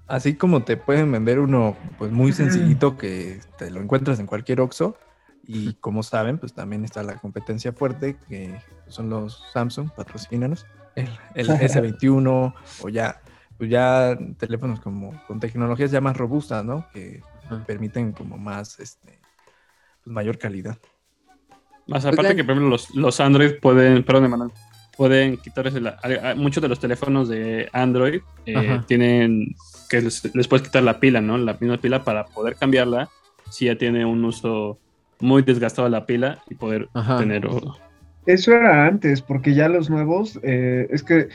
así 0.06 0.34
como 0.34 0.64
te 0.64 0.76
pueden 0.76 1.10
vender 1.12 1.38
uno 1.38 1.76
pues 1.98 2.12
muy 2.12 2.32
sencillito 2.32 2.98
que 2.98 3.40
te 3.56 3.70
lo 3.70 3.80
encuentras 3.80 4.18
en 4.20 4.26
cualquier 4.26 4.60
Oxxo, 4.60 4.96
y 5.44 5.74
como 5.74 6.02
saben, 6.02 6.38
pues 6.38 6.52
también 6.54 6.84
está 6.84 7.02
la 7.02 7.16
competencia 7.16 7.72
fuerte, 7.72 8.16
que 8.28 8.60
son 8.88 9.10
los 9.10 9.42
Samsung, 9.52 9.90
patrocínanos, 9.96 10.66
el, 10.94 11.08
el 11.34 11.48
S21 11.60 12.54
o 12.82 12.88
ya, 12.88 13.20
pues 13.58 13.70
ya 13.70 14.16
teléfonos 14.38 14.80
como 14.80 15.12
con 15.26 15.40
tecnologías 15.40 15.90
ya 15.90 16.00
más 16.00 16.16
robustas, 16.16 16.64
¿no? 16.64 16.86
Que 16.92 17.20
permiten 17.66 18.12
como 18.12 18.38
más, 18.38 18.78
este, 18.80 19.20
pues 20.04 20.14
mayor 20.14 20.38
calidad. 20.38 20.78
Más 21.86 22.04
aparte 22.04 22.36
que, 22.36 22.44
por 22.44 22.52
ejemplo, 22.52 22.70
los, 22.70 22.94
los 22.94 23.20
Android 23.20 23.54
pueden, 23.60 24.04
perdón, 24.04 24.26
Emanuel, 24.26 24.50
pueden 24.96 25.36
quitarles 25.36 25.74
la- 25.74 25.98
a- 26.02 26.30
a- 26.30 26.34
muchos 26.34 26.62
de 26.62 26.68
los 26.68 26.78
teléfonos 26.78 27.28
de 27.28 27.68
Android 27.72 28.20
eh, 28.46 28.80
tienen 28.86 29.54
que 29.90 30.00
les, 30.00 30.34
les 30.34 30.48
puedes 30.48 30.66
quitar 30.66 30.82
la 30.84 31.00
pila, 31.00 31.20
¿no? 31.20 31.36
La 31.38 31.54
misma 31.54 31.78
pila 31.78 32.04
para 32.04 32.24
poder 32.26 32.54
cambiarla 32.56 33.10
si 33.50 33.66
ya 33.66 33.76
tiene 33.76 34.04
un 34.04 34.24
uso 34.24 34.78
muy 35.22 35.42
desgastado 35.42 35.88
la 35.88 36.04
pila 36.04 36.38
y 36.50 36.54
poder 36.54 36.88
Ajá. 36.94 37.18
tener 37.18 37.46
o- 37.46 37.76
Eso 38.26 38.52
era 38.52 38.86
antes, 38.86 39.22
porque 39.22 39.54
ya 39.54 39.68
los 39.68 39.88
nuevos, 39.90 40.38
eh, 40.42 40.86
es 40.90 41.02
que 41.02 41.28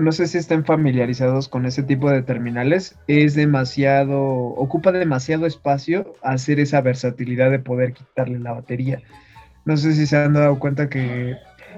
no 0.00 0.12
sé 0.12 0.26
si 0.26 0.38
estén 0.38 0.64
familiarizados 0.64 1.48
con 1.48 1.66
ese 1.66 1.82
tipo 1.82 2.10
de 2.10 2.22
terminales, 2.22 2.96
es 3.08 3.34
demasiado, 3.34 4.22
ocupa 4.22 4.92
demasiado 4.92 5.46
espacio 5.46 6.14
hacer 6.22 6.60
esa 6.60 6.80
versatilidad 6.80 7.50
de 7.50 7.58
poder 7.58 7.92
quitarle 7.92 8.38
la 8.38 8.52
batería. 8.52 9.02
No 9.64 9.76
sé 9.76 9.92
si 9.92 10.06
se 10.06 10.16
han 10.16 10.32
dado 10.32 10.58
cuenta 10.58 10.88
que 10.88 11.36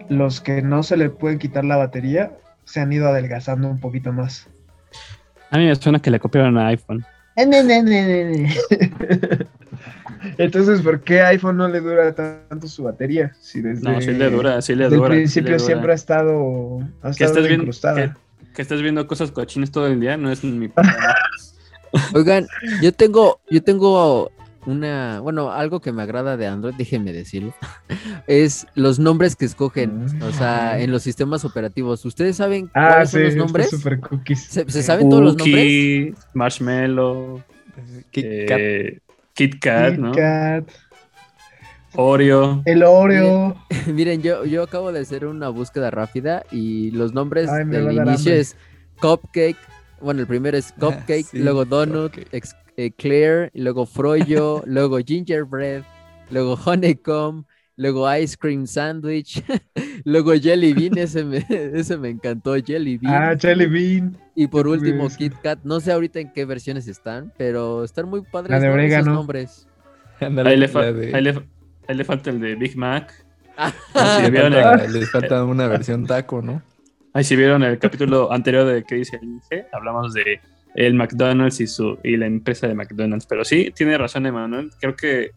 los 0.08 0.40
que 0.40 0.62
no 0.62 0.82
se 0.82 0.96
le 0.96 1.10
pueden 1.10 1.38
quitar 1.38 1.64
la 1.64 1.76
batería 1.76 2.32
se 2.64 2.80
han 2.80 2.92
ido 2.92 3.08
adelgazando 3.08 3.68
un 3.68 3.80
poquito 3.80 4.12
más. 4.12 4.48
A 5.50 5.58
mí 5.58 5.66
me 5.66 5.74
suena 5.74 5.98
que 6.00 6.10
le 6.10 6.20
copiaron 6.20 6.56
a 6.58 6.68
iPhone. 6.68 7.04
Entonces, 10.38 10.80
¿por 10.82 11.02
qué 11.02 11.20
iPhone 11.22 11.56
no 11.56 11.68
le 11.68 11.80
dura 11.80 12.14
tanto 12.14 12.68
su 12.68 12.84
batería? 12.84 13.32
Si 13.40 13.60
desde, 13.60 13.82
No, 13.82 14.00
sí 14.00 14.12
le 14.12 14.30
dura, 14.30 14.60
sí 14.62 14.74
le 14.74 14.84
desde 14.84 14.96
dura. 14.96 15.08
el 15.08 15.12
sí 15.28 15.40
principio 15.42 15.52
dura. 15.56 15.66
siempre 15.66 15.92
ha 15.92 15.94
estado, 15.94 16.78
ha 17.02 17.10
Que 17.12 17.24
estado 17.24 17.30
estés, 17.32 17.46
viendo, 17.48 17.62
incrustada. 17.64 18.14
que, 18.42 18.52
que 18.54 18.62
estés 18.62 18.82
viendo 18.82 19.06
cosas 19.06 19.30
cochinas 19.30 19.70
todo 19.70 19.86
el 19.86 20.00
día 20.00 20.16
no 20.16 20.30
es 20.30 20.42
mi 20.44 20.68
problema. 20.74 21.14
Oigan, 22.14 22.46
yo 22.82 22.92
tengo, 22.92 23.40
yo 23.50 23.62
tengo 23.62 24.30
una, 24.66 25.20
bueno, 25.20 25.52
algo 25.52 25.80
que 25.80 25.92
me 25.92 26.02
agrada 26.02 26.36
de 26.38 26.46
Android, 26.46 26.74
déjenme 26.76 27.12
decirlo, 27.12 27.54
es 28.26 28.66
los 28.74 28.98
nombres 28.98 29.36
que 29.36 29.44
escogen, 29.44 30.06
o 30.22 30.32
sea, 30.32 30.80
en 30.80 30.90
los 30.90 31.02
sistemas 31.02 31.44
operativos. 31.44 32.04
¿Ustedes 32.04 32.36
saben 32.36 32.70
Ah, 32.74 32.88
cuáles 33.04 33.10
sí, 33.10 33.16
son 33.16 33.24
los 33.24 33.34
nombres? 33.36 33.70
super 33.70 34.00
cookies. 34.00 34.42
¿Se, 34.44 34.68
se 34.70 34.82
saben 34.82 35.08
todos 35.10 35.22
los 35.22 35.36
nombres? 35.36 36.14
Marshmallow, 36.32 37.42
Kit 39.34 39.60
Kat. 39.60 39.96
Kit 39.96 39.98
Kat, 39.98 39.98
¿no? 39.98 40.12
Kit 40.12 40.12
Kat, 40.12 40.64
Oreo. 41.92 42.64
el 42.64 42.82
Oreo. 42.82 43.56
Miren, 43.86 44.22
yo, 44.22 44.44
yo 44.44 44.62
acabo 44.62 44.92
de 44.92 45.00
hacer 45.00 45.26
una 45.26 45.48
búsqueda 45.48 45.90
rápida 45.90 46.44
y 46.50 46.90
los 46.92 47.12
nombres 47.12 47.48
Ay, 47.48 47.64
del 47.64 47.90
inicio 47.92 48.32
hambre. 48.32 48.40
es 48.40 48.56
Cupcake, 49.00 49.58
bueno, 50.00 50.20
el 50.20 50.26
primero 50.26 50.56
es 50.56 50.72
Cupcake, 50.78 51.30
Sí, 51.30 51.38
luego 51.38 51.64
Donut, 51.64 52.14
Cupcake. 52.14 52.28
ex- 52.32 52.56
eh, 52.76 52.92
Claire, 52.92 53.50
luego 53.54 53.86
Froyo, 53.86 54.62
luego 54.66 54.98
Gingerbread, 54.98 55.84
luego 56.30 56.54
Honeycomb, 56.64 57.44
luego 57.76 58.12
Ice 58.16 58.36
Cream 58.38 58.66
Sandwich, 58.66 59.42
luego 60.04 60.32
Jelly 60.34 60.72
Bean, 60.72 60.98
ese 60.98 61.24
me, 61.24 61.38
ese 61.48 61.96
me 61.96 62.10
encantó, 62.10 62.54
Jelly 62.64 62.98
Bean. 62.98 63.14
Ah, 63.14 63.36
Jelly 63.38 63.66
Bean. 63.66 64.16
y 64.34 64.46
por 64.46 64.66
último. 64.68 65.08
Kit 65.08 65.34
Kat, 65.42 65.60
no 65.64 65.80
sé 65.80 65.92
ahorita 65.92 66.20
en 66.20 66.32
qué 66.32 66.44
versiones 66.44 66.86
están, 66.88 67.32
pero 67.36 67.84
están 67.84 68.08
muy 68.08 68.22
padres 68.22 68.50
La 68.50 68.60
de 68.60 68.68
¿no? 68.76 68.82
esos 68.82 69.06
nombres. 69.06 69.66
Ándale, 70.20 70.50
Ahí 70.50 70.56
le, 70.56 70.68
la 70.68 70.92
de- 70.92 71.14
ahí 71.16 71.22
le- 71.22 71.42
ahí 71.88 71.96
le 71.96 72.04
falta 72.04 72.30
el 72.30 72.40
de 72.40 72.54
Big 72.54 72.76
Mac. 72.76 73.12
Ah, 73.56 73.72
Sí, 74.16 74.22
le 74.24 74.30
vieron 74.30 74.52
falta- 74.52 74.86
les 74.88 75.10
falta 75.10 75.44
una 75.44 75.66
versión 75.68 76.06
taco, 76.06 76.42
¿no? 76.42 76.62
Ahí 77.12 77.22
si 77.22 77.36
vieron 77.36 77.62
el 77.62 77.78
capítulo 77.78 78.32
anterior 78.32 78.66
de 78.66 78.82
¿Qué 78.82 78.96
dice 78.96 79.16
el 79.22 79.28
Inge? 79.28 79.66
Hablamos 79.72 80.12
de 80.14 80.40
el 80.74 80.94
McDonald's 80.94 81.60
y 81.60 81.68
su 81.68 81.96
y 82.02 82.16
la 82.16 82.26
empresa 82.26 82.66
de 82.66 82.74
McDonald's. 82.74 83.26
Pero 83.26 83.44
sí, 83.44 83.72
tiene 83.74 83.96
razón 83.96 84.26
Emanuel. 84.26 84.70
Creo 84.80 84.96
que 84.96 85.30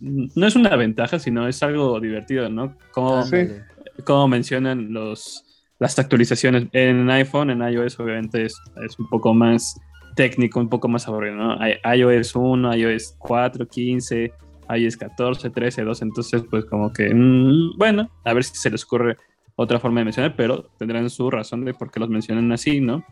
no 0.00 0.46
es 0.46 0.56
una 0.56 0.74
ventaja, 0.76 1.18
sino 1.18 1.46
es 1.46 1.62
algo 1.62 2.00
divertido, 2.00 2.48
¿no? 2.48 2.76
Como, 2.92 3.22
Sí. 3.24 3.36
ándale. 3.36 3.64
como 4.04 4.28
mencionan 4.28 4.92
los, 4.92 5.44
las 5.78 5.98
actualizaciones 5.98 6.66
en 6.72 7.10
iPhone, 7.10 7.50
en 7.50 7.60
iOS 7.62 8.00
obviamente 8.00 8.44
es, 8.44 8.58
es 8.84 8.98
un 8.98 9.08
poco 9.08 9.34
más 9.34 9.78
técnico, 10.16 10.60
un 10.60 10.68
poco 10.68 10.88
más 10.88 11.06
aburrido, 11.06 11.36
¿no? 11.36 11.56
Hay 11.60 11.74
iOS 11.98 12.34
1, 12.34 12.76
iOS 12.76 13.14
4, 13.18 13.66
15, 13.68 14.32
iOS 14.76 14.96
14, 14.96 15.50
13, 15.50 15.82
12, 15.82 16.04
entonces 16.04 16.42
pues 16.50 16.64
como 16.64 16.92
que, 16.92 17.12
mm, 17.14 17.76
bueno, 17.78 18.10
a 18.24 18.32
ver 18.32 18.44
si 18.44 18.54
se 18.56 18.70
les 18.70 18.84
ocurre 18.84 19.16
otra 19.56 19.78
forma 19.78 20.00
de 20.00 20.04
mencionar, 20.06 20.34
pero 20.36 20.64
tendrán 20.78 21.08
su 21.10 21.30
razón 21.30 21.64
de 21.64 21.74
por 21.74 21.90
qué 21.90 22.00
los 22.00 22.08
mencionan 22.08 22.50
así, 22.52 22.80
¿no? 22.80 23.04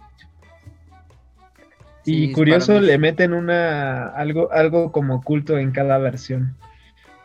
Sí, 2.04 2.24
Y 2.24 2.32
curioso, 2.32 2.80
le 2.80 2.96
meten 2.96 3.34
una 3.34 4.08
algo, 4.08 4.50
algo 4.52 4.92
como 4.92 5.16
oculto 5.16 5.58
en 5.58 5.72
cada 5.72 5.98
versión. 5.98 6.56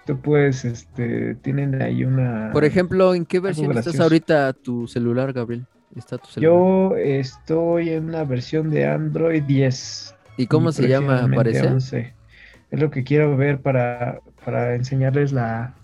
Tú 0.06 0.20
puedes, 0.20 0.66
este, 0.66 1.36
tienen 1.36 1.82
ahí 1.82 2.04
una. 2.04 2.50
Por 2.52 2.66
ejemplo, 2.66 3.14
¿en 3.14 3.26
qué 3.26 3.40
versión 3.40 3.78
estás 3.78 4.00
ahorita 4.00 4.52
tu 4.54 4.88
celular, 4.88 5.32
Gabriel? 5.32 5.66
Está 5.96 6.18
tu 6.18 6.28
celular. 6.28 6.52
Yo 6.52 6.98
estoy 6.98 7.90
en 7.90 8.06
una 8.10 8.24
versión 8.26 8.70
de 8.70 8.86
Android 8.86 9.44
10. 9.44 10.16
¿Y 10.38 10.48
cómo 10.48 10.70
y 10.70 10.74
se 10.74 10.88
llama, 10.88 11.30
parece? 11.34 11.68
11. 11.68 12.14
Es 12.72 12.80
lo 12.80 12.90
que 12.90 13.04
quiero 13.04 13.38
ver 13.38 13.62
para, 13.62 14.20
para 14.44 14.76
enseñarles 14.76 15.32
la, 15.32 15.76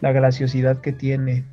la 0.00 0.12
graciosidad 0.12 0.80
que 0.80 0.92
tiene. 0.92 1.44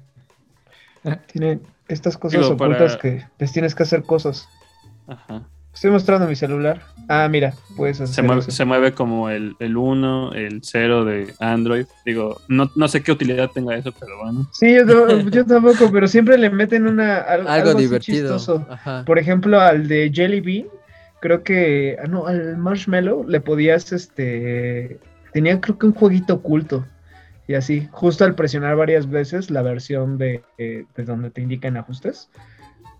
Tiene 1.31 1.59
estas 1.88 2.17
cosas 2.17 2.41
Digo, 2.41 2.53
ocultas 2.53 2.97
para- 2.97 3.01
que 3.01 3.25
les 3.38 3.51
tienes 3.51 3.75
que 3.75 3.83
hacer 3.83 4.03
cosas. 4.03 4.47
Ajá. 5.07 5.47
Estoy 5.75 5.91
mostrando 5.91 6.25
mi 6.27 6.35
celular. 6.35 6.81
Ah, 7.07 7.27
mira, 7.29 7.53
puedes 7.75 8.01
hacer 8.01 8.15
Se 8.15 8.21
mueve, 8.23 8.41
eso. 8.41 8.49
se 8.51 8.65
mueve 8.65 8.93
como 8.93 9.29
el, 9.29 9.55
el 9.59 9.77
1, 9.77 10.33
el 10.33 10.61
0 10.63 11.05
de 11.05 11.33
Android. 11.39 11.85
Digo, 12.05 12.41
no, 12.47 12.71
no 12.75 12.88
sé 12.88 13.03
qué 13.03 13.11
utilidad 13.11 13.51
tenga 13.53 13.75
eso, 13.75 13.91
pero 13.99 14.17
bueno. 14.23 14.47
Sí, 14.53 14.73
yo, 14.73 15.19
yo 15.29 15.45
tampoco, 15.45 15.91
pero 15.91 16.07
siempre 16.07 16.38
le 16.39 16.49
meten 16.49 16.88
una, 16.88 17.17
al- 17.17 17.47
algo, 17.47 17.75
divertido. 17.75 18.21
chistoso. 18.38 18.65
Ajá. 18.69 19.03
Por 19.05 19.19
ejemplo, 19.19 19.59
al 19.59 19.88
de 19.88 20.09
Jelly 20.11 20.41
Bean, 20.41 20.65
creo 21.19 21.43
que, 21.43 21.97
ah, 22.01 22.07
no, 22.07 22.25
al 22.25 22.57
Marshmallow 22.57 23.27
le 23.27 23.41
podías, 23.41 23.91
este, 23.91 24.97
tenía 25.33 25.59
creo 25.61 25.77
que 25.77 25.85
un 25.88 25.93
jueguito 25.93 26.35
oculto. 26.35 26.85
Y 27.47 27.53
así, 27.53 27.88
justo 27.91 28.23
al 28.23 28.33
presionar 28.33 28.75
varias 28.75 29.07
veces 29.07 29.51
la 29.51 29.61
versión 29.61 30.17
de, 30.17 30.41
eh, 30.57 30.85
de 30.95 31.03
donde 31.03 31.29
te 31.29 31.41
indican 31.41 31.77
ajustes, 31.77 32.29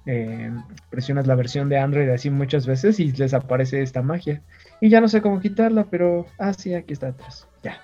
eh, 0.06 0.52
presionas 0.90 1.28
la 1.28 1.36
versión 1.36 1.70
de 1.70 1.78
Android 1.78 2.10
así 2.10 2.30
muchas 2.30 2.68
veces 2.68 3.00
y 3.00 3.12
les 3.12 3.34
aparece 3.34 3.82
esta 3.82 4.02
magia. 4.02 4.42
Y 4.82 4.90
ya 4.90 5.02
no 5.02 5.08
sé 5.08 5.22
cómo 5.22 5.40
quitarla, 5.40 5.86
pero, 5.90 6.26
ah, 6.38 6.54
sí, 6.54 6.74
aquí 6.74 6.94
está 6.94 7.08
atrás. 7.10 7.48
Ya. 7.64 7.80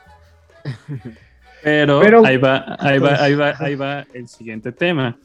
Pero, 1.63 2.01
Pero- 2.01 2.25
ahí 2.25 2.38
va, 2.38 2.75
ahí 2.79 2.97
va, 2.97 3.23
ahí 3.23 3.36
va, 3.36 3.53
ahí 3.60 3.75
va 3.75 4.07
el 4.13 4.27
siguiente 4.27 4.71
tema. 4.71 5.17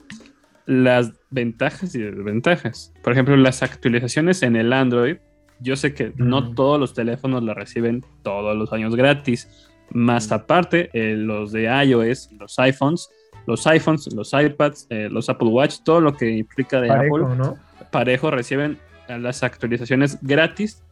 Las 0.67 1.13
ventajas 1.31 1.95
y 1.95 2.01
desventajas. 2.01 2.93
Por 3.03 3.13
ejemplo, 3.15 3.37
las 3.37 3.63
actualizaciones 3.63 4.43
en 4.43 4.57
el 4.57 4.73
Android. 4.73 5.17
Yo 5.61 5.77
sé 5.77 5.95
que 5.95 6.13
no 6.17 6.53
todos 6.53 6.79
los 6.79 6.93
teléfonos 6.93 7.43
las 7.43 7.57
reciben 7.57 8.05
todos 8.23 8.55
los 8.55 8.71
años 8.73 8.95
gratis. 8.95 9.49
Más 9.91 10.31
aparte, 10.33 10.91
eh, 10.93 11.15
los 11.17 11.53
de 11.53 11.65
iOS, 11.85 12.31
los 12.33 12.59
iPhones, 12.59 13.09
los 13.47 13.67
iPhones, 13.67 14.13
los 14.15 14.33
iPads, 14.33 14.87
eh, 14.91 15.09
los 15.11 15.29
Apple 15.29 15.49
Watch, 15.49 15.77
todo 15.85 16.01
lo 16.01 16.17
que 16.17 16.31
implica 16.31 16.81
de 16.81 16.89
Parejo, 16.89 17.17
Apple, 17.17 17.37
¿no? 17.37 17.57
parejo 17.91 18.31
reciben 18.31 18.79
las 19.09 19.43
actualizaciones 19.43 20.19
gratis. 20.23 20.83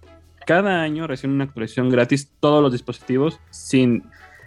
Cada 0.47 0.83
año 0.83 1.07
reciben 1.07 1.35
una 1.37 1.45
actualización 1.45 1.91
gratis 1.91 2.31
todos 2.41 2.63
los 2.63 2.73
dispositivos 2.73 3.41
sin, 3.51 4.05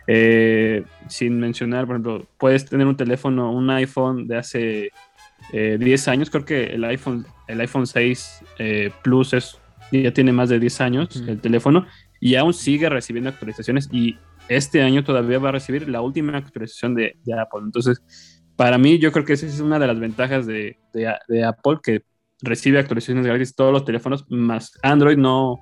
eh, 0.07 0.83
sin 1.07 1.39
mencionar, 1.39 1.85
por 1.85 1.95
ejemplo, 1.95 2.27
puedes 2.37 2.65
tener 2.65 2.87
un 2.87 2.95
teléfono, 2.95 3.51
un 3.51 3.69
iPhone 3.69 4.27
de 4.27 4.37
hace 4.37 4.91
eh, 5.51 5.77
10 5.79 6.07
años, 6.07 6.29
creo 6.29 6.45
que 6.45 6.65
el 6.67 6.83
iPhone, 6.83 7.25
el 7.47 7.61
iPhone 7.61 7.87
6 7.87 8.43
eh, 8.59 8.91
Plus 9.01 9.33
es, 9.33 9.59
ya 9.91 10.11
tiene 10.11 10.31
más 10.31 10.49
de 10.49 10.59
10 10.59 10.81
años 10.81 11.23
el 11.27 11.39
teléfono 11.39 11.85
y 12.19 12.35
aún 12.35 12.53
sigue 12.53 12.89
recibiendo 12.89 13.29
actualizaciones 13.29 13.89
y 13.91 14.17
este 14.49 14.81
año 14.81 15.03
todavía 15.03 15.39
va 15.39 15.49
a 15.49 15.53
recibir 15.53 15.87
la 15.89 16.01
última 16.01 16.37
actualización 16.37 16.95
de, 16.95 17.17
de 17.23 17.33
Apple. 17.39 17.61
Entonces, 17.63 18.01
para 18.55 18.77
mí 18.77 18.97
yo 18.99 19.11
creo 19.11 19.25
que 19.25 19.33
esa 19.33 19.45
es 19.45 19.59
una 19.59 19.77
de 19.79 19.87
las 19.87 19.99
ventajas 19.99 20.45
de, 20.45 20.77
de- 20.93 21.13
de 21.27 21.43
Apple, 21.43 21.77
que 21.83 22.03
recibe 22.41 22.79
actualizaciones 22.79 23.25
gratis 23.25 23.55
todos 23.55 23.71
los 23.73 23.83
teléfonos, 23.85 24.25
más 24.29 24.71
Android 24.83 25.17
no, 25.17 25.57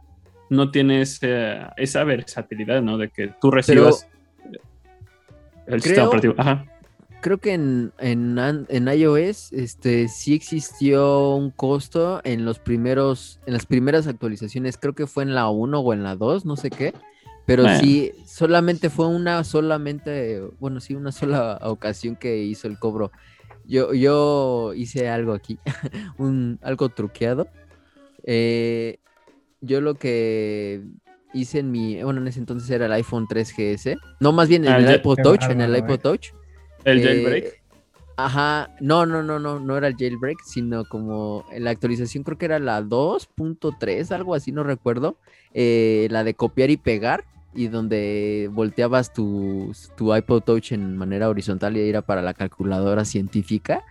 no 0.49 0.71
tiene 0.71 1.01
esa 1.01 2.03
versatilidad, 2.03 2.81
¿no? 2.81 2.97
De 2.97 3.09
que 3.09 3.33
tú 3.41 3.49
recibas 3.51 4.07
el 5.67 5.81
sistema 5.81 5.95
creo- 5.95 6.07
operativo. 6.07 6.33
Ajá. 6.37 6.65
Creo 7.21 7.39
que 7.39 7.53
en, 7.53 7.91
en, 7.97 8.37
en 8.69 8.87
iOS 8.87 9.51
este, 9.51 10.07
sí 10.09 10.35
existió 10.35 11.29
un 11.35 11.49
costo 11.49 12.21
en 12.23 12.45
los 12.45 12.59
primeros, 12.59 13.39
en 13.47 13.53
las 13.53 13.65
primeras 13.65 14.05
actualizaciones, 14.05 14.77
creo 14.77 14.93
que 14.93 15.07
fue 15.07 15.23
en 15.23 15.33
la 15.33 15.49
1 15.49 15.79
o 15.79 15.93
en 15.93 16.03
la 16.03 16.15
2, 16.15 16.45
no 16.45 16.55
sé 16.55 16.69
qué. 16.69 16.93
Pero 17.45 17.63
Bueno. 17.63 17.79
sí, 17.79 18.11
solamente 18.25 18.89
fue 18.89 19.07
una, 19.07 19.43
solamente, 19.43 20.41
bueno, 20.59 20.79
sí, 20.79 20.95
una 20.95 21.11
sola 21.11 21.59
ocasión 21.61 22.15
que 22.15 22.37
hizo 22.43 22.67
el 22.67 22.79
cobro. 22.79 23.11
Yo, 23.65 23.93
yo 23.93 24.73
hice 24.75 25.09
algo 25.09 25.33
aquí, 25.33 25.59
un, 26.17 26.59
algo 26.61 26.89
truqueado. 26.89 27.47
Eh, 28.23 28.97
yo 29.61 29.81
lo 29.81 29.95
que 29.95 30.83
hice 31.33 31.59
en 31.59 31.71
mi, 31.71 32.01
bueno, 32.03 32.21
en 32.21 32.27
ese 32.27 32.39
entonces 32.39 32.69
era 32.69 32.85
el 32.87 32.93
iPhone 32.93 33.27
3GS. 33.27 33.97
No, 34.19 34.31
más 34.31 34.47
bien 34.47 34.65
en 34.65 34.71
Ah, 34.71 34.77
el 34.77 34.95
iPod 34.95 35.17
Touch, 35.21 35.43
en 35.49 35.61
el 35.61 35.71
bárbaro, 35.71 35.93
iPod. 35.93 35.99
Touch. 36.01 36.33
El 36.83 36.99
Eh, 36.99 37.03
jailbreak. 37.03 37.61
Ajá, 38.17 38.69
no, 38.79 39.05
no, 39.05 39.21
no, 39.23 39.39
no, 39.39 39.59
no 39.59 39.75
era 39.77 39.87
el 39.87 39.95
jailbreak, 39.97 40.37
sino 40.45 40.85
como 40.85 41.43
en 41.51 41.65
la 41.65 41.71
actualización 41.71 42.23
creo 42.23 42.37
que 42.37 42.45
era 42.45 42.59
la 42.59 42.81
2.3, 42.81 44.11
algo 44.13 44.33
así, 44.35 44.53
no 44.53 44.63
recuerdo, 44.63 45.17
eh, 45.53 46.07
la 46.11 46.23
de 46.23 46.33
copiar 46.33 46.69
y 46.69 46.77
pegar, 46.77 47.25
y 47.55 47.67
donde 47.67 48.49
volteabas 48.51 49.13
tu, 49.13 49.73
tu 49.95 50.15
iPod 50.15 50.41
Touch 50.41 50.71
en 50.71 50.97
manera 50.97 51.29
horizontal 51.29 51.77
y 51.77 51.89
era 51.89 52.01
para 52.01 52.21
la 52.21 52.33
calculadora 52.33 53.05
científica, 53.05 53.83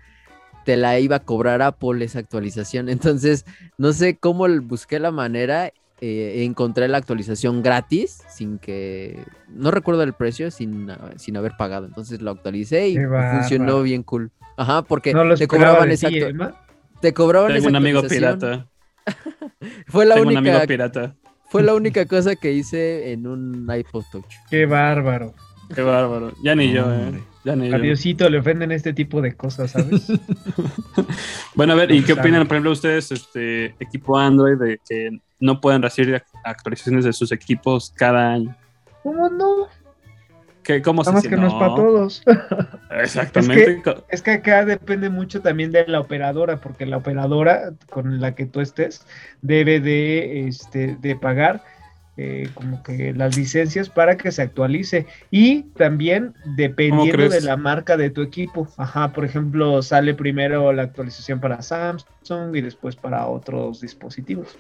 te 0.64 0.76
la 0.76 0.98
iba 0.98 1.16
a 1.16 1.20
cobrar 1.20 1.62
Apple 1.62 2.04
esa 2.04 2.18
actualización. 2.18 2.88
Entonces, 2.90 3.46
no 3.78 3.92
sé 3.92 4.16
cómo 4.16 4.46
busqué 4.62 4.98
la 4.98 5.10
manera, 5.10 5.72
eh, 6.00 6.44
encontré 6.44 6.88
la 6.88 6.98
actualización 6.98 7.62
gratis, 7.62 8.22
sin 8.28 8.58
que, 8.58 9.24
no 9.48 9.70
recuerdo 9.70 10.02
el 10.02 10.12
precio, 10.12 10.50
sin, 10.50 10.88
sin 11.16 11.36
haber 11.36 11.52
pagado. 11.56 11.86
Entonces 11.86 12.20
lo 12.20 12.32
actualicé 12.32 12.88
y 12.88 12.98
funcionó 12.98 13.82
bien 13.82 14.02
cool. 14.02 14.30
Ajá, 14.56 14.82
porque 14.82 15.12
No 15.12 15.34
te 15.34 15.48
cobraban 15.48 15.90
esa 15.90 16.08
ti, 16.08 16.20
te 17.00 17.12
cobraban 17.12 17.48
Tengo 17.48 17.58
esa 17.60 17.68
un 17.68 17.76
amigo 17.76 18.02
pirata. 18.02 18.68
Fue 19.86 20.06
la 20.06 20.14
Tengo 20.14 20.28
un 20.28 20.36
amigo 20.36 20.54
única, 20.54 20.66
pirata. 20.66 21.16
Fue 21.48 21.62
la 21.62 21.74
única 21.74 22.06
cosa 22.06 22.34
que 22.36 22.52
hice 22.52 23.12
en 23.12 23.26
un 23.26 23.68
iPod 23.72 24.04
Touch. 24.10 24.24
Qué 24.50 24.66
bárbaro. 24.66 25.34
Qué 25.74 25.80
bárbaro. 25.82 26.32
Ya 26.42 26.54
ni 26.54 26.72
yo, 26.72 26.92
eh. 26.92 27.22
Ya 27.44 27.56
ni 27.56 27.68
A 27.72 27.76
yo. 27.78 27.82
Diosito 27.82 28.28
le 28.28 28.38
ofenden 28.38 28.72
este 28.72 28.92
tipo 28.92 29.20
de 29.22 29.34
cosas, 29.34 29.70
¿sabes? 29.72 30.06
Bueno, 31.54 31.74
a 31.74 31.76
ver, 31.76 31.92
¿y 31.92 32.00
qué 32.02 32.08
Sabe. 32.14 32.20
opinan, 32.20 32.46
por 32.46 32.56
ejemplo, 32.56 32.72
ustedes, 32.72 33.12
este 33.12 33.66
equipo 33.78 34.18
Android, 34.18 34.56
de 34.58 34.80
que 34.88 35.10
no 35.38 35.60
pueden 35.60 35.82
recibir 35.82 36.16
ac- 36.16 36.24
actualizaciones 36.42 37.04
de 37.04 37.12
sus 37.12 37.30
equipos 37.32 37.92
cada 37.96 38.32
año? 38.32 38.54
¿Cómo 39.02 39.28
no? 39.28 39.68
¿Qué, 40.64 40.82
¿Cómo 40.82 41.02
Nada 41.02 41.20
se 41.20 41.28
más 41.28 41.34
que 41.34 41.36
no 41.40 41.46
es 41.46 41.52
para 41.54 41.74
todos. 41.74 42.22
Exactamente. 42.90 43.82
Co- 43.82 44.04
Es 44.08 44.22
que 44.22 44.32
acá 44.32 44.64
depende 44.64 45.10
mucho 45.10 45.42
también 45.42 45.72
de 45.72 45.86
la 45.86 46.00
operadora, 46.00 46.56
porque 46.56 46.86
la 46.86 46.96
operadora 46.96 47.74
con 47.90 48.20
la 48.20 48.34
que 48.34 48.46
tú 48.46 48.60
estés 48.60 49.06
debe 49.42 49.80
de, 49.80 50.48
este, 50.48 50.96
de 51.00 51.16
pagar 51.16 51.62
eh, 52.16 52.48
como 52.54 52.82
que 52.82 53.12
las 53.12 53.36
licencias 53.36 53.90
para 53.90 54.16
que 54.16 54.32
se 54.32 54.42
actualice. 54.42 55.06
Y 55.30 55.64
también 55.76 56.34
dependiendo 56.56 57.28
de 57.28 57.40
la 57.40 57.56
marca 57.56 57.96
de 57.96 58.10
tu 58.10 58.22
equipo. 58.22 58.66
Ajá, 58.78 59.12
por 59.12 59.24
ejemplo, 59.24 59.82
sale 59.82 60.14
primero 60.14 60.72
la 60.72 60.84
actualización 60.84 61.40
para 61.40 61.60
Samsung 61.60 62.54
y 62.54 62.60
después 62.62 62.96
para 62.96 63.26
otros 63.26 63.80
dispositivos. 63.80 64.56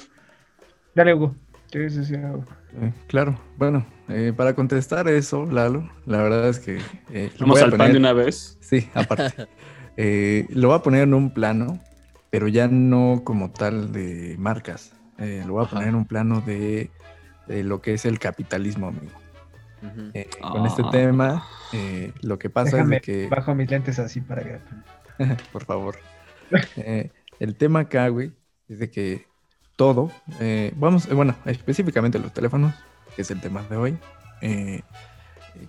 Dale, 0.94 1.14
Hugo. 1.14 1.34
¿Quieres 1.70 1.96
decir 1.96 2.18
algo? 2.18 2.44
Eh, 2.80 2.92
claro, 3.06 3.38
bueno, 3.56 3.86
eh, 4.08 4.32
para 4.36 4.54
contestar 4.54 5.06
eso, 5.08 5.46
Lalo, 5.46 5.88
la 6.06 6.22
verdad 6.22 6.48
es 6.48 6.58
que... 6.58 6.80
eh, 7.10 7.30
Vamos 7.38 7.62
al 7.62 7.72
pan 7.72 7.92
de 7.92 7.98
una 7.98 8.12
vez. 8.12 8.58
Sí, 8.60 8.88
aparte. 8.94 9.46
Eh, 9.96 10.48
lo 10.50 10.66
voy 10.70 10.76
a 10.76 10.82
poner 10.82 11.02
en 11.04 11.14
un 11.14 11.32
plano, 11.32 11.78
pero 12.30 12.48
ya 12.48 12.66
no 12.66 13.22
como 13.22 13.52
tal 13.52 13.92
de 13.92 14.34
marcas. 14.40 14.92
Eh, 15.18 15.44
lo 15.46 15.52
voy 15.52 15.60
a 15.62 15.66
Ajá. 15.66 15.76
poner 15.76 15.90
en 15.90 15.94
un 15.94 16.04
plano 16.04 16.40
de, 16.40 16.90
de 17.46 17.62
lo 17.62 17.80
que 17.80 17.94
es 17.94 18.04
el 18.04 18.18
capitalismo, 18.18 18.88
amigo. 18.88 19.12
Con 20.40 20.66
este 20.66 20.82
Ah. 20.84 20.90
tema, 20.90 21.44
eh, 21.72 22.10
lo 22.22 22.40
que 22.40 22.50
pasa 22.50 22.76
Déjame 22.78 22.96
es 22.96 23.02
que... 23.02 23.28
bajo 23.28 23.54
mis 23.54 23.70
lentes 23.70 24.00
así 24.00 24.20
para 24.20 24.42
que... 24.42 24.58
por 25.52 25.64
favor. 25.64 25.94
Eh, 26.76 27.12
el 27.38 27.54
tema 27.54 27.78
acá, 27.80 28.08
güey, 28.08 28.32
es 28.68 28.80
de 28.80 28.90
que 28.90 29.26
todo, 29.76 30.10
eh, 30.40 30.72
vamos, 30.76 31.06
eh, 31.08 31.14
bueno, 31.14 31.34
específicamente 31.44 32.18
los 32.18 32.32
teléfonos, 32.32 32.74
que 33.16 33.22
es 33.22 33.30
el 33.30 33.40
tema 33.40 33.62
de 33.68 33.76
hoy, 33.76 33.98
eh, 34.40 34.82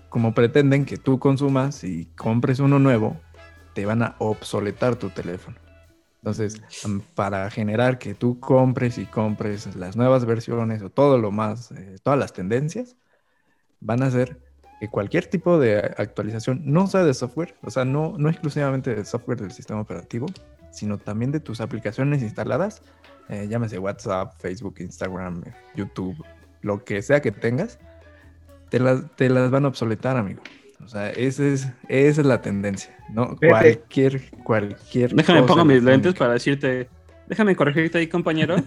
como 0.10 0.34
pretenden 0.34 0.86
que 0.86 0.98
tú 0.98 1.20
consumas 1.20 1.84
y 1.84 2.06
compres 2.16 2.60
uno 2.60 2.80
nuevo, 2.80 3.20
te 3.74 3.86
van 3.86 4.04
a 4.04 4.16
obsoletar 4.20 4.96
tu 4.96 5.10
teléfono. 5.10 5.58
Entonces, 6.22 6.62
am- 6.84 7.02
para 7.16 7.50
generar 7.52 8.00
que 8.00 8.16
tú 8.16 8.40
compres 8.40 8.98
y 8.98 9.06
compres 9.06 9.76
las 9.76 9.96
nuevas 9.96 10.26
versiones 10.26 10.82
o 10.82 10.90
todo 10.90 11.18
lo 11.20 11.32
más, 11.32 11.72
eh, 11.72 11.98
todas 12.04 12.18
las 12.20 12.34
tendencias, 12.34 12.96
van 13.80 14.04
a 14.04 14.08
hacer 14.08 14.40
que 14.80 14.90
cualquier 14.90 15.28
tipo 15.28 15.60
de 15.60 15.78
actualización, 15.98 16.62
no 16.66 16.88
sea 16.88 17.04
de 17.04 17.14
software, 17.14 17.56
o 17.64 17.70
sea, 17.70 17.86
no, 17.86 18.16
no 18.18 18.30
exclusivamente 18.30 18.94
del 18.96 19.06
software 19.06 19.40
del 19.42 19.52
sistema 19.52 19.82
operativo, 19.82 20.28
sino 20.72 20.98
también 20.98 21.32
de 21.32 21.40
tus 21.40 21.62
aplicaciones 21.62 22.22
instaladas, 22.22 22.82
eh, 23.30 23.48
llámese 23.50 23.80
WhatsApp, 23.80 24.34
Facebook, 24.40 24.76
Instagram, 24.80 25.44
YouTube, 25.76 26.16
lo 26.62 26.84
que 26.84 27.02
sea 27.02 27.22
que 27.22 27.32
tengas, 27.32 27.80
te 28.70 28.80
las, 28.80 29.04
te 29.16 29.30
las 29.30 29.50
van 29.52 29.66
a 29.66 29.68
obsoletar, 29.70 30.18
amigo. 30.18 30.42
O 30.84 30.88
sea, 30.88 31.10
ese 31.12 31.54
es, 31.54 31.68
esa 31.88 32.22
es 32.22 32.28
la 32.28 32.42
tendencia, 32.42 32.96
¿no? 33.10 33.36
Cualquier, 33.38 34.22
cualquier 34.44 35.14
Déjame 35.16 35.42
cosa 35.42 35.54
pongo 35.54 35.66
mis 35.66 35.82
lentes 35.82 36.14
para 36.14 36.34
decirte. 36.34 36.90
Déjame 37.28 37.56
corregirte 37.56 37.98
ahí, 37.98 38.08
compañero. 38.08 38.56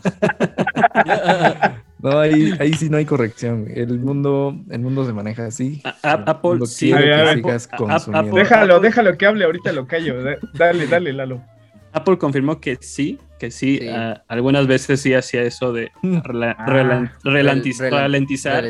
No, 2.00 2.16
ahí, 2.20 2.54
ahí 2.60 2.72
sí 2.74 2.88
no 2.88 2.96
hay 2.96 3.04
corrección. 3.04 3.66
El 3.74 3.98
mundo, 3.98 4.56
el 4.70 4.78
mundo 4.80 5.04
se 5.04 5.12
maneja 5.12 5.46
así. 5.46 5.82
A- 5.84 5.96
a- 6.02 6.14
El 6.14 6.22
Apple 6.28 6.66
sí. 6.66 6.92
ver, 6.92 7.02
que 7.04 7.12
Apple- 7.12 7.34
sigas 7.42 7.68
a-. 7.72 8.18
Apple- 8.20 8.30
Déjalo, 8.40 8.76
Apple- 8.76 8.88
déjalo 8.88 9.18
que 9.18 9.26
hable, 9.26 9.44
ahorita 9.44 9.72
lo 9.72 9.86
callo. 9.88 10.22
Da- 10.22 10.36
Dale, 10.54 10.86
dale, 10.86 11.12
Lalo. 11.12 11.42
Apple 11.98 12.18
confirmó 12.18 12.61
que 12.61 12.76
sí, 12.80 13.18
que 13.38 13.50
sí. 13.50 13.78
Sí. 13.78 13.88
ah, 13.88 14.24
algunas 14.28 14.66
veces 14.66 15.00
sí 15.00 15.14
hacía 15.14 15.42
eso 15.42 15.72
de 15.72 15.90
rela- 16.02 16.56
Ah. 16.58 16.66
relan- 16.66 17.12
relantiz- 17.22 17.78
Rel- 17.78 17.90
ralentizar, 17.90 18.64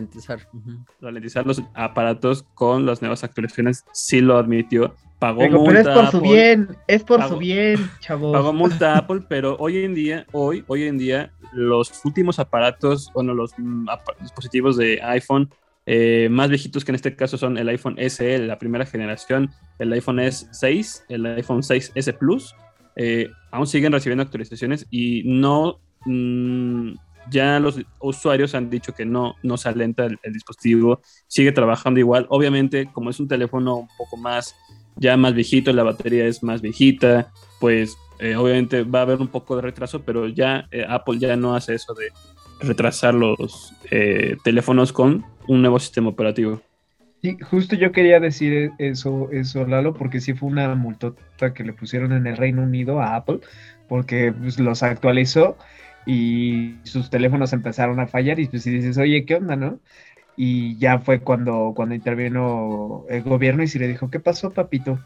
Ralentizar. 1.01 1.47
los 1.47 1.63
aparatos 1.75 2.45
con 2.55 2.85
las 2.87 3.01
nuevas 3.03 3.25
actualizaciones. 3.25 3.85
Sí 3.93 4.21
lo 4.21 4.37
admitió. 4.37 4.95
Pagó 5.19 5.43
Digo, 5.43 5.65
multa. 5.65 5.83
pero 5.83 5.91
es 5.91 5.97
por 5.97 6.11
su 6.13 6.21
bien, 6.21 6.69
es 6.87 7.03
por 7.03 7.19
Pago- 7.19 7.33
su 7.35 7.39
bien, 7.39 7.91
chavos. 8.01 8.33
Pagó 8.33 8.53
multa 8.53 8.95
a 8.95 8.99
Apple, 8.99 9.23
pero 9.29 9.57
hoy 9.59 9.79
en 9.79 9.95
día, 9.95 10.27
hoy, 10.33 10.65
hoy 10.69 10.85
en 10.85 10.97
día, 10.99 11.33
los 11.53 12.05
últimos 12.05 12.39
aparatos, 12.39 13.11
bueno, 13.15 13.35
los 13.35 13.53
mm, 13.59 13.89
dispositivos 14.21 14.77
de 14.77 15.01
iPhone 15.03 15.51
eh, 15.87 16.29
más 16.31 16.51
viejitos 16.51 16.85
que 16.85 16.91
en 16.93 16.97
este 16.97 17.17
caso 17.17 17.39
son 17.39 17.57
el 17.57 17.67
iPhone 17.71 17.97
SE, 18.11 18.39
la 18.41 18.59
primera 18.59 18.85
generación, 18.85 19.51
el 19.79 19.91
iPhone 19.95 20.19
S6, 20.19 21.05
el 21.09 21.25
iPhone 21.27 21.63
6S 21.63 22.13
Plus, 22.19 22.55
eh, 22.99 23.31
aún 23.53 23.67
siguen 23.67 23.93
recibiendo 23.93 24.25
actualizaciones 24.25 24.87
y 24.91 25.23
no, 25.25 25.81
mm, 26.05 26.93
ya 27.31 27.61
los 27.61 27.79
usuarios 28.01 28.55
han 28.55 28.71
dicho 28.71 28.93
que 28.93 29.07
no, 29.07 29.37
no 29.43 29.57
se 29.57 29.69
alenta 29.69 30.05
el, 30.05 30.19
dispositivo, 30.33 31.01
sigue 31.29 31.53
trabajando 31.53 32.01
igual. 32.01 32.27
Obviamente, 32.29 32.91
como 32.93 33.11
es 33.11 33.21
un 33.21 33.29
teléfono 33.29 33.77
un 33.77 33.89
poco 33.97 34.17
más, 34.17 34.55
ya 34.97 35.17
más 35.17 35.33
viejito, 35.35 35.73
la 35.73 35.85
batería 35.85 36.27
es 36.27 36.43
más 36.43 36.61
viejita, 36.61 37.31
pues 37.61 37.97
eh, 38.19 38.35
obviamente 38.35 38.83
va 38.83 39.01
a 39.01 39.03
haber 39.03 39.21
un 39.21 39.29
poco 39.29 39.55
de 39.57 39.63
retraso, 39.63 40.03
pero 40.03 40.27
ya 40.27 40.67
eh, 40.73 40.85
Apple 40.89 41.19
ya 41.19 41.37
no 41.37 41.55
hace 41.55 41.75
eso 41.75 41.95
de 41.95 42.11
retrasar 42.61 43.15
los 43.15 43.73
eh, 43.91 44.37
teléfonos 44.43 44.93
con 44.93 45.25
un 45.47 45.61
nuevo 45.61 45.79
sistema 45.79 46.09
operativo. 46.09 46.61
Sí, 47.21 47.37
justo 47.51 47.75
yo 47.75 47.91
quería 47.91 48.21
decir 48.21 48.71
eso, 48.79 49.29
eso, 49.33 49.67
Lalo, 49.67 49.93
porque 49.93 50.21
sí 50.21 50.35
fue 50.35 50.49
una 50.49 50.73
multota 50.77 51.53
que 51.53 51.65
le 51.65 51.73
pusieron 51.73 52.13
en 52.13 52.29
el 52.29 52.37
Reino 52.37 52.63
Unido 52.63 53.01
a 53.01 53.17
Apple, 53.17 53.41
porque 53.89 54.33
pues, 54.33 54.61
los 54.61 54.85
actualizó 54.85 55.57
y 56.07 56.77
sus 56.85 57.11
teléfonos 57.11 57.53
empezaron 57.53 57.99
a 57.99 58.07
fallar 58.07 58.39
y 58.39 58.47
pues 58.47 58.65
dices, 58.65 58.99
oye, 58.99 59.25
¿qué 59.25 59.35
onda, 59.35 59.57
no? 59.57 59.81
Y 60.37 60.79
ya 60.79 61.01
fue 61.01 61.21
cuando, 61.21 61.73
cuando 61.75 61.97
intervino 61.97 63.05
el 63.09 63.23
gobierno 63.23 63.65
y 63.65 63.69
si 63.69 63.79
le 63.81 63.89
dijo, 63.89 64.11
¿qué 64.11 64.21
pasó, 64.21 64.53
papito? 64.53 65.01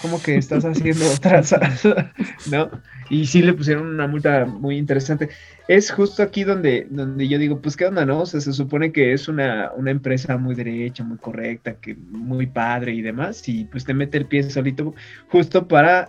¿Cómo 0.00 0.22
que 0.22 0.36
estás 0.36 0.64
haciendo 0.64 1.10
otras? 1.14 1.54
¿No? 2.50 2.70
Y 3.10 3.26
sí 3.26 3.42
le 3.42 3.54
pusieron 3.54 3.86
una 3.86 4.06
multa 4.06 4.44
muy 4.44 4.76
interesante. 4.76 5.30
Es 5.66 5.90
justo 5.90 6.22
aquí 6.22 6.44
donde, 6.44 6.86
donde 6.90 7.26
yo 7.26 7.38
digo, 7.38 7.60
pues 7.60 7.76
qué 7.76 7.86
onda, 7.86 8.04
¿no? 8.04 8.20
O 8.20 8.26
sea, 8.26 8.40
se 8.40 8.52
supone 8.52 8.92
que 8.92 9.12
es 9.12 9.28
una, 9.28 9.72
una 9.76 9.90
empresa 9.90 10.36
muy 10.36 10.54
derecha, 10.54 11.04
muy 11.04 11.18
correcta, 11.18 11.74
que 11.74 11.94
muy 11.94 12.46
padre 12.46 12.92
y 12.92 13.02
demás, 13.02 13.48
y 13.48 13.64
pues 13.64 13.84
te 13.84 13.94
mete 13.94 14.18
el 14.18 14.26
pie 14.26 14.42
solito 14.50 14.94
justo 15.28 15.66
para, 15.66 16.08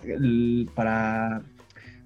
para, 0.74 1.42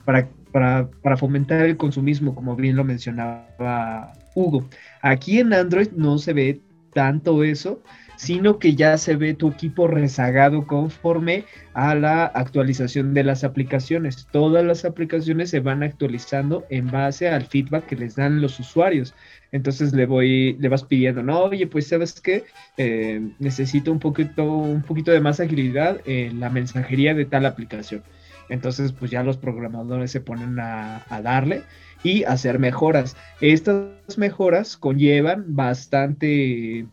para, 0.05 0.89
para 1.03 1.17
fomentar 1.17 1.63
el 1.63 1.77
consumismo, 1.77 2.35
como 2.35 2.55
bien 2.55 2.77
lo 2.77 2.85
mencionaba 2.85 4.13
Hugo. 4.35 4.69
Aquí 5.03 5.41
en 5.41 5.53
Android 5.53 5.89
no 5.97 6.19
se 6.19 6.33
ve 6.33 6.61
tanto 6.93 7.43
eso, 7.45 7.83
sino 8.17 8.59
que 8.59 8.75
ya 8.75 8.97
se 8.99 9.17
ve 9.17 9.35
tu 9.35 9.49
equipo 9.49 9.87
rezagado 9.87 10.67
conforme 10.67 11.45
a 11.73 11.95
la 11.95 12.25
actualización 12.27 13.15
de 13.15 13.25
las 13.25 13.45
aplicaciones. 13.45 14.27
Todas 14.31 14.65
las 14.65 14.85
aplicaciones 14.85 15.51
se 15.51 15.61
van 15.61 15.83
actualizando 15.83 16.65
en 16.71 16.91
base 16.91 17.29
al 17.29 17.45
feedback 17.47 17.87
que 17.87 17.97
les 17.97 18.17
dan 18.17 18.41
los 18.41 18.59
usuarios. 18.61 19.15
Entonces 19.53 19.93
le 19.93 20.07
voy, 20.07 20.57
le 20.59 20.69
vas 20.69 20.85
pidiendo, 20.85 21.23
no, 21.23 21.45
oye, 21.45 21.67
pues 21.67 21.89
sabes 21.89 22.21
que 22.21 22.45
eh, 22.77 23.21
necesito 23.39 23.93
un 23.93 24.01
poquito, 24.01 24.45
un 24.45 24.83
poquito 24.83 25.13
de 25.13 25.21
más 25.21 25.41
agilidad 25.41 26.01
en 26.07 26.41
la 26.41 26.51
mensajería 26.51 27.15
de 27.15 27.25
tal 27.25 27.47
aplicación. 27.47 28.03
Entonces, 28.49 28.93
pues 28.93 29.11
ya 29.11 29.23
los 29.23 29.39
programadores 29.39 30.11
se 30.11 30.21
ponen 30.21 30.59
a, 30.59 31.03
a 31.09 31.23
darle 31.23 31.63
y 32.03 32.25
hacer 32.25 32.59
mejoras. 32.59 33.17
Estas 33.41 34.19
mejoras 34.19 34.77
conllevan 34.77 35.45
bastante 35.55 36.87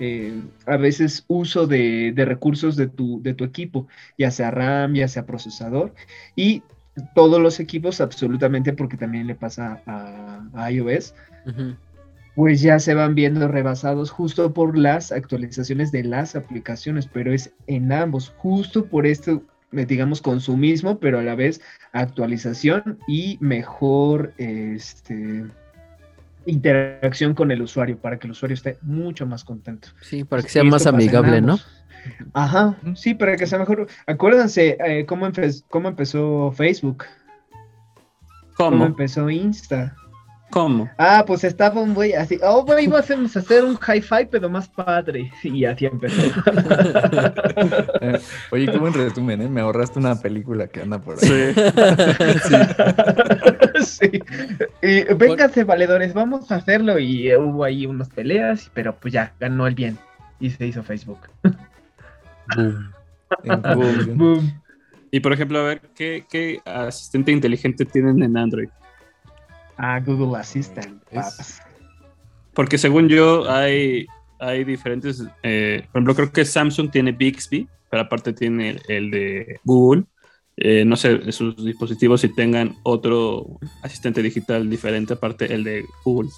eh, 0.00 0.40
a 0.66 0.76
veces 0.76 1.24
uso 1.28 1.66
de, 1.66 2.12
recursos 2.16 2.76
de 2.76 2.88
tu, 2.88 3.22
de 3.22 3.34
tu, 3.34 3.44
equipo, 3.44 3.88
ya 4.16 4.30
sea 4.30 4.50
RAM, 4.50 4.94
ya 4.94 5.08
sea 5.08 5.26
procesador, 5.26 5.94
y 6.36 6.62
todos 7.14 7.40
los 7.40 7.60
equipos 7.60 8.00
absolutamente, 8.00 8.72
porque 8.72 8.96
también 8.96 9.26
le 9.26 9.34
pasa 9.34 9.82
a, 9.86 10.70
iOS, 10.70 11.14
pues 12.34 12.60
ya 12.60 12.78
se 12.78 12.94
van 12.94 13.14
viendo 13.14 13.48
rebasados 13.48 14.10
justo 14.10 14.52
por 14.52 14.76
las 14.76 15.12
actualizaciones 15.12 15.92
de 15.92 16.04
las 16.04 16.36
aplicaciones, 16.36 17.06
pero 17.06 17.32
es 17.32 17.52
en 17.66 17.92
ambos, 17.92 18.32
justo 18.36 18.86
por 18.86 19.06
esto 19.06 19.42
eh, 19.72 19.84
digamos, 19.84 20.22
consumismo, 20.22 20.98
pero 20.98 21.18
a 21.18 21.22
la 21.22 21.34
vez 21.34 21.60
actualización 21.92 22.98
y 23.06 23.36
mejor, 23.40 24.32
este, 24.38 25.44
interacción 26.48 27.34
con 27.34 27.50
el 27.50 27.62
usuario 27.62 27.98
para 27.98 28.18
que 28.18 28.26
el 28.26 28.32
usuario 28.32 28.54
esté 28.54 28.78
mucho 28.82 29.26
más 29.26 29.44
contento. 29.44 29.88
Sí, 30.00 30.24
para 30.24 30.42
que 30.42 30.48
sea 30.48 30.64
más 30.64 30.86
amigable, 30.86 31.40
¿no? 31.40 31.58
Ajá, 32.32 32.76
sí, 32.94 33.14
para 33.14 33.36
que 33.36 33.46
sea 33.46 33.58
mejor. 33.58 33.86
Acuérdense 34.06 34.76
eh, 34.84 35.04
cómo, 35.06 35.28
cómo 35.68 35.88
empezó 35.88 36.52
Facebook. 36.52 37.04
¿Cómo? 38.56 38.86
empezó 38.86 39.30
Insta. 39.30 39.94
¿Cómo? 40.50 40.88
Ah, 40.96 41.24
pues 41.26 41.44
estaba 41.44 41.80
un 41.80 41.94
güey 41.94 42.14
así. 42.14 42.38
Oh, 42.42 42.64
güey, 42.64 42.84
íbamos 42.84 43.36
a 43.36 43.38
hacer 43.40 43.64
un 43.64 43.76
hi-fi, 43.76 44.26
pero 44.30 44.48
más 44.48 44.68
padre. 44.68 45.30
Y 45.42 45.64
así 45.64 45.86
empezó. 45.86 46.22
Oye, 48.50 48.66
qué 48.66 48.78
buen 48.78 48.94
resumen, 48.94 49.42
¿eh? 49.42 49.48
Me 49.48 49.60
ahorraste 49.60 49.98
una 49.98 50.14
película 50.20 50.66
que 50.66 50.82
anda 50.82 51.00
por 51.00 51.16
ahí. 51.22 51.54
Sí. 52.44 52.56
sí. 54.10 54.22
Y 54.82 55.14
vénganse, 55.14 55.64
valedores, 55.64 56.14
vamos 56.14 56.50
a 56.50 56.56
hacerlo. 56.56 56.98
Y 56.98 57.34
hubo 57.34 57.64
ahí 57.64 57.86
unas 57.86 58.08
peleas, 58.08 58.70
pero 58.74 58.94
pues 58.96 59.12
ya, 59.12 59.34
ganó 59.38 59.66
el 59.66 59.74
bien. 59.74 59.98
Y 60.40 60.50
se 60.50 60.66
hizo 60.66 60.82
Facebook. 60.82 61.20
Boom. 62.56 62.92
Boom. 64.16 64.62
Y 65.10 65.20
por 65.20 65.32
ejemplo, 65.32 65.58
a 65.60 65.64
ver, 65.64 65.80
¿qué, 65.94 66.24
¿qué 66.30 66.60
asistente 66.64 67.32
inteligente 67.32 67.84
tienen 67.84 68.22
en 68.22 68.36
Android? 68.36 68.68
A 69.78 70.00
Google 70.00 70.38
Assistant. 70.38 71.00
Porque 72.52 72.76
según 72.76 73.08
yo 73.08 73.48
hay, 73.48 74.06
hay 74.40 74.64
diferentes, 74.64 75.24
eh, 75.42 75.84
por 75.92 76.00
ejemplo, 76.00 76.14
creo 76.14 76.32
que 76.32 76.44
Samsung 76.44 76.90
tiene 76.90 77.12
Bixby, 77.12 77.68
pero 77.88 78.02
aparte 78.02 78.32
tiene 78.32 78.80
el, 78.88 79.10
de 79.10 79.60
Google. 79.64 80.04
Eh, 80.56 80.84
no 80.84 80.96
sé, 80.96 81.30
sus 81.30 81.64
dispositivos 81.64 82.20
si 82.20 82.34
tengan 82.34 82.74
otro 82.82 83.60
asistente 83.82 84.20
digital 84.22 84.68
diferente, 84.68 85.14
aparte 85.14 85.54
el 85.54 85.62
de 85.62 85.84
Google. 86.04 86.30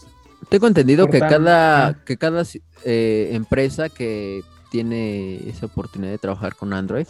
Tengo 0.51 0.67
entendido 0.67 1.09
que 1.09 1.21
cada, 1.21 2.05
que 2.05 2.19
cada 2.19 2.43
eh, 2.85 3.31
empresa 3.33 3.89
que 3.89 4.43
tiene 4.71 5.49
esa 5.49 5.67
oportunidad 5.67 6.13
de 6.13 6.19
trabajar 6.19 6.55
con 6.55 6.75
Android 6.75 7.07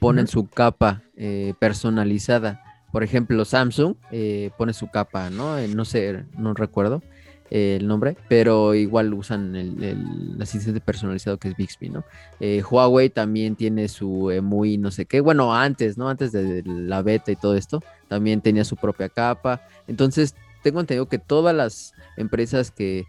pone 0.00 0.26
su 0.26 0.48
capa 0.48 1.02
personalizada 1.58 2.69
por 2.92 3.02
ejemplo, 3.02 3.44
Samsung 3.44 3.94
eh, 4.10 4.50
pone 4.56 4.72
su 4.72 4.90
capa, 4.90 5.30
¿no? 5.30 5.58
Eh, 5.58 5.68
no 5.68 5.84
sé, 5.84 6.24
no 6.36 6.54
recuerdo 6.54 7.02
eh, 7.50 7.76
el 7.80 7.86
nombre, 7.86 8.16
pero 8.28 8.74
igual 8.74 9.14
usan 9.14 9.54
el, 9.54 10.36
asistente 10.40 10.80
personalizado 10.80 11.38
que 11.38 11.48
es 11.48 11.56
Bixby, 11.56 11.90
¿no? 11.90 12.04
Huawei 12.40 13.10
también 13.10 13.54
tiene 13.54 13.88
su 13.88 14.30
muy 14.42 14.78
no 14.78 14.90
sé 14.90 15.06
qué, 15.06 15.20
bueno, 15.20 15.54
antes, 15.54 15.98
¿no? 15.98 16.08
Antes 16.08 16.32
de 16.32 16.62
la 16.64 17.02
beta 17.02 17.30
y 17.30 17.36
todo 17.36 17.54
esto, 17.54 17.82
también 18.08 18.40
tenía 18.40 18.64
su 18.64 18.76
propia 18.76 19.08
capa. 19.08 19.62
Entonces, 19.86 20.34
tengo 20.62 20.80
entendido 20.80 21.06
que 21.06 21.18
todas 21.18 21.54
las 21.54 21.94
empresas 22.16 22.70
que 22.70 23.06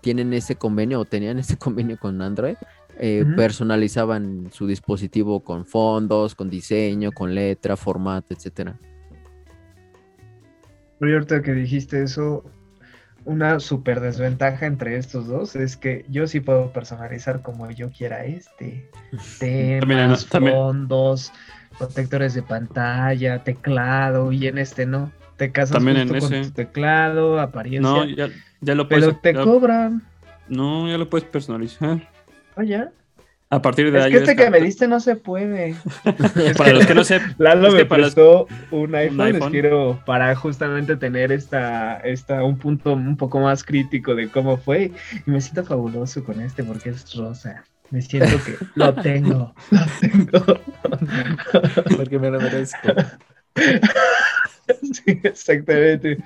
tienen 0.00 0.34
ese 0.34 0.56
convenio 0.56 1.00
o 1.00 1.04
tenían 1.04 1.38
ese 1.38 1.56
convenio 1.56 1.96
con 1.98 2.20
Android, 2.22 2.56
eh, 3.00 3.24
personalizaban 3.36 4.48
su 4.52 4.66
dispositivo 4.66 5.44
con 5.44 5.64
fondos, 5.64 6.34
con 6.34 6.50
diseño, 6.50 7.12
con 7.12 7.34
letra, 7.34 7.76
formato, 7.76 8.34
etcétera. 8.34 8.76
ahorita 11.00 11.42
que 11.42 11.52
dijiste 11.52 12.02
eso, 12.02 12.44
una 13.24 13.60
super 13.60 14.00
desventaja 14.00 14.66
entre 14.66 14.96
estos 14.96 15.28
dos 15.28 15.54
es 15.54 15.76
que 15.76 16.04
yo 16.08 16.26
sí 16.26 16.40
puedo 16.40 16.72
personalizar 16.72 17.42
como 17.42 17.70
yo 17.70 17.90
quiera 17.90 18.24
este. 18.24 18.90
Temas, 19.38 20.26
fondos, 20.26 21.32
protectores 21.78 22.34
de 22.34 22.42
pantalla, 22.42 23.44
teclado, 23.44 24.32
y 24.32 24.48
en 24.48 24.58
este 24.58 24.86
no. 24.86 25.12
Te 25.36 25.52
casas 25.52 25.76
También 25.76 26.08
con 26.08 26.18
tu 26.18 26.50
teclado, 26.50 27.38
apariencia. 27.38 27.88
No, 27.88 28.04
ya, 28.04 28.74
lo 28.74 28.88
puedes. 28.88 29.04
Pero 29.04 29.20
te 29.22 29.34
cobran. 29.34 30.02
No, 30.48 30.88
ya 30.88 30.98
lo 30.98 31.08
puedes 31.08 31.28
personalizar. 31.28 32.17
Ah, 32.58 33.56
A 33.56 33.62
partir 33.62 33.90
de 33.90 33.98
es 33.98 34.06
que 34.06 34.16
este 34.16 34.36
que 34.36 34.50
me 34.50 34.60
diste 34.60 34.88
no 34.88 35.00
se 35.00 35.16
puede. 35.16 35.76
para 36.56 36.72
los 36.72 36.86
que 36.86 36.94
no 36.94 37.04
sepan, 37.04 37.34
Lalo 37.38 37.70
me 37.72 37.84
prestó 37.84 38.46
un 38.70 38.94
iPhone, 38.94 39.32
Les 39.32 39.44
quiero 39.46 40.02
para 40.04 40.34
justamente 40.34 40.96
tener 40.96 41.32
esta, 41.32 41.98
esta, 41.98 42.42
un 42.42 42.58
punto 42.58 42.92
un 42.92 43.16
poco 43.16 43.40
más 43.40 43.64
crítico 43.64 44.14
de 44.14 44.28
cómo 44.28 44.56
fue. 44.56 44.90
Y 45.26 45.30
me 45.30 45.40
siento 45.40 45.64
fabuloso 45.64 46.24
con 46.24 46.40
este 46.40 46.64
porque 46.64 46.90
es 46.90 47.14
rosa. 47.14 47.64
Me 47.90 48.02
siento 48.02 48.36
que 48.44 48.56
lo 48.74 48.94
tengo, 48.94 49.54
lo 49.70 49.80
tengo. 50.00 50.60
porque 51.96 52.18
me 52.18 52.30
lo 52.30 52.40
merezco. 52.40 52.88
sí, 54.82 55.20
exactamente. 55.22 56.18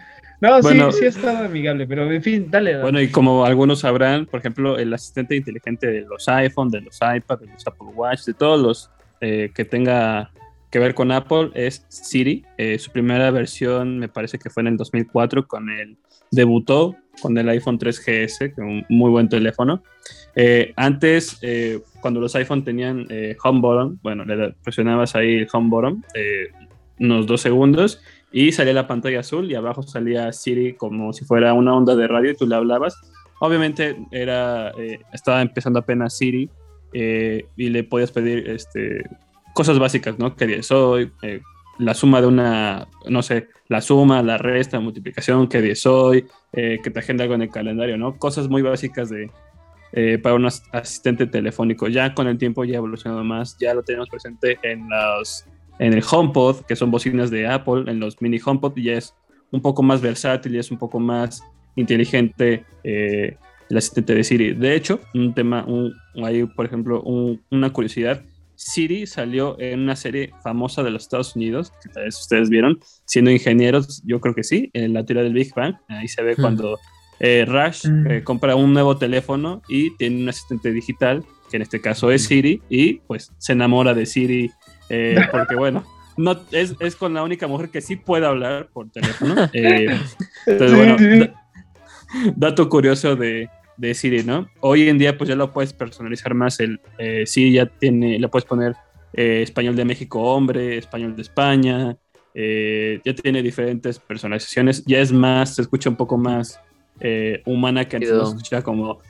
No, 0.43 0.61
sí, 0.61 0.77
sí 0.99 1.05
estado 1.05 1.45
amigable, 1.45 1.87
pero 1.87 2.11
en 2.11 2.21
fin, 2.21 2.49
dale, 2.51 2.81
Bueno, 2.81 3.01
y 3.01 3.09
como 3.09 3.45
algunos 3.45 3.79
sabrán, 3.79 4.27
por 4.27 4.41
ejemplo, 4.41 4.77
el 4.77 4.93
asistente 4.93 5.37
inteligente 5.37 5.87
de 5.87 6.01
los 6.01 6.29
iPhone, 6.29 6.69
de 6.69 6.81
los 6.81 6.97
iPad, 6.97 7.39
de 7.39 7.47
los 7.47 7.65
Apple 7.65 7.87
Watch, 7.95 8.25
de 8.25 8.35
todos 8.35 8.61
los 8.61 8.91
eh, 9.21 9.53
que 9.55 9.65
tenga 9.65 10.33
que 10.69 10.81
ver 10.81 10.95
con 10.95 11.13
Apple 11.13 11.51
es 11.55 11.87
Siri. 11.89 12.45
Eh, 12.59 12.77
su 12.81 12.91
primera 12.91 13.31
versión 13.31 14.01
me 14.01 14.09
parece 14.09 14.41
que 14.41 14.51
fue 14.51 14.63
en 14.63 14.67
el 14.67 14.77
2004 14.79 15.47
con 15.47 15.71
el 15.71 15.97
debutó 16.33 16.97
con 17.21 17.39
el 17.39 17.49
iPhone 17.49 17.79
3GS, 17.79 18.39
que 18.39 18.47
es 18.47 18.59
un 18.59 18.85
muy 18.89 19.11
buen 19.11 19.29
teléfono. 19.29 19.85
Eh, 20.35 20.73
antes, 20.75 21.41
cuando 22.01 22.19
los 22.19 22.35
iPhone 22.35 22.65
tenían 22.65 23.07
home 23.45 23.61
button, 23.61 24.01
bueno, 24.03 24.25
le 24.25 24.55
presionabas 24.65 25.15
ahí 25.15 25.37
el 25.37 25.49
home 25.53 25.69
button 25.71 26.05
unos 26.99 27.27
dos 27.27 27.41
segundos 27.41 28.01
y 28.33 28.53
salía 28.53 28.73
la 28.73 28.87
pantalla 28.87 29.21
azul 29.21 29.51
y 29.51 29.55
abajo 29.55 29.83
salía 29.83 30.33
Siri 30.33 30.75
como 30.75 31.13
si 31.13 31.25
fuera 31.25 31.53
una 31.55 31.75
onda 31.75 31.95
de 31.95 32.09
radio 32.09 32.31
y 32.31 32.37
tú 32.37 32.47
le 32.47 32.55
hablabas. 32.55 32.97
Obviamente 33.41 33.97
era, 34.11 34.71
eh, 34.79 35.01
estaba 35.13 35.43
empezando 35.43 35.79
apenas 35.79 36.17
Siri 36.17 36.49
eh, 36.93 37.47
y 37.57 37.69
le 37.69 37.85
podías 37.85 38.13
pedir 38.13 38.49
este, 38.49 39.05
cosas 39.55 39.79
básicas, 39.79 40.19
¿no? 40.19 40.35
¿Qué 40.37 40.47
día 40.47 40.63
soy? 40.63 41.13
Eh, 41.23 41.41
la 41.79 41.95
suma 41.95 42.21
de 42.21 42.27
una, 42.27 42.89
no 43.09 43.23
sé, 43.23 43.49
la 43.69 43.81
suma, 43.81 44.23
la 44.23 44.39
resta, 44.39 44.79
multiplicación, 44.79 45.49
qué 45.49 45.61
día 45.61 45.75
soy, 45.75 46.27
que 46.53 46.79
te 46.79 46.99
agenda 46.99 47.25
algo 47.25 47.35
en 47.35 47.43
el 47.43 47.51
calendario, 47.51 47.97
¿no? 47.97 48.19
Cosas 48.19 48.49
muy 48.49 48.61
básicas 48.61 49.09
de, 49.09 49.31
eh, 49.95 50.19
para 50.19 50.35
un 50.35 50.47
asistente 50.47 51.27
telefónico. 51.27 51.87
Ya 51.87 52.15
con 52.15 52.27
el 52.27 52.39
tiempo 52.39 52.65
ya 52.65 52.75
ha 52.75 52.77
evolucionado 52.79 53.23
más, 53.25 53.59
ya 53.59 53.75
lo 53.75 53.83
tenemos 53.83 54.09
presente 54.09 54.59
en 54.63 54.89
los 54.89 55.45
en 55.83 55.93
el 55.93 56.03
HomePod, 56.09 56.65
que 56.67 56.77
son 56.77 56.93
bocinas 56.93 57.31
de 57.31 57.49
Apple, 57.49 57.91
en 57.91 57.99
los 57.99 58.23
mini 58.23 58.39
HomePod, 58.45 58.77
ya 58.77 58.93
es 58.93 59.15
un 59.51 59.61
poco 59.61 59.83
más 59.83 60.01
versátil 60.01 60.55
y 60.55 60.59
es 60.59 60.71
un 60.71 60.79
poco 60.79 61.01
más 61.01 61.43
inteligente 61.75 62.65
eh, 62.85 63.37
el 63.69 63.77
asistente 63.77 64.15
de 64.15 64.23
Siri. 64.23 64.55
De 64.55 64.77
hecho, 64.77 65.01
un 65.13 65.35
tema, 65.35 65.65
un, 65.67 65.93
hay 66.23 66.45
por 66.45 66.67
ejemplo 66.67 67.03
una 67.03 67.71
curiosidad, 67.71 68.23
Siri 68.55 69.07
salió 69.07 69.59
en 69.59 69.81
una 69.81 69.97
serie 69.97 70.31
famosa 70.45 70.85
de 70.85 70.93
los 70.93 71.03
Estados 71.03 71.35
Unidos, 71.35 71.73
que 71.83 71.89
tal 71.89 72.05
vez 72.05 72.21
ustedes 72.21 72.49
vieron, 72.49 72.79
siendo 73.05 73.33
ingenieros, 73.33 74.03
yo 74.05 74.21
creo 74.21 74.37
que 74.37 74.45
sí, 74.45 74.71
en 74.75 74.93
la 74.93 75.05
teoría 75.05 75.25
del 75.25 75.33
Big 75.33 75.53
Bang, 75.53 75.75
ahí 75.89 76.07
se 76.07 76.23
ve 76.23 76.35
hmm. 76.35 76.41
cuando 76.41 76.79
eh, 77.19 77.45
Rush 77.45 77.89
hmm. 77.89 78.07
eh, 78.09 78.23
compra 78.23 78.55
un 78.55 78.73
nuevo 78.73 78.97
teléfono 78.99 79.63
y 79.69 79.97
tiene 79.97 80.23
un 80.23 80.29
asistente 80.29 80.71
digital, 80.71 81.25
que 81.51 81.57
en 81.57 81.63
este 81.63 81.81
caso 81.81 82.13
es 82.13 82.23
hmm. 82.25 82.29
Siri, 82.29 82.63
y 82.69 82.95
pues 83.01 83.33
se 83.39 83.53
enamora 83.53 83.95
de 83.95 84.07
Siri, 84.07 84.51
eh, 84.89 85.17
porque 85.31 85.55
bueno, 85.55 85.85
no, 86.17 86.41
es, 86.51 86.75
es, 86.81 86.97
con 86.97 87.15
la 87.15 87.23
única 87.23 87.47
mujer 87.47 87.71
que 87.71 87.81
sí 87.81 87.97
puede 87.97 88.27
hablar 88.27 88.69
por 88.73 88.91
teléfono. 88.91 89.35
entonces, 89.53 90.77
bueno, 90.77 90.97
dato 92.37 92.69
curioso 92.69 93.17
de, 93.17 93.49
de 93.77 93.95
Siri, 93.95 94.23
¿no? 94.23 94.49
Hoy 94.61 94.89
en 94.89 94.99
día 94.99 95.17
pues 95.17 95.29
ya 95.29 95.37
lo 95.37 95.53
puedes 95.53 95.73
personalizar 95.73 96.35
más, 96.35 96.61
el 96.61 96.81
eh, 96.99 97.25
Siri 97.27 97.53
ya 97.53 97.67
tiene, 97.67 98.19
le 98.19 98.29
puedes 98.29 98.45
poner 98.45 98.77
eh, 99.13 99.43
español 99.43 99.77
de 99.77 99.85
México 99.85 100.21
hombre, 100.21 100.79
español 100.79 101.17
de 101.17 101.23
España, 101.23 101.97
eh, 102.35 103.01
ya 103.05 103.15
tiene 103.15 103.43
diferentes 103.43 103.99
personalizaciones, 103.99 104.85
ya 104.85 105.01
es 105.01 105.13
más, 105.13 105.57
se 105.57 105.63
escucha 105.63 105.91
un 105.91 105.97
poco 105.97 106.17
más 106.17 106.61
humana 107.47 107.89
que 107.89 107.97
antes 107.97 108.11
se 108.11 108.23
escuchaba 108.23 108.63
como 108.63 109.01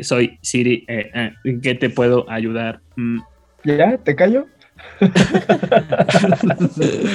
soy 0.00 0.36
Siri, 0.42 0.84
¿en 0.88 1.60
qué 1.60 1.76
te 1.76 1.90
puedo 1.90 2.28
ayudar? 2.28 2.80
Mm. 2.96 3.20
¿Ya? 3.62 3.98
¿Te 3.98 4.16
callo? 4.16 4.46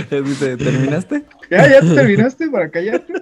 ¿Terminaste? 0.09 1.23
Ya, 1.49 1.67
ya 1.67 1.81
terminaste 1.81 2.49
para 2.49 2.69
callarte. 2.69 3.13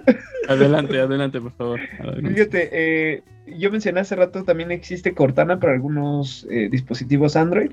Adelante, 0.48 1.00
adelante, 1.00 1.40
por 1.40 1.52
favor. 1.52 1.80
Fíjate, 2.22 2.68
eh, 2.72 3.22
yo 3.46 3.70
mencioné 3.70 4.00
hace 4.00 4.16
rato 4.16 4.44
también 4.44 4.70
existe 4.70 5.14
Cortana 5.14 5.58
para 5.60 5.72
algunos 5.74 6.46
eh, 6.50 6.68
dispositivos 6.70 7.36
Android. 7.36 7.70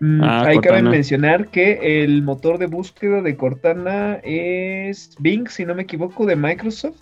Mm, 0.00 0.22
ah, 0.22 0.46
ahí 0.46 0.58
cabe 0.58 0.82
mencionar 0.82 1.48
que 1.48 2.02
el 2.02 2.22
motor 2.22 2.58
de 2.58 2.66
búsqueda 2.66 3.22
de 3.22 3.36
Cortana 3.36 4.20
es 4.22 5.16
Bing, 5.18 5.48
si 5.48 5.64
no 5.64 5.74
me 5.74 5.82
equivoco, 5.82 6.26
de 6.26 6.36
Microsoft. 6.36 7.00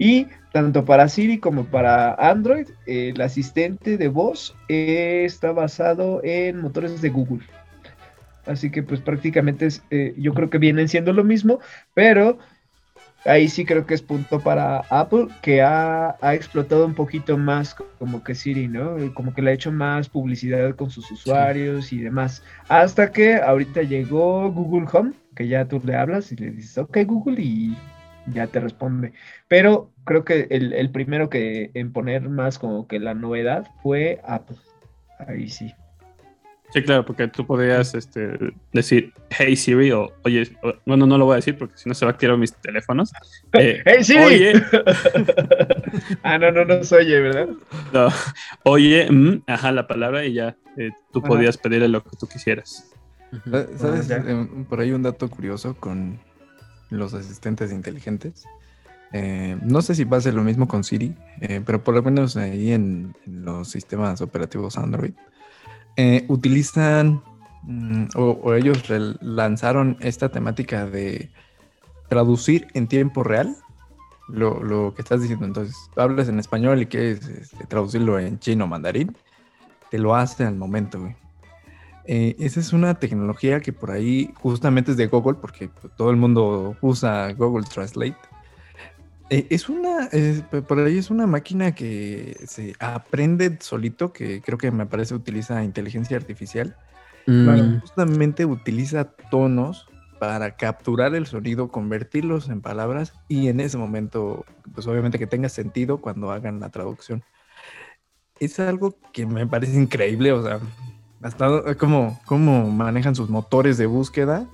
Y 0.00 0.28
tanto 0.52 0.84
para 0.84 1.08
Siri 1.08 1.38
como 1.38 1.64
para 1.64 2.14
Android, 2.14 2.68
el 2.86 3.20
asistente 3.20 3.96
de 3.98 4.08
voz 4.08 4.54
está 4.68 5.50
basado 5.50 6.20
en 6.22 6.60
motores 6.60 7.02
de 7.02 7.08
Google. 7.08 7.40
Así 8.48 8.70
que 8.70 8.82
pues 8.82 9.00
prácticamente 9.00 9.68
eh, 9.90 10.14
yo 10.16 10.34
creo 10.34 10.50
que 10.50 10.58
vienen 10.58 10.88
siendo 10.88 11.12
lo 11.12 11.24
mismo, 11.24 11.60
pero 11.94 12.38
ahí 13.24 13.48
sí 13.48 13.64
creo 13.64 13.86
que 13.86 13.94
es 13.94 14.02
punto 14.02 14.40
para 14.40 14.80
Apple, 14.90 15.28
que 15.42 15.62
ha, 15.62 16.16
explotado 16.22 16.86
un 16.86 16.94
poquito 16.94 17.36
más 17.36 17.74
como 17.74 18.22
que 18.22 18.34
Siri, 18.34 18.68
¿no? 18.68 18.96
Como 19.14 19.34
que 19.34 19.42
le 19.42 19.50
ha 19.50 19.54
hecho 19.54 19.72
más 19.72 20.08
publicidad 20.08 20.74
con 20.74 20.90
sus 20.90 21.10
usuarios 21.10 21.92
y 21.92 21.98
demás. 22.00 22.42
Hasta 22.68 23.12
que 23.12 23.36
ahorita 23.36 23.82
llegó 23.82 24.50
Google 24.50 24.88
Home, 24.92 25.12
que 25.36 25.48
ya 25.48 25.66
tú 25.66 25.80
le 25.84 25.96
hablas 25.96 26.32
y 26.32 26.36
le 26.36 26.50
dices, 26.50 26.78
ok 26.78 26.98
Google, 27.06 27.40
y 27.40 27.76
ya 28.32 28.46
te 28.46 28.60
responde. 28.60 29.12
Pero 29.48 29.90
creo 30.04 30.24
que 30.24 30.48
el, 30.50 30.72
el 30.72 30.90
primero 30.90 31.28
que 31.28 31.70
en 31.74 31.92
poner 31.92 32.28
más 32.28 32.58
como 32.58 32.86
que 32.86 32.98
la 32.98 33.14
novedad 33.14 33.68
fue 33.82 34.20
Apple. 34.24 34.56
Ahí 35.26 35.48
sí. 35.48 35.74
Sí, 36.70 36.82
claro, 36.82 37.04
porque 37.04 37.28
tú 37.28 37.46
podrías 37.46 37.94
este, 37.94 38.38
decir 38.72 39.14
Hey 39.30 39.56
Siri 39.56 39.90
o 39.90 40.12
Oye, 40.24 40.54
bueno, 40.84 41.06
no 41.06 41.16
lo 41.16 41.24
voy 41.24 41.34
a 41.34 41.36
decir 41.36 41.56
porque 41.56 41.78
si 41.78 41.88
no 41.88 41.94
se 41.94 42.04
va 42.04 42.10
a 42.10 42.14
activar 42.14 42.36
mis 42.36 42.52
teléfonos. 42.54 43.12
Eh, 43.54 43.82
¡Hey 43.86 44.04
Siri! 44.04 44.24
Oye. 44.24 44.52
ah, 46.22 46.36
no, 46.36 46.52
no, 46.52 46.66
no 46.66 46.84
se 46.84 46.96
oye, 46.96 47.18
¿verdad? 47.20 47.48
No. 47.92 48.08
Oye, 48.64 49.10
mm, 49.10 49.42
ajá, 49.46 49.72
la 49.72 49.86
palabra 49.86 50.26
y 50.26 50.34
ya 50.34 50.54
eh, 50.76 50.90
tú 51.12 51.22
podías 51.22 51.56
pedirle 51.56 51.88
lo 51.88 52.04
que 52.04 52.14
tú 52.20 52.28
quisieras. 52.28 52.90
¿Sabes? 53.76 54.10
Eh, 54.10 54.48
por 54.68 54.80
ahí 54.80 54.92
un 54.92 55.02
dato 55.02 55.30
curioso 55.30 55.74
con 55.74 56.18
los 56.90 57.14
asistentes 57.14 57.72
inteligentes. 57.72 58.44
no 59.12 59.80
sé 59.80 59.94
si 59.94 60.04
pasa 60.04 60.30
lo 60.30 60.42
mismo 60.42 60.68
con 60.68 60.84
Siri, 60.84 61.14
pero 61.64 61.82
por 61.82 61.94
lo 61.94 62.02
menos 62.02 62.36
ahí 62.36 62.72
en 62.72 63.14
los 63.24 63.70
sistemas 63.70 64.20
operativos 64.20 64.76
Android 64.76 65.14
eh, 65.98 66.24
utilizan 66.28 67.20
mm, 67.64 68.10
o, 68.14 68.54
ellos 68.54 68.84
lanzaron 69.20 69.96
esta 69.98 70.28
temática 70.28 70.86
de 70.86 71.28
traducir 72.08 72.68
en 72.74 72.86
tiempo 72.86 73.24
real 73.24 73.56
lo, 74.28 74.94
que 74.94 75.02
estás 75.02 75.22
diciendo. 75.22 75.44
Entonces, 75.44 75.74
hablas 75.96 76.28
en 76.28 76.38
español 76.38 76.80
y 76.80 76.86
quieres 76.86 77.26
este, 77.26 77.66
traducirlo 77.66 78.20
en 78.20 78.38
chino 78.38 78.68
mandarín, 78.68 79.16
te 79.90 79.98
lo 79.98 80.14
hace 80.14 80.44
al 80.44 80.54
momento, 80.54 81.00
güey. 81.00 81.16
Eh, 82.04 82.36
esa 82.38 82.60
es 82.60 82.72
una 82.72 82.94
tecnología 82.94 83.58
que 83.58 83.72
por 83.72 83.90
ahí 83.90 84.32
justamente 84.40 84.92
es 84.92 84.96
de 84.96 85.08
Google, 85.08 85.38
porque 85.40 85.68
todo 85.96 86.10
el 86.10 86.16
mundo 86.16 86.76
usa 86.80 87.32
Google 87.32 87.66
Translate. 87.66 88.16
Eh, 89.30 89.46
es 89.50 89.68
una, 89.68 90.08
por 90.66 90.78
ahí 90.78 90.98
es 90.98 91.10
una 91.10 91.26
máquina 91.26 91.74
que 91.74 92.36
se 92.46 92.74
aprende 92.78 93.58
solito, 93.60 94.12
que 94.12 94.40
creo 94.40 94.56
que 94.56 94.70
me 94.70 94.86
parece 94.86 95.14
utiliza 95.14 95.62
inteligencia 95.64 96.16
artificial. 96.16 96.76
Mm. 97.26 97.80
Justamente 97.80 98.46
utiliza 98.46 99.04
tonos 99.30 99.86
para 100.18 100.56
capturar 100.56 101.14
el 101.14 101.26
sonido, 101.26 101.68
convertirlos 101.68 102.48
en 102.48 102.62
palabras 102.62 103.12
y 103.28 103.48
en 103.48 103.60
ese 103.60 103.76
momento, 103.76 104.46
pues 104.74 104.86
obviamente 104.86 105.18
que 105.18 105.26
tenga 105.26 105.48
sentido 105.48 105.98
cuando 105.98 106.30
hagan 106.30 106.58
la 106.60 106.70
traducción. 106.70 107.22
Es 108.40 108.58
algo 108.60 108.96
que 109.12 109.26
me 109.26 109.46
parece 109.46 109.76
increíble, 109.76 110.32
o 110.32 110.42
sea, 110.42 110.58
hasta 111.22 111.74
cómo, 111.74 112.18
cómo 112.24 112.70
manejan 112.70 113.14
sus 113.14 113.28
motores 113.28 113.76
de 113.76 113.86
búsqueda, 113.86 114.46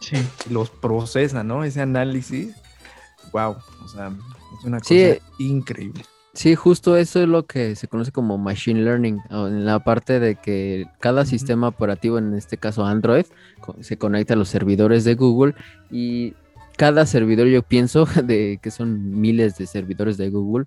sí. 0.00 0.16
los 0.48 0.70
procesan, 0.70 1.48
¿no? 1.48 1.64
Ese 1.64 1.82
análisis 1.82 2.54
wow, 3.32 3.56
o 3.84 3.88
sea, 3.88 4.12
es 4.58 4.64
una 4.64 4.80
cosa 4.80 4.94
increíble. 5.38 6.04
Sí, 6.34 6.54
justo 6.54 6.96
eso 6.96 7.20
es 7.22 7.28
lo 7.28 7.44
que 7.44 7.76
se 7.76 7.88
conoce 7.88 8.10
como 8.10 8.38
machine 8.38 8.80
learning, 8.80 9.20
en 9.30 9.66
la 9.66 9.80
parte 9.84 10.18
de 10.18 10.36
que 10.36 10.86
cada 10.98 11.26
sistema 11.26 11.68
operativo, 11.68 12.16
en 12.16 12.32
este 12.32 12.56
caso 12.56 12.86
Android, 12.86 13.26
se 13.80 13.98
conecta 13.98 14.32
a 14.32 14.38
los 14.38 14.48
servidores 14.48 15.04
de 15.04 15.14
Google 15.14 15.54
y 15.90 16.32
cada 16.78 17.04
servidor, 17.04 17.48
yo 17.48 17.62
pienso, 17.62 18.06
de 18.24 18.58
que 18.62 18.70
son 18.70 19.20
miles 19.20 19.58
de 19.58 19.66
servidores 19.66 20.16
de 20.16 20.30
Google, 20.30 20.64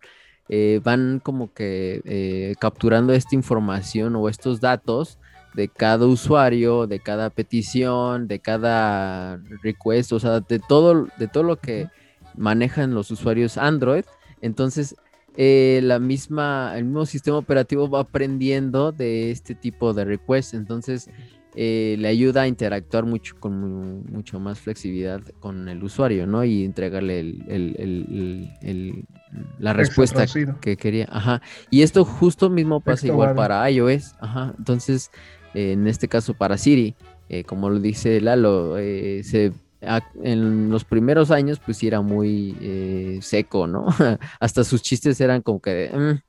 eh, 0.49 0.80
van 0.84 1.20
como 1.20 1.51
que 1.51 2.01
eh, 2.05 2.53
capturando 2.59 3.13
esta 3.13 3.34
información 3.34 4.16
o 4.16 4.30
estos 4.30 4.61
datos 4.61 5.18
de 5.55 5.68
cada 5.68 6.05
usuario, 6.05 6.86
de 6.86 6.99
cada 6.99 7.32
petición, 7.32 8.28
de 8.28 8.39
cada 8.39 9.38
request, 9.63 10.11
o 10.11 10.20
sea, 10.20 10.41
de 10.41 10.59
todo, 10.59 11.07
de 11.18 11.28
todo 11.28 11.43
lo 11.43 11.55
que 11.55 11.88
manejan 12.38 12.94
los 12.94 13.12
usuarios 13.12 13.58
Android. 13.58 14.06
Entonces, 14.42 14.96
eh, 15.38 15.82
la 15.84 16.00
misma, 16.00 16.74
el 16.78 16.86
mismo 16.86 17.06
sistema 17.06 17.38
operativo 17.38 17.90
va 17.90 18.02
aprendiendo 18.02 18.92
de 18.92 19.32
este 19.32 19.56
tipo 19.56 19.94
de 19.94 20.06
requests. 20.06 20.54
Entonces, 20.54 21.10
eh, 21.56 21.96
le 22.00 22.08
ayuda 22.08 22.44
a 22.44 22.48
interactuar 22.48 23.06
mucho 23.06 23.36
con 23.40 24.06
mucho 24.12 24.40
más 24.40 24.60
flexibilidad 24.60 25.22
con 25.40 25.68
el 25.70 25.84
usuario, 25.84 26.28
¿no? 26.28 26.44
Y 26.44 26.64
entregarle 26.64 27.20
el, 27.20 29.06
la 29.60 29.74
respuesta 29.74 30.26
que 30.62 30.78
quería. 30.78 31.08
Ajá. 31.10 31.42
Y 31.70 31.82
esto 31.82 32.06
justo 32.06 32.50
mismo 32.50 32.80
pasa 32.80 33.08
igual 33.08 33.36
para 33.36 33.70
iOS. 33.70 34.16
Ajá. 34.20 34.54
Entonces, 34.58 35.12
en 35.54 35.88
este 35.88 36.08
caso 36.08 36.34
para 36.34 36.58
Siri, 36.58 36.96
eh, 37.28 37.44
como 37.44 37.70
lo 37.70 37.80
dice 37.80 38.22
Lalo, 38.22 38.76
se 38.78 39.52
en 39.82 40.69
los 40.69 40.84
primeros 40.84 41.32
años 41.32 41.59
pues 41.63 41.78
sí 41.78 41.88
era 41.88 42.01
muy 42.01 42.55
eh, 42.61 43.19
seco, 43.21 43.67
¿no? 43.67 43.88
Hasta 44.39 44.63
sus 44.63 44.82
chistes 44.82 45.19
eran 45.21 45.41
como 45.41 45.61
que... 45.61 45.91
Mm". 45.93 46.21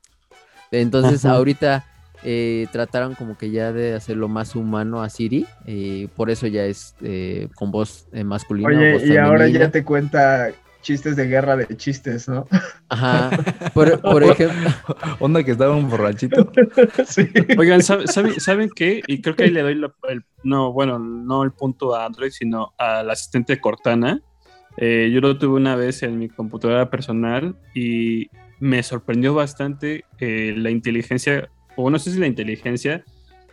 Entonces 0.71 1.23
ahorita 1.23 1.85
eh, 2.23 2.67
trataron 2.71 3.15
como 3.15 3.37
que 3.37 3.51
ya 3.51 3.71
de 3.71 3.93
hacerlo 3.93 4.27
más 4.27 4.55
humano 4.55 5.01
a 5.01 5.09
Siri, 5.09 5.45
y 5.65 6.07
por 6.07 6.29
eso 6.29 6.45
ya 6.45 6.65
es 6.65 6.93
eh, 7.01 7.47
con 7.55 7.71
voz 7.71 8.07
masculina. 8.11 8.69
Oye, 8.69 9.07
y 9.07 9.15
ahora 9.15 9.47
ya 9.47 9.71
te 9.71 9.85
cuenta 9.85 10.51
chistes 10.87 11.17
de 11.17 11.27
guerra 11.27 11.57
de 11.57 11.67
chistes, 11.75 12.29
¿no? 12.29 12.47
Ajá. 12.87 13.29
Por, 13.73 14.23
ejemplo. 14.23 14.69
Onda 15.19 15.43
que 15.43 15.51
estaba 15.51 15.75
un 15.75 15.89
borrachito. 15.89 16.49
sí. 17.05 17.27
Oigan, 17.57 17.81
¿saben, 17.83 18.69
qué? 18.73 19.01
Y 19.05 19.21
creo 19.21 19.35
que 19.35 19.43
ahí 19.43 19.49
le 19.49 19.63
doy 19.63 19.81
el, 20.07 20.23
no, 20.43 20.71
bueno, 20.71 20.97
no 20.97 21.43
el 21.43 21.51
punto 21.51 21.93
a 21.93 22.05
Android, 22.05 22.31
sino 22.31 22.73
al 22.77 23.09
asistente 23.09 23.59
Cortana. 23.59 24.21
Eh, 24.77 25.11
yo 25.13 25.19
lo 25.19 25.37
tuve 25.37 25.57
una 25.57 25.75
vez 25.75 26.03
en 26.03 26.17
mi 26.17 26.29
computadora 26.29 26.89
personal 26.89 27.57
y 27.75 28.29
me 28.61 28.81
sorprendió 28.81 29.33
bastante 29.33 30.05
eh, 30.19 30.53
la 30.55 30.69
inteligencia 30.69 31.49
o 31.75 31.89
no 31.89 31.99
sé 31.99 32.11
si 32.11 32.19
la 32.19 32.27
inteligencia 32.27 33.03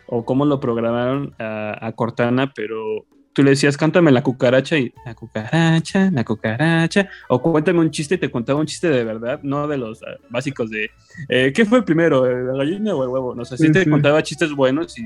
o 0.07 0.23
cómo 0.23 0.45
lo 0.45 0.61
programaron 0.61 1.35
a, 1.37 1.85
a 1.85 1.91
Cortana, 1.91 2.53
pero 2.55 3.05
tú 3.35 3.43
le 3.43 3.51
decías, 3.51 3.75
cántame 3.75 4.11
la 4.11 4.23
cucaracha 4.23 4.77
y 4.77 4.93
la 5.05 5.13
cucaracha, 5.13 6.09
la 6.09 6.23
cucaracha, 6.23 7.09
o 7.27 7.41
cuéntame 7.41 7.79
un 7.79 7.91
chiste 7.91 8.15
y 8.15 8.17
te 8.17 8.31
contaba 8.31 8.61
un 8.61 8.65
chiste 8.65 8.89
de 8.89 9.03
verdad, 9.03 9.41
no 9.43 9.67
de 9.67 9.77
los 9.77 10.01
uh, 10.01 10.05
básicos 10.29 10.69
de, 10.69 10.89
eh, 11.27 11.51
¿qué 11.53 11.65
fue 11.65 11.83
primero, 11.83 12.25
eh, 12.25 12.43
la 12.45 12.53
gallina 12.53 12.95
o 12.95 13.03
el 13.03 13.09
huevo? 13.09 13.35
No 13.35 13.43
sé, 13.43 13.57
sí, 13.57 13.67
sí 13.67 13.71
te 13.73 13.83
sí. 13.83 13.89
contaba 13.89 14.23
chistes 14.23 14.51
buenos 14.51 14.97
y 14.97 15.03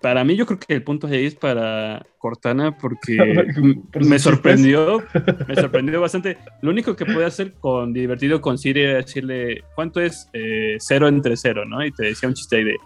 para 0.00 0.24
mí 0.24 0.36
yo 0.36 0.46
creo 0.46 0.58
que 0.58 0.74
el 0.74 0.82
punto 0.82 1.06
ahí 1.06 1.26
es 1.26 1.34
para 1.34 2.04
Cortana 2.18 2.76
porque 2.76 3.16
Por 3.92 4.04
me 4.04 4.18
sorprendió, 4.18 5.02
me 5.46 5.54
sorprendió 5.56 6.00
bastante. 6.00 6.38
Lo 6.60 6.70
único 6.70 6.96
que 6.96 7.06
puede 7.06 7.26
hacer 7.26 7.54
con 7.54 7.92
divertido 7.92 8.40
con 8.40 8.58
Siri 8.58 8.82
era 8.82 8.96
decirle, 8.96 9.62
¿cuánto 9.74 10.00
es 10.00 10.28
eh, 10.32 10.76
cero 10.78 11.08
entre 11.08 11.36
cero? 11.36 11.64
¿no? 11.64 11.84
Y 11.84 11.92
te 11.92 12.06
decía 12.06 12.28
un 12.28 12.34
chiste 12.34 12.56
ahí 12.56 12.64
de 12.64 12.76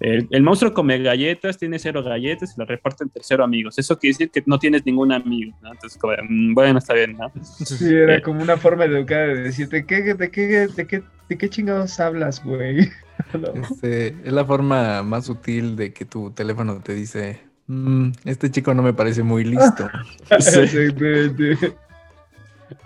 el, 0.00 0.26
el, 0.30 0.42
monstruo 0.42 0.72
come 0.72 0.98
galletas, 0.98 1.58
tiene 1.58 1.78
cero 1.78 2.02
galletas 2.02 2.54
y 2.56 2.60
las 2.60 2.68
reparte 2.68 3.04
entre 3.04 3.22
cero 3.22 3.44
amigos. 3.44 3.78
Eso 3.78 3.98
quiere 3.98 4.14
decir 4.14 4.30
que 4.30 4.42
no 4.46 4.58
tienes 4.58 4.84
ningún 4.86 5.12
amigo, 5.12 5.56
¿no? 5.62 5.72
Entonces, 5.72 5.98
como, 5.98 6.14
mm, 6.28 6.54
bueno, 6.54 6.78
está 6.78 6.94
bien, 6.94 7.18
¿no? 7.18 7.30
Sí, 7.42 7.94
era 7.94 8.16
eh, 8.16 8.22
como 8.22 8.42
una 8.42 8.56
forma 8.56 8.86
de 8.86 8.96
educar, 8.96 9.28
de 9.28 9.42
decirte, 9.42 9.84
¿qué, 9.84 10.14
de, 10.14 10.30
qué, 10.30 10.68
de, 10.68 10.86
qué, 10.86 11.02
¿de 11.28 11.38
qué 11.38 11.48
chingados 11.50 12.00
hablas, 12.00 12.42
güey? 12.42 12.88
este, 13.54 14.16
es 14.24 14.32
la 14.32 14.44
forma 14.46 15.02
más 15.02 15.26
sutil 15.26 15.76
de 15.76 15.92
que 15.92 16.06
tu 16.06 16.30
teléfono 16.30 16.80
te 16.80 16.94
dice, 16.94 17.40
mmm, 17.66 18.10
este 18.24 18.50
chico 18.50 18.72
no 18.72 18.82
me 18.82 18.94
parece 18.94 19.22
muy 19.22 19.44
listo. 19.44 19.86
sí. 20.40 20.68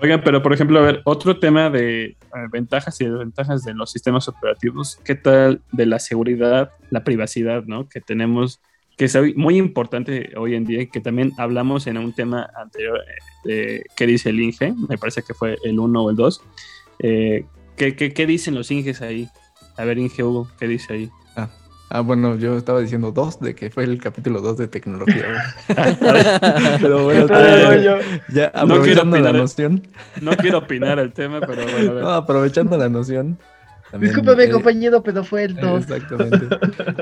Oigan, 0.01 0.23
pero 0.23 0.43
por 0.43 0.53
ejemplo, 0.53 0.79
a 0.79 0.83
ver, 0.83 1.03
otro 1.05 1.39
tema 1.39 1.71
de 1.71 2.05
eh, 2.05 2.17
ventajas 2.51 3.01
y 3.01 3.07
desventajas 3.07 3.65
de 3.65 3.75
los 3.75 3.91
sistemas 3.91 4.29
operativos, 4.29 4.99
¿qué 5.05 5.15
tal 5.15 5.63
de 5.73 5.87
la 5.87 5.99
seguridad, 5.99 6.71
la 6.91 7.05
privacidad, 7.05 7.65
¿no? 7.65 7.89
Que 7.89 8.01
tenemos, 8.01 8.61
que 8.97 9.07
es 9.07 9.17
muy 9.37 9.57
importante 9.57 10.33
hoy 10.37 10.55
en 10.55 10.65
día, 10.65 10.87
que 10.87 11.01
también 11.01 11.33
hablamos 11.39 11.87
en 11.87 11.99
un 11.99 12.13
tema 12.13 12.49
anterior 12.57 13.01
eh, 13.47 13.83
qué 13.97 14.07
dice 14.07 14.31
el 14.31 14.41
INGE, 14.41 14.75
me 14.89 14.99
parece 14.99 15.23
que 15.23 15.35
fue 15.35 15.59
el 15.65 15.79
1 15.79 16.03
o 16.03 16.11
el 16.11 16.17
2. 16.17 16.43
Eh, 17.01 17.45
¿qué, 17.77 17.95
qué, 17.97 18.13
qué 18.13 18.27
dicen 18.27 18.55
los 18.55 18.71
INGES 18.71 19.03
ahí? 19.03 19.29
A 19.77 19.85
ver, 19.85 19.99
Inge 19.99 20.23
Hugo, 20.23 20.49
¿qué 20.59 20.69
dice 20.69 20.93
ahí? 20.93 21.11
Ah, 21.95 22.01
bueno, 22.01 22.35
yo 22.35 22.57
estaba 22.57 22.81
diciendo 22.81 23.13
dos, 23.13 23.39
de 23.39 23.55
que 23.55 23.71
fue 23.71 23.85
el 23.85 24.03
capítulo 24.03 24.41
2 24.41 24.57
de 24.57 24.67
tecnología. 24.67 25.27
pero 26.81 27.05
bueno, 27.05 27.27
pero 27.29 27.81
yo, 27.81 27.99
ya 28.31 28.47
aprovechando 28.47 29.17
no 29.17 29.23
la 29.23 29.29
opinar, 29.29 29.35
noción. 29.37 29.87
No 30.21 30.33
quiero 30.33 30.59
opinar 30.59 30.99
el 30.99 31.13
tema, 31.13 31.39
pero 31.39 31.63
bueno. 31.63 32.01
No, 32.01 32.11
aprovechando 32.11 32.77
la 32.77 32.89
noción. 32.89 33.39
También, 33.93 34.13
Discúlpame, 34.13 34.43
eh, 34.43 34.51
compañero, 34.51 35.05
pero 35.05 35.23
fue 35.23 35.45
el 35.45 35.55
2. 35.55 35.83
Exactamente. 35.83 36.49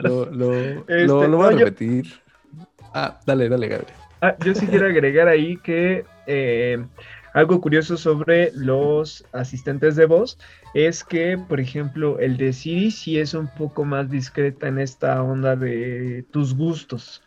Lo, 0.02 0.26
lo, 0.26 0.52
este, 0.52 1.06
lo, 1.06 1.26
lo 1.26 1.36
voy 1.38 1.54
a 1.54 1.56
repetir. 1.56 2.04
Yo... 2.04 2.66
Ah, 2.92 3.18
dale, 3.24 3.48
dale, 3.48 3.68
Gabriel. 3.68 3.94
Ah, 4.20 4.36
yo 4.44 4.54
sí 4.54 4.66
quiero 4.66 4.88
agregar 4.88 5.26
ahí 5.26 5.56
que 5.56 6.04
eh, 6.26 6.84
algo 7.32 7.60
curioso 7.60 7.96
sobre 7.96 8.52
los 8.54 9.24
asistentes 9.32 9.96
de 9.96 10.04
voz 10.04 10.38
es 10.74 11.02
que, 11.02 11.38
por 11.38 11.60
ejemplo, 11.60 12.18
el 12.18 12.36
de 12.36 12.52
Siri 12.52 12.90
sí 12.90 13.18
es 13.18 13.32
un 13.32 13.48
poco 13.48 13.84
más 13.84 14.10
discreta 14.10 14.68
en 14.68 14.78
esta 14.78 15.22
onda 15.22 15.56
de 15.56 16.26
tus 16.30 16.54
gustos. 16.54 17.22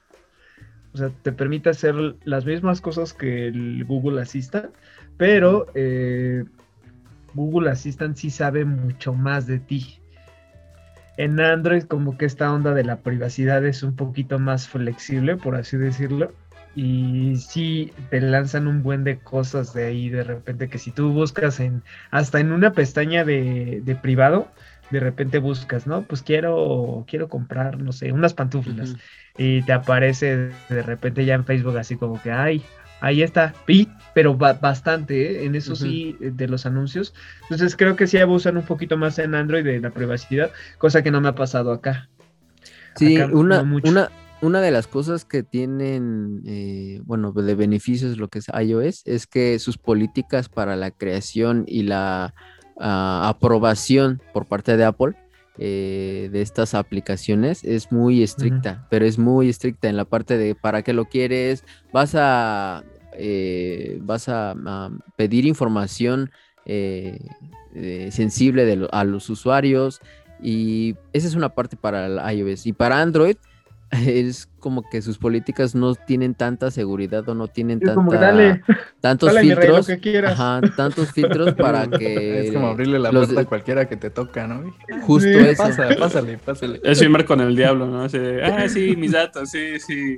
O 0.93 0.97
sea, 0.97 1.09
te 1.23 1.31
permite 1.31 1.69
hacer 1.69 1.95
las 2.23 2.45
mismas 2.45 2.81
cosas 2.81 3.13
que 3.13 3.47
el 3.47 3.83
Google 3.85 4.21
Assistant, 4.21 4.69
pero 5.17 5.65
eh, 5.73 6.45
Google 7.33 7.71
Assistant 7.71 8.15
sí 8.15 8.29
sabe 8.29 8.63
mucho 8.63 9.13
más 9.13 9.47
de 9.47 9.59
ti. 9.59 9.99
En 11.17 11.39
Android 11.39 11.83
como 11.83 12.17
que 12.17 12.25
esta 12.25 12.53
onda 12.53 12.73
de 12.73 12.83
la 12.83 12.97
privacidad 12.97 13.65
es 13.65 13.81
un 13.81 13.95
poquito 13.95 14.37
más 14.37 14.67
flexible, 14.67 15.35
por 15.35 15.55
así 15.55 15.77
decirlo 15.77 16.31
y 16.75 17.37
sí 17.37 17.93
te 18.09 18.19
lanzan 18.19 18.67
un 18.67 18.83
buen 18.83 19.05
de 19.05 19.17
cosas 19.17 19.73
de 19.73 19.85
ahí 19.85 20.09
de 20.09 20.23
repente 20.23 20.67
que 20.67 20.77
si 20.77 20.91
tú 20.91 21.11
buscas 21.11 21.61
en 21.61 21.83
hasta 22.11 22.39
en 22.41 22.51
una 22.51 22.73
pestaña 22.73 23.23
de, 23.23 23.81
de 23.83 23.95
privado 23.95 24.49
de 24.91 24.99
repente 24.99 25.39
buscas 25.39 25.87
no 25.87 26.01
pues 26.03 26.21
quiero 26.21 27.05
quiero 27.07 27.29
comprar 27.29 27.79
no 27.79 27.93
sé 27.93 28.11
unas 28.11 28.33
pantuflas 28.33 28.91
uh 28.91 28.93
-huh. 28.93 28.99
y 29.37 29.61
te 29.63 29.71
aparece 29.71 30.51
de 30.69 30.81
repente 30.83 31.25
ya 31.25 31.35
en 31.35 31.45
Facebook 31.45 31.77
así 31.77 31.95
como 31.95 32.21
que 32.21 32.31
ay 32.31 32.61
ahí 32.99 33.23
está 33.23 33.53
y, 33.67 33.87
pero 34.13 34.35
ba 34.35 34.53
bastante 34.53 35.43
¿eh? 35.43 35.45
en 35.45 35.55
eso 35.55 35.73
uh 35.73 35.75
-huh. 35.75 35.81
sí 35.81 36.17
de 36.19 36.47
los 36.47 36.65
anuncios 36.65 37.13
entonces 37.43 37.75
creo 37.77 37.95
que 37.95 38.05
sí 38.05 38.17
abusan 38.17 38.57
un 38.57 38.63
poquito 38.63 38.97
más 38.97 39.17
en 39.17 39.33
Android 39.33 39.63
de 39.63 39.79
la 39.79 39.91
privacidad 39.91 40.51
cosa 40.77 41.01
que 41.01 41.11
no 41.11 41.21
me 41.21 41.29
ha 41.29 41.35
pasado 41.35 41.71
acá 41.71 42.09
sí 42.95 43.15
acá 43.15 43.33
una 43.33 43.63
no 43.63 43.79
una 43.83 44.09
una 44.45 44.61
de 44.61 44.71
las 44.71 44.87
cosas 44.87 45.25
que 45.25 45.43
tienen, 45.43 46.43
eh, 46.45 47.01
bueno, 47.05 47.31
de 47.31 47.55
beneficios 47.55 48.17
lo 48.17 48.27
que 48.27 48.39
es 48.39 48.47
iOS, 48.47 49.01
es 49.05 49.27
que 49.27 49.57
sus 49.59 49.77
políticas 49.77 50.49
para 50.49 50.75
la 50.75 50.91
creación 50.91 51.65
y 51.67 51.83
la 51.83 52.33
uh, 52.75 53.27
aprobación 53.27 54.21
por 54.33 54.45
parte 54.45 54.77
de 54.77 54.85
Apple 54.85 55.15
eh, 55.57 56.29
de 56.31 56.41
estas 56.41 56.73
aplicaciones 56.73 57.63
es 57.63 57.91
muy 57.91 58.21
estricta, 58.21 58.71
uh 58.71 58.75
-huh. 58.75 58.87
pero 58.89 59.05
es 59.05 59.17
muy 59.17 59.49
estricta 59.49 59.87
en 59.87 59.95
la 59.95 60.05
parte 60.05 60.37
de 60.37 60.53
para 60.53 60.81
qué 60.81 60.93
lo 60.93 61.05
quieres, 61.05 61.63
vas 61.93 62.13
a, 62.15 62.83
eh, 63.13 63.97
vas 64.01 64.27
a, 64.27 64.51
a, 64.51 64.91
pedir 65.15 65.45
información 65.45 66.29
eh, 66.65 67.19
sensible 68.11 68.65
de 68.65 68.75
lo, 68.75 68.93
a 68.93 69.03
los 69.05 69.29
usuarios 69.29 70.01
y 70.41 70.95
esa 71.13 71.27
es 71.27 71.35
una 71.35 71.49
parte 71.49 71.77
para 71.77 72.07
el 72.07 72.37
iOS 72.37 72.65
y 72.67 72.73
para 72.73 73.01
Android 73.01 73.37
es 74.05 74.49
como 74.59 74.81
que 74.89 75.01
sus 75.01 75.17
políticas 75.17 75.75
no 75.75 75.93
tienen 75.93 76.33
tanta 76.33 76.71
seguridad 76.71 77.27
o 77.29 77.35
no 77.35 77.47
tienen 77.47 77.79
tanta, 77.79 77.93
como 77.95 78.11
que 78.11 78.17
dale, 78.17 78.63
tantos 78.99 79.31
dale, 79.31 79.41
filtros, 79.41 79.87
rey, 79.87 79.99
que 79.99 80.17
ajá, 80.17 80.61
tantos 80.75 81.11
filtros 81.11 81.53
para 81.57 81.87
que 81.87 82.47
es 82.47 82.51
como 82.51 82.67
abrirle 82.67 82.97
la 82.97 83.11
puerta 83.11 83.33
de... 83.33 83.41
a 83.41 83.45
cualquiera 83.45 83.87
que 83.87 83.95
te 83.95 84.09
toca, 84.09 84.47
¿no? 84.47 84.73
Justo 85.03 85.29
sí. 85.29 85.35
eso. 85.35 85.63
Pasa, 85.63 85.89
pásale, 85.99 86.37
pásale. 86.39 86.81
Es 86.83 86.99
firmar 86.99 87.25
con 87.25 87.41
el 87.41 87.55
diablo, 87.55 87.85
¿no? 87.85 88.01
Así 88.01 88.17
de, 88.17 88.43
ah, 88.43 88.67
sí, 88.67 88.95
mis 88.95 89.11
datos, 89.11 89.51
sí, 89.51 89.79
sí. 89.79 90.17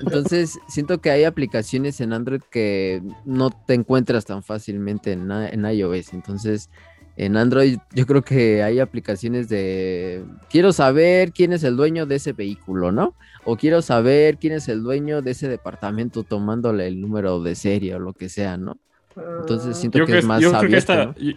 Entonces, 0.00 0.58
siento 0.68 1.00
que 1.00 1.10
hay 1.10 1.24
aplicaciones 1.24 2.00
en 2.00 2.14
Android 2.14 2.40
que 2.50 3.02
no 3.26 3.50
te 3.50 3.74
encuentras 3.74 4.24
tan 4.24 4.42
fácilmente 4.42 5.12
en, 5.12 5.30
en 5.30 5.66
iOS. 5.66 6.14
Entonces, 6.14 6.70
en 7.16 7.36
Android 7.36 7.78
yo 7.92 8.06
creo 8.06 8.22
que 8.22 8.62
hay 8.62 8.78
aplicaciones 8.78 9.48
de 9.48 10.24
quiero 10.48 10.72
saber 10.72 11.32
quién 11.32 11.52
es 11.52 11.64
el 11.64 11.76
dueño 11.76 12.06
de 12.06 12.16
ese 12.16 12.32
vehículo, 12.32 12.92
¿no? 12.92 13.14
O 13.44 13.56
quiero 13.56 13.82
saber 13.82 14.38
quién 14.38 14.54
es 14.54 14.68
el 14.68 14.82
dueño 14.82 15.22
de 15.22 15.32
ese 15.32 15.48
departamento 15.48 16.22
tomándole 16.22 16.86
el 16.86 17.00
número 17.00 17.42
de 17.42 17.54
serie 17.54 17.94
o 17.94 17.98
lo 17.98 18.12
que 18.12 18.28
sea, 18.28 18.56
¿no? 18.56 18.78
Entonces 19.16 19.76
siento 19.76 19.98
yo 19.98 20.06
que, 20.06 20.18
es 20.18 20.24
más 20.24 20.40
yo 20.40 20.48
abierto, 20.48 20.60
creo 20.60 20.70
que 20.70 20.78
esta, 20.78 21.04
¿no? 21.06 21.14
yo, 21.16 21.32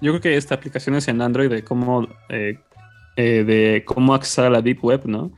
yo, 0.00 0.12
creo 0.12 0.20
que 0.20 0.36
esta 0.36 0.54
aplicación 0.54 0.96
es 0.96 1.06
en 1.08 1.20
Android 1.20 1.50
de 1.50 1.62
cómo 1.62 2.08
eh, 2.30 2.58
eh, 3.20 3.42
de 3.42 3.84
cómo 3.84 4.14
accesar 4.14 4.46
a 4.46 4.50
la 4.50 4.62
deep 4.62 4.84
web, 4.84 5.02
¿no? 5.04 5.32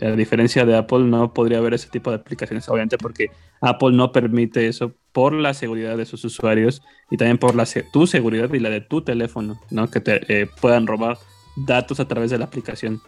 A 0.00 0.10
diferencia 0.10 0.64
de 0.64 0.76
Apple, 0.76 1.00
no 1.00 1.34
podría 1.34 1.58
haber 1.58 1.74
ese 1.74 1.88
tipo 1.88 2.10
de 2.10 2.16
aplicaciones, 2.16 2.68
obviamente, 2.68 2.98
porque 2.98 3.30
Apple 3.60 3.92
no 3.92 4.12
permite 4.12 4.66
eso 4.66 4.92
por 5.12 5.32
la 5.32 5.54
seguridad 5.54 5.96
de 5.96 6.04
sus 6.04 6.24
usuarios 6.24 6.82
y 7.10 7.16
también 7.16 7.38
por 7.38 7.54
la, 7.54 7.64
tu 7.92 8.06
seguridad 8.06 8.52
y 8.52 8.58
la 8.58 8.70
de 8.70 8.80
tu 8.80 9.02
teléfono, 9.02 9.60
¿no? 9.70 9.90
Que 9.90 10.00
te 10.00 10.42
eh, 10.42 10.46
puedan 10.60 10.86
robar 10.86 11.18
datos 11.56 12.00
a 12.00 12.06
través 12.06 12.30
de 12.30 12.38
la 12.38 12.44
aplicación. 12.44 13.00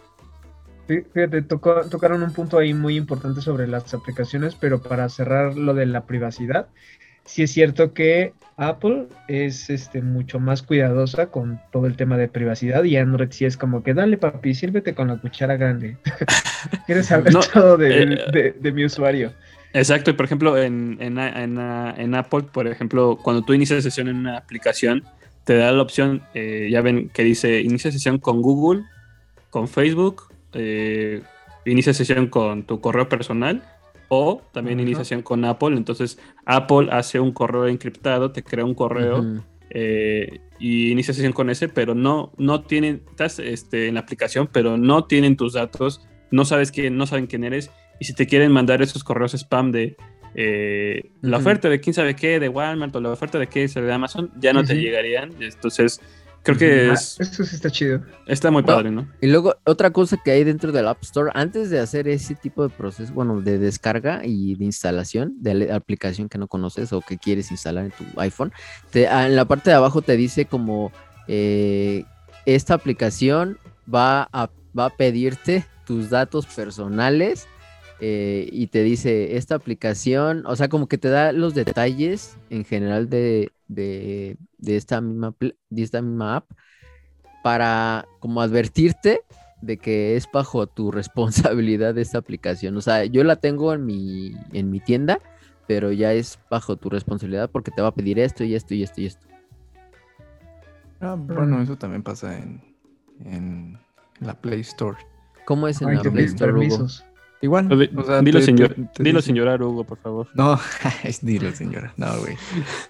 Sí, 0.87 1.01
fíjate, 1.13 1.43
tocó, 1.43 1.81
tocaron 1.87 2.23
un 2.23 2.33
punto 2.33 2.57
ahí 2.57 2.73
muy 2.73 2.95
importante 2.97 3.41
sobre 3.41 3.67
las 3.67 3.93
aplicaciones, 3.93 4.55
pero 4.55 4.81
para 4.81 5.07
cerrar 5.07 5.55
lo 5.55 5.75
de 5.75 5.85
la 5.85 6.05
privacidad, 6.05 6.67
sí 7.25 7.43
es 7.43 7.51
cierto 7.51 7.93
que 7.93 8.33
Apple 8.57 9.05
es 9.27 9.69
este, 9.69 10.01
mucho 10.01 10.39
más 10.39 10.63
cuidadosa 10.63 11.27
con 11.27 11.61
todo 11.71 11.85
el 11.85 11.95
tema 11.95 12.17
de 12.17 12.27
privacidad 12.27 12.83
y 12.85 12.97
Android 12.97 13.29
sí 13.29 13.45
es 13.45 13.55
como 13.55 13.83
que 13.83 13.93
dale 13.93 14.17
papi, 14.17 14.55
sírvete 14.55 14.95
con 14.95 15.09
la 15.09 15.17
cuchara 15.17 15.57
grande. 15.57 15.97
Quieres 16.87 17.05
saber 17.05 17.33
no, 17.33 17.41
todo 17.41 17.77
de, 17.77 18.03
eh, 18.03 18.17
de, 18.33 18.55
de, 18.59 18.71
mi 18.71 18.83
usuario. 18.83 19.31
Exacto, 19.73 20.09
y 20.09 20.13
por 20.13 20.25
ejemplo 20.25 20.57
en, 20.57 20.97
en, 20.99 21.17
en, 21.19 21.59
en, 21.59 22.15
Apple, 22.15 22.43
por 22.51 22.67
ejemplo, 22.67 23.19
cuando 23.21 23.43
tú 23.43 23.53
inicias 23.53 23.83
sesión 23.83 24.07
en 24.07 24.15
una 24.15 24.37
aplicación, 24.37 25.03
te 25.43 25.57
da 25.57 25.71
la 25.71 25.81
opción, 25.81 26.23
eh, 26.33 26.69
ya 26.71 26.81
ven 26.81 27.09
que 27.09 27.23
dice 27.23 27.61
inicia 27.61 27.91
sesión 27.91 28.17
con 28.17 28.41
Google, 28.41 28.83
con 29.49 29.67
Facebook, 29.67 30.23
eh, 30.53 31.21
inicia 31.65 31.93
sesión 31.93 32.27
con 32.27 32.63
tu 32.63 32.81
correo 32.81 33.09
personal 33.09 33.63
o 34.07 34.41
también 34.51 34.79
uh 34.79 34.81
-huh. 34.81 34.85
iniciación 34.85 35.21
con 35.21 35.45
Apple. 35.45 35.75
Entonces, 35.77 36.19
Apple 36.45 36.89
hace 36.91 37.19
un 37.19 37.31
correo 37.31 37.67
encriptado, 37.67 38.31
te 38.31 38.43
crea 38.43 38.65
un 38.65 38.73
correo 38.73 39.19
uh 39.19 39.23
-huh. 39.23 39.43
eh, 39.69 40.39
y 40.59 40.91
inicia 40.91 41.13
sesión 41.13 41.33
con 41.33 41.49
ese, 41.49 41.69
pero 41.69 41.95
no, 41.95 42.31
no 42.37 42.61
tienen, 42.61 43.03
estás 43.09 43.39
este, 43.39 43.87
en 43.87 43.95
la 43.95 44.01
aplicación, 44.01 44.49
pero 44.51 44.77
no 44.77 45.05
tienen 45.05 45.37
tus 45.37 45.53
datos, 45.53 46.01
no 46.31 46.43
sabes 46.43 46.71
quién, 46.71 46.97
no 46.97 47.05
saben 47.05 47.27
quién 47.27 47.43
eres. 47.43 47.71
Y 47.99 48.05
si 48.05 48.13
te 48.13 48.25
quieren 48.27 48.51
mandar 48.51 48.81
esos 48.81 49.03
correos 49.03 49.33
spam 49.33 49.71
de 49.71 49.95
eh, 50.35 51.01
uh 51.03 51.07
-huh. 51.07 51.29
la 51.29 51.37
oferta 51.37 51.69
de 51.69 51.79
quién 51.79 51.93
sabe 51.93 52.15
qué, 52.15 52.39
de 52.39 52.49
Walmart 52.49 52.95
o 52.95 53.01
la 53.01 53.09
oferta 53.09 53.39
de 53.39 53.47
qué, 53.47 53.67
de 53.67 53.93
Amazon, 53.93 54.31
ya 54.39 54.53
no 54.53 54.63
te 54.63 54.75
llegarían. 54.75 55.33
Entonces, 55.39 55.99
Creo 56.41 56.57
que 56.57 56.87
Ah, 56.89 56.93
es, 56.93 57.19
Eso 57.19 57.43
sí 57.43 57.55
está 57.55 57.69
chido. 57.69 58.01
está 58.25 58.49
muy 58.49 58.63
padre, 58.63 58.91
¿no? 58.91 59.09
Y 59.19 59.27
luego, 59.27 59.55
otra 59.65 59.91
cosa 59.91 60.15
que 60.23 60.31
hay 60.31 60.45
dentro 60.45 60.71
del 60.71 60.87
App 60.87 61.03
Store, 61.03 61.31
antes 61.33 61.69
de 61.69 61.79
hacer 61.79 62.07
ese 62.07 62.33
tipo 62.33 62.63
de 62.63 62.69
proceso, 62.73 63.11
bueno, 63.13 63.41
de 63.41 63.59
descarga 63.59 64.21
y 64.23 64.55
de 64.55 64.63
instalación 64.63 65.33
de 65.41 65.53
la 65.55 65.75
aplicación 65.75 66.29
que 66.29 66.37
no 66.37 66.47
conoces 66.47 66.93
o 66.93 67.01
que 67.01 67.17
quieres 67.17 67.51
instalar 67.51 67.83
en 67.83 67.91
tu 67.91 68.05
iPhone, 68.21 68.53
te- 68.89 69.09
ah, 69.09 69.27
en 69.27 69.35
la 69.35 69.43
parte 69.45 69.69
de 69.71 69.75
abajo 69.75 70.01
te 70.01 70.15
dice 70.15 70.45
como 70.45 70.93
eh, 71.27 72.05
esta 72.45 72.73
aplicación 72.73 73.57
va 73.93 74.29
a, 74.31 74.49
va 74.77 74.85
a 74.85 74.89
pedirte 74.95 75.65
tus 75.85 76.09
datos 76.09 76.45
personales 76.45 77.47
eh, 77.99 78.49
y 78.51 78.67
te 78.67 78.83
dice 78.83 79.37
esta 79.37 79.55
aplicación, 79.55 80.45
o 80.45 80.55
sea, 80.55 80.69
como 80.69 80.87
que 80.87 80.97
te 80.97 81.09
da 81.09 81.31
los 81.33 81.53
detalles 81.53 82.37
en 82.49 82.65
general 82.65 83.09
de, 83.09 83.51
de, 83.67 84.37
de 84.57 84.75
esta, 84.77 85.01
misma, 85.01 85.35
de 85.39 85.83
esta 85.83 86.01
misma 86.01 86.37
app 86.37 86.51
para 87.43 88.05
como 88.19 88.41
advertirte 88.41 89.21
de 89.61 89.77
que 89.77 90.15
es 90.15 90.27
bajo 90.31 90.67
tu 90.67 90.91
responsabilidad 90.93 91.97
esta 91.97 92.17
aplicación. 92.17 92.77
O 92.77 92.81
sea, 92.81 93.05
yo 93.05 93.23
la 93.23 93.37
tengo 93.37 93.73
en 93.73 93.85
mi, 93.85 94.33
en 94.53 94.69
mi 94.71 94.79
tienda, 94.79 95.19
pero 95.67 95.91
ya 95.91 96.13
es 96.13 96.39
bajo 96.49 96.77
tu 96.77 96.89
responsabilidad 96.89 97.49
porque 97.51 97.71
te 97.71 97.81
va 97.81 97.89
a 97.89 97.95
pedir 97.95 98.19
esto 98.19 98.43
y 98.43 98.55
esto 98.55 98.73
y 98.75 98.83
esto 98.83 99.01
y 99.01 99.05
esto. 99.07 99.27
Ah, 101.01 101.15
bueno, 101.17 101.61
eso 101.61 101.77
también 101.77 102.03
pasa 102.03 102.37
en, 102.37 102.61
en 103.19 103.79
la 104.19 104.39
Play 104.39 104.61
Store. 104.61 104.97
¿Cómo 105.45 105.67
es 105.67 105.81
en 105.81 105.89
Ay, 105.89 105.95
la 105.95 106.03
Play 106.05 106.25
Store, 106.25 106.53
Hugo? 106.53 106.77
permisos. 106.77 107.05
Igual. 107.41 107.69
Di- 107.69 107.89
o 107.95 108.03
sea, 108.03 108.21
dilo, 108.21 108.39
te- 108.39 108.45
señor, 108.45 108.73
te- 108.73 108.83
te 108.95 109.03
dilo 109.03 109.21
sin 109.21 109.35
llorar, 109.35 109.61
Hugo, 109.63 109.85
por 109.85 109.97
favor. 109.99 110.27
No, 110.33 110.59
es 111.03 111.23
dilo, 111.25 111.51
señora. 111.53 111.93
No, 111.97 112.19
güey. 112.19 112.35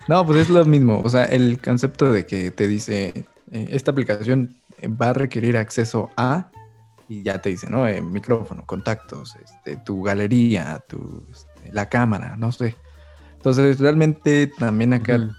No, 0.07 0.25
pues 0.25 0.39
es 0.39 0.49
lo 0.49 0.65
mismo. 0.65 1.01
O 1.03 1.09
sea, 1.09 1.25
el 1.25 1.59
concepto 1.61 2.11
de 2.11 2.25
que 2.25 2.49
te 2.51 2.67
dice, 2.67 3.25
eh, 3.51 3.67
esta 3.69 3.91
aplicación 3.91 4.55
va 4.83 5.09
a 5.09 5.13
requerir 5.13 5.55
acceso 5.57 6.09
a, 6.17 6.49
y 7.07 7.21
ya 7.23 7.39
te 7.41 7.49
dice, 7.49 7.69
¿no? 7.69 7.87
Eh, 7.87 8.01
micrófono, 8.01 8.65
contactos, 8.65 9.35
este, 9.43 9.77
tu 9.77 10.01
galería, 10.03 10.83
tu, 10.87 11.23
este, 11.31 11.71
la 11.71 11.87
cámara, 11.89 12.35
no 12.37 12.51
sé. 12.51 12.75
Entonces, 13.35 13.79
realmente 13.79 14.47
también 14.47 14.93
acá 14.93 15.15
Ujú. 15.17 15.31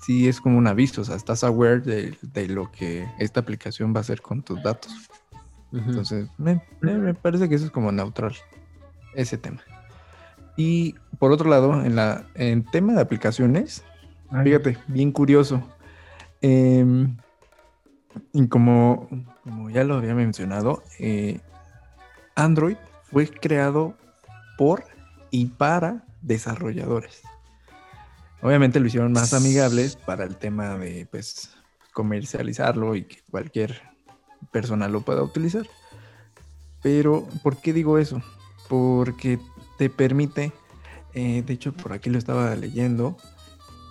sí 0.00 0.26
es 0.28 0.40
como 0.40 0.56
un 0.58 0.66
aviso. 0.66 1.02
O 1.02 1.04
sea, 1.04 1.16
estás 1.16 1.44
aware 1.44 1.80
de, 1.80 2.16
de 2.22 2.48
lo 2.48 2.70
que 2.72 3.06
esta 3.18 3.40
aplicación 3.40 3.92
va 3.94 3.98
a 3.98 4.00
hacer 4.00 4.22
con 4.22 4.42
tus 4.42 4.62
datos. 4.62 4.90
Entonces, 5.72 6.28
me- 6.38 6.60
me 6.80 7.14
parece 7.14 7.48
que 7.48 7.56
eso 7.56 7.64
es 7.64 7.70
como 7.72 7.90
neutral, 7.90 8.34
ese 9.14 9.38
tema. 9.38 9.62
Y 10.56 10.94
por 11.18 11.32
otro 11.32 11.50
lado, 11.50 11.84
en 11.84 11.96
la 11.96 12.24
en 12.34 12.64
tema 12.64 12.94
de 12.94 13.00
aplicaciones, 13.00 13.84
Ay, 14.30 14.44
fíjate, 14.44 14.78
bien 14.88 15.12
curioso. 15.12 15.62
em, 16.40 17.16
y 18.32 18.46
como, 18.48 19.08
como 19.42 19.70
ya 19.70 19.84
lo 19.84 19.96
había 19.96 20.14
mencionado, 20.14 20.82
eh, 20.98 21.40
Android 22.34 22.76
fue 23.10 23.28
creado 23.28 23.96
por 24.56 24.84
y 25.30 25.46
para 25.46 26.04
desarrolladores. 26.22 27.22
Obviamente 28.42 28.78
lo 28.78 28.86
hicieron 28.86 29.12
más 29.12 29.32
amigables 29.32 29.96
para 29.96 30.24
el 30.24 30.36
tema 30.36 30.76
de 30.76 31.06
pues 31.10 31.56
comercializarlo 31.92 32.94
y 32.94 33.04
que 33.04 33.22
cualquier 33.30 33.80
persona 34.52 34.88
lo 34.88 35.00
pueda 35.00 35.22
utilizar. 35.22 35.66
Pero, 36.82 37.26
¿por 37.42 37.56
qué 37.56 37.72
digo 37.72 37.98
eso? 37.98 38.20
Porque 38.68 39.38
te 39.78 39.90
permite, 39.90 40.52
eh, 41.12 41.42
de 41.42 41.52
hecho 41.52 41.72
por 41.72 41.92
aquí 41.92 42.10
lo 42.10 42.18
estaba 42.18 42.54
leyendo, 42.56 43.16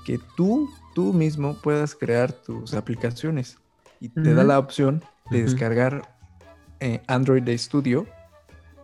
que 0.05 0.19
tú, 0.35 0.69
tú 0.93 1.13
mismo 1.13 1.55
puedas 1.61 1.95
crear 1.95 2.31
tus 2.31 2.73
aplicaciones 2.73 3.59
y 3.99 4.09
te 4.09 4.33
da 4.33 4.43
la 4.43 4.59
opción 4.59 5.03
de 5.29 5.37
Ujú. 5.37 5.45
descargar 5.51 6.17
eh, 6.79 7.01
Android 7.07 7.47
Studio, 7.57 8.05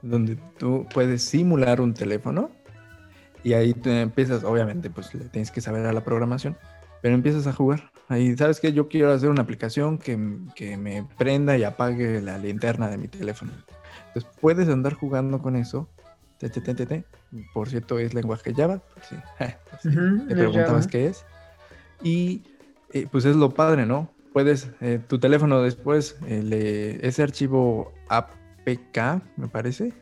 donde 0.02 0.38
tú 0.58 0.88
puedes 0.94 1.24
simular 1.24 1.82
un 1.82 1.94
teléfono 1.94 2.52
y 3.44 3.54
ahí 3.54 3.74
te 3.74 4.02
empiezas, 4.02 4.44
obviamente, 4.44 4.90
pues 4.90 5.14
le 5.14 5.26
tienes 5.26 5.52
que 5.52 5.62
saber 5.62 5.86
a 5.86 5.94
la 5.94 6.04
programación, 6.04 6.58
pero 7.02 7.16
empiezas 7.16 7.48
a 7.48 7.54
jugar. 7.54 7.92
Ahí, 8.08 8.36
¿sabes 8.36 8.60
qué? 8.60 8.74
Yo 8.74 8.88
quiero 8.88 9.12
hacer 9.12 9.30
una 9.30 9.42
aplicación 9.42 9.98
que, 9.98 10.18
que 10.56 10.78
me 10.78 11.08
prenda 11.18 11.58
y 11.58 11.64
apague 11.64 12.22
la 12.22 12.38
linterna 12.38 12.90
de 12.90 12.98
mi 12.98 13.08
teléfono. 13.08 13.52
Entonces 14.10 14.30
puedes 14.42 14.68
andar 14.70 14.94
jugando 14.94 15.42
con 15.42 15.56
eso. 15.56 15.90
Te, 16.38 16.50
te, 16.50 16.62
te. 16.74 17.04
Por 17.54 17.70
cierto, 17.70 18.00
es 18.00 18.14
lenguaje 18.14 18.54
Java. 18.54 18.82
te 20.28 20.36
de 20.36 20.36
preguntabas 20.36 20.88
qué 20.88 21.08
es. 21.08 21.26
Y 22.02 22.44
eh, 22.94 23.08
pues 23.12 23.26
es 23.26 23.36
lo 23.36 23.52
padre, 23.54 23.86
¿no? 23.86 24.10
Puedes, 24.34 24.70
eh, 24.80 25.00
tu 25.08 25.20
teléfono 25.20 25.62
después, 25.62 26.18
eh, 26.28 26.42
le- 26.44 27.06
ese 27.06 27.24
archivo 27.24 27.92
APK, 28.10 29.22
me 29.38 29.48
parece, 29.48 29.94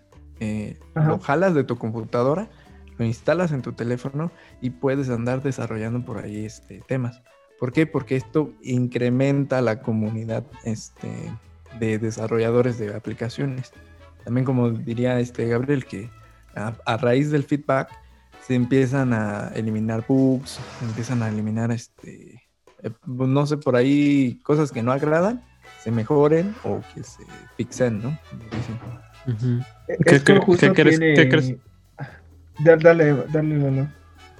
lo 0.96 1.20
jalas 1.20 1.56
de 1.56 1.64
tu 1.64 1.78
computadora, 1.78 2.50
lo 2.98 3.06
instalas 3.06 3.52
en 3.52 3.62
tu 3.62 3.74
teléfono 3.74 4.32
y 4.62 4.70
puedes 4.72 5.10
andar 5.10 5.42
desarrollando 5.42 6.06
por 6.06 6.18
ahí 6.20 6.46
este, 6.46 6.82
temas. 6.88 7.22
¿Por 7.60 7.72
qué? 7.74 7.88
Porque 7.88 8.16
esto 8.16 8.54
incrementa 8.62 9.62
la 9.62 9.82
comunidad 9.82 10.44
este, 10.64 11.10
de 11.80 11.98
desarrolladores 11.98 12.78
de 12.78 12.94
aplicaciones. 12.96 13.72
También 14.28 14.44
como 14.44 14.70
diría 14.72 15.22
este 15.22 15.48
Gabriel, 15.48 15.86
que 15.86 16.10
a, 16.54 16.74
a 16.86 16.98
raíz 16.98 17.32
del 17.32 17.46
feedback 17.46 17.88
se 18.46 18.56
empiezan 18.56 19.14
a 19.14 19.54
eliminar 19.56 20.04
bugs, 20.06 20.60
se 20.80 20.84
empiezan 20.86 21.24
a 21.24 21.30
eliminar 21.30 21.72
este, 21.72 22.34
eh, 22.84 22.92
no 23.06 23.46
sé, 23.46 23.56
por 23.56 23.78
ahí 23.78 24.38
cosas 24.44 24.74
que 24.74 24.84
no 24.84 24.92
agradan, 24.92 25.42
se 25.82 25.92
mejoren 25.92 26.54
o 26.66 26.82
que 26.94 27.06
se 27.06 27.24
fixen, 27.56 28.04
¿no? 28.04 28.20
Ujú. 29.28 29.64
¿Qué 29.88 30.20
cre- 30.22 30.44
crees- 30.58 30.74
tiene- 30.74 31.16
qué 31.16 31.30
crees? 31.30 31.54
Dale, 32.60 33.14
dale. 33.32 33.88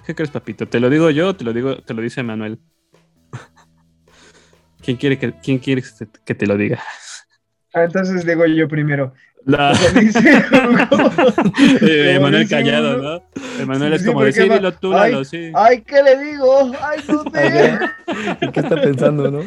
¿Qué 0.06 0.14
crees, 0.14 0.32
papito? 0.32 0.68
¿Te 0.68 0.82
lo 0.82 0.90
digo 0.90 1.10
yo 1.12 1.30
o 1.30 1.34
te 1.38 1.46
lo, 1.46 1.54
digo, 1.54 1.78
te 1.78 1.94
lo 1.94 2.02
dice 2.02 2.24
Manuel? 2.24 2.60
¿Quién 4.84 4.98
quiere 4.98 5.18
que, 5.18 5.34
quién 5.42 5.60
quiere 5.60 5.82
que 5.82 6.06
te- 6.06 6.20
que 6.26 6.36
te 6.36 6.46
lo 6.46 6.58
diga? 6.58 6.84
Ah, 7.74 7.84
entonces 7.84 8.26
digo 8.26 8.46
yo 8.48 8.68
primero. 8.68 9.14
La- 9.48 9.74
Como 9.74 10.02
dice 10.02 10.20
Hugo. 10.52 11.34
Eh, 11.82 12.20
Manuel 12.22 12.48
callado. 12.50 12.98
¿no? 13.02 13.24
Emanuel 13.64 13.94
es 13.94 14.02
Sí, 14.02 14.08
como 14.08 14.24
decir, 14.24 14.52
va- 14.52 14.56
dilo 14.58 14.72
tú, 14.74 14.94
ay, 14.96 15.12
Lalo, 15.14 15.24
sí. 15.26 15.52
Ay, 15.56 15.82
¿qué 15.82 16.04
le 16.04 16.24
digo? 16.24 16.72
Ay, 16.82 17.00
no. 17.08 17.24
¿Y 18.42 18.52
¿Qué 18.52 18.60
está 18.60 18.82
pensando, 18.82 19.32
no? 19.32 19.40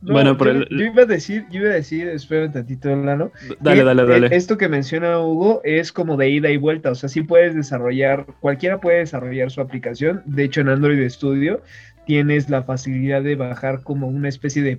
No, 0.00 0.12
Bueno, 0.12 0.38
pero 0.38 0.52
yo, 0.52 0.60
el- 0.60 0.68
yo 0.70 0.84
iba 0.86 1.02
a 1.02 1.06
decir, 1.06 1.44
yo 1.50 1.60
iba 1.60 1.70
a 1.70 1.74
decir, 1.74 2.08
espera 2.08 2.46
un 2.46 2.52
tantito, 2.52 2.88
Lalo. 2.96 3.32
Dale, 3.60 3.78
que, 3.78 3.84
dale, 3.84 4.02
eh, 4.02 4.06
dale. 4.06 4.36
Esto 4.36 4.56
que 4.56 4.68
menciona 4.68 5.18
Hugo 5.20 5.60
es 5.64 5.92
como 5.92 6.16
de 6.16 6.30
ida 6.30 6.50
y 6.50 6.56
vuelta, 6.56 6.90
o 6.90 6.94
sea, 6.94 7.08
sí 7.08 7.22
puedes 7.22 7.54
desarrollar, 7.54 8.24
cualquiera 8.40 8.80
puede 8.80 8.98
desarrollar 8.98 9.50
su 9.50 9.60
aplicación. 9.60 10.22
De 10.24 10.44
hecho, 10.44 10.60
en 10.62 10.68
Android 10.70 11.06
Studio 11.10 11.60
tienes 12.06 12.48
la 12.48 12.62
facilidad 12.62 13.22
de 13.22 13.34
bajar 13.36 13.82
como 13.82 14.06
una 14.08 14.28
especie 14.28 14.62
de 14.62 14.76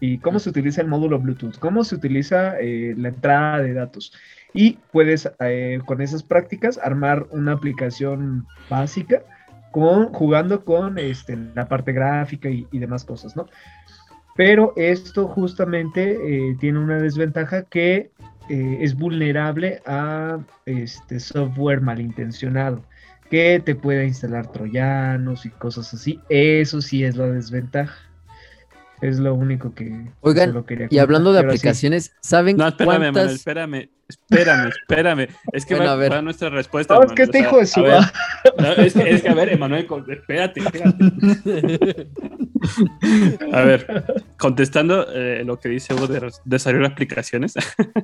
y 0.00 0.18
cómo 0.18 0.38
se 0.38 0.50
utiliza 0.50 0.80
el 0.80 0.88
módulo 0.88 1.18
Bluetooth, 1.18 1.58
cómo 1.58 1.84
se 1.84 1.94
utiliza 1.94 2.58
eh, 2.60 2.94
la 2.96 3.08
entrada 3.08 3.62
de 3.62 3.74
datos. 3.74 4.12
Y 4.52 4.78
puedes 4.92 5.30
eh, 5.40 5.80
con 5.84 6.00
esas 6.00 6.22
prácticas 6.22 6.78
armar 6.78 7.26
una 7.30 7.52
aplicación 7.52 8.46
básica 8.68 9.22
con, 9.70 10.12
jugando 10.12 10.64
con 10.64 10.98
este, 10.98 11.36
la 11.54 11.68
parte 11.68 11.92
gráfica 11.92 12.48
y, 12.48 12.66
y 12.72 12.78
demás 12.78 13.04
cosas, 13.04 13.36
¿no? 13.36 13.46
Pero 14.36 14.72
esto 14.76 15.28
justamente 15.28 16.12
eh, 16.12 16.56
tiene 16.58 16.78
una 16.78 16.98
desventaja 16.98 17.64
que 17.64 18.10
eh, 18.48 18.78
es 18.80 18.96
vulnerable 18.96 19.82
a 19.86 20.38
este 20.66 21.20
software 21.20 21.80
malintencionado, 21.80 22.82
que 23.30 23.60
te 23.64 23.74
puede 23.74 24.06
instalar 24.06 24.50
troyanos 24.50 25.46
y 25.46 25.50
cosas 25.50 25.92
así. 25.94 26.20
Eso 26.28 26.80
sí 26.80 27.04
es 27.04 27.16
la 27.16 27.26
desventaja. 27.26 28.09
Es 29.02 29.18
lo 29.18 29.34
único 29.34 29.74
que 29.74 30.10
Oigan, 30.20 30.50
solo 30.50 30.66
quería 30.66 30.86
Y 30.90 30.98
hablando 30.98 31.32
de 31.32 31.40
pero 31.40 31.52
sí. 31.52 31.56
aplicaciones, 31.56 32.12
¿saben 32.20 32.56
No, 32.56 32.68
espérame, 32.68 32.92
Manuel, 32.92 33.12
cuántas? 33.12 33.32
espérame, 33.34 33.88
espérame, 34.08 34.68
espérame. 34.68 35.28
Es 35.52 35.64
que 35.66 35.74
Bueno, 35.74 35.88
va, 35.88 35.92
a 35.94 35.96
ver. 35.96 36.12
va 36.12 36.22
nuestra 36.22 36.50
respuesta. 36.50 36.94
No, 36.94 37.02
es 37.04 37.12
que 37.12 37.22
este 37.22 37.38
hijo 37.40 37.58
de 37.58 37.66
su... 37.66 37.80
no, 37.80 38.72
es, 38.76 38.92
que, 38.92 39.10
es 39.10 39.22
que, 39.22 39.28
a 39.28 39.34
ver, 39.34 39.48
Emanuel, 39.52 39.86
espérate, 40.08 40.60
espérate. 40.60 42.08
A 43.52 43.62
ver, 43.62 44.04
contestando 44.38 45.06
eh, 45.12 45.42
lo 45.44 45.58
que 45.58 45.68
dice 45.70 45.94
Hugo 45.94 46.06
de 46.06 46.30
desarrollar 46.44 46.92
aplicaciones, 46.92 47.54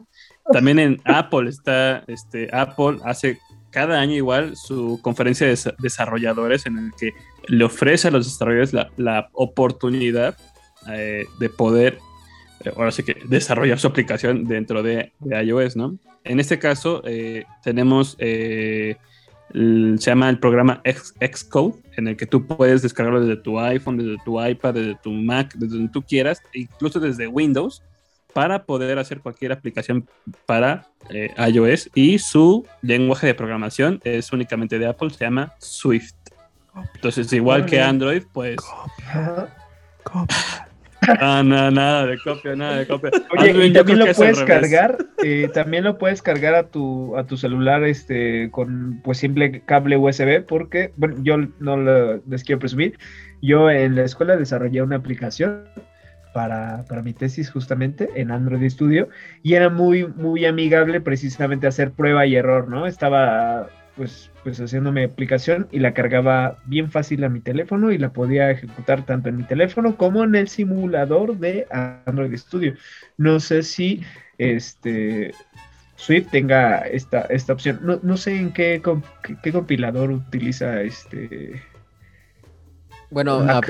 también 0.52 0.78
en 0.78 1.00
Apple 1.04 1.48
está, 1.50 2.04
este, 2.06 2.48
Apple 2.54 2.98
hace 3.04 3.38
cada 3.70 4.00
año 4.00 4.14
igual 4.14 4.56
su 4.56 4.98
conferencia 5.02 5.46
de 5.46 5.52
desa- 5.52 5.74
desarrolladores 5.78 6.64
en 6.66 6.78
el 6.78 6.90
que 6.98 7.10
le 7.48 7.64
ofrece 7.64 8.08
a 8.08 8.10
los 8.10 8.24
desarrolladores 8.24 8.72
la, 8.72 8.90
la 8.96 9.28
oportunidad 9.32 10.36
eh, 10.90 11.26
de 11.38 11.48
poder, 11.48 11.98
eh, 12.64 12.72
ahora 12.76 12.90
sí 12.90 13.02
que 13.02 13.16
desarrollar 13.24 13.78
su 13.78 13.86
aplicación 13.86 14.44
dentro 14.44 14.82
de, 14.82 15.12
de 15.20 15.44
iOS, 15.44 15.76
¿no? 15.76 15.98
En 16.24 16.40
este 16.40 16.58
caso 16.58 17.02
eh, 17.04 17.44
tenemos 17.62 18.16
eh, 18.18 18.96
se 19.52 20.10
llama 20.10 20.28
el 20.28 20.38
programa 20.38 20.80
X, 20.84 21.14
Xcode, 21.20 21.74
en 21.96 22.08
el 22.08 22.16
que 22.16 22.26
tú 22.26 22.46
puedes 22.46 22.82
descargarlo 22.82 23.20
desde 23.20 23.40
tu 23.40 23.58
iPhone, 23.60 23.96
desde 23.96 24.22
tu 24.24 24.44
iPad, 24.44 24.74
desde 24.74 24.96
tu 24.96 25.12
Mac, 25.12 25.54
desde 25.54 25.76
donde 25.76 25.92
tú 25.92 26.02
quieras, 26.02 26.42
incluso 26.52 26.98
desde 26.98 27.28
Windows, 27.28 27.82
para 28.34 28.64
poder 28.64 28.98
hacer 28.98 29.20
cualquier 29.20 29.52
aplicación 29.52 30.06
para 30.44 30.88
iOS. 31.38 31.88
Y 31.94 32.18
su 32.18 32.66
lenguaje 32.82 33.28
de 33.28 33.34
programación 33.34 34.00
es 34.04 34.32
únicamente 34.32 34.78
de 34.78 34.86
Apple, 34.88 35.10
se 35.10 35.24
llama 35.24 35.54
Swift. 35.58 36.14
Entonces, 36.96 37.32
igual 37.32 37.64
que 37.64 37.80
Android, 37.80 38.24
pues. 38.32 38.56
Ah, 39.06 39.46
no, 41.42 41.70
nada 41.70 42.06
de 42.06 42.18
copia, 42.18 42.56
nada 42.56 42.78
de 42.78 42.86
copia. 42.86 43.10
Oye, 43.38 43.66
y 43.66 43.72
también 43.72 43.98
lo 43.98 44.12
puedes 44.12 44.42
cargar, 44.42 44.98
eh, 45.22 45.48
también 45.52 45.84
lo 45.84 45.98
puedes 45.98 46.22
cargar 46.22 46.54
a 46.54 46.68
tu, 46.68 47.16
a 47.16 47.24
tu 47.24 47.36
celular 47.36 47.84
este, 47.84 48.50
con 48.50 49.00
pues 49.02 49.18
simple 49.18 49.62
cable 49.64 49.96
USB, 49.96 50.44
porque, 50.46 50.92
bueno, 50.96 51.16
yo 51.22 51.36
no 51.58 51.76
lo, 51.76 52.22
les 52.26 52.44
quiero 52.44 52.58
presumir, 52.58 52.98
yo 53.42 53.70
en 53.70 53.96
la 53.96 54.04
escuela 54.04 54.36
desarrollé 54.36 54.82
una 54.82 54.96
aplicación 54.96 55.64
para, 56.32 56.84
para, 56.86 57.02
mi 57.02 57.14
tesis 57.14 57.50
justamente 57.50 58.10
en 58.16 58.30
Android 58.30 58.68
Studio 58.68 59.08
y 59.42 59.54
era 59.54 59.70
muy, 59.70 60.06
muy 60.06 60.44
amigable 60.44 61.00
precisamente 61.00 61.66
hacer 61.66 61.92
prueba 61.92 62.26
y 62.26 62.36
error, 62.36 62.68
¿no? 62.68 62.86
Estaba 62.86 63.68
pues, 63.96 64.30
pues 64.44 64.60
haciendo 64.60 64.92
mi 64.92 65.02
aplicación 65.02 65.68
y 65.72 65.78
la 65.78 65.94
cargaba 65.94 66.58
bien 66.66 66.90
fácil 66.90 67.24
a 67.24 67.28
mi 67.28 67.40
teléfono 67.40 67.90
y 67.90 67.98
la 67.98 68.12
podía 68.12 68.50
ejecutar 68.50 69.04
tanto 69.06 69.28
en 69.28 69.38
mi 69.38 69.44
teléfono 69.44 69.96
como 69.96 70.22
en 70.22 70.34
el 70.34 70.48
simulador 70.48 71.38
de 71.38 71.66
Android 72.04 72.36
Studio. 72.36 72.74
No 73.16 73.40
sé 73.40 73.62
si 73.62 74.02
este 74.38 75.32
Swift 75.96 76.28
tenga 76.30 76.80
esta, 76.80 77.22
esta 77.22 77.54
opción. 77.54 77.80
No, 78.02 78.16
sé 78.16 78.36
en 78.36 78.52
qué, 78.52 78.82
qué, 79.42 79.52
compilador 79.52 80.10
utiliza 80.10 80.82
este. 80.82 81.62
Bueno, 83.10 83.40
en, 83.40 83.46
la, 83.46 83.60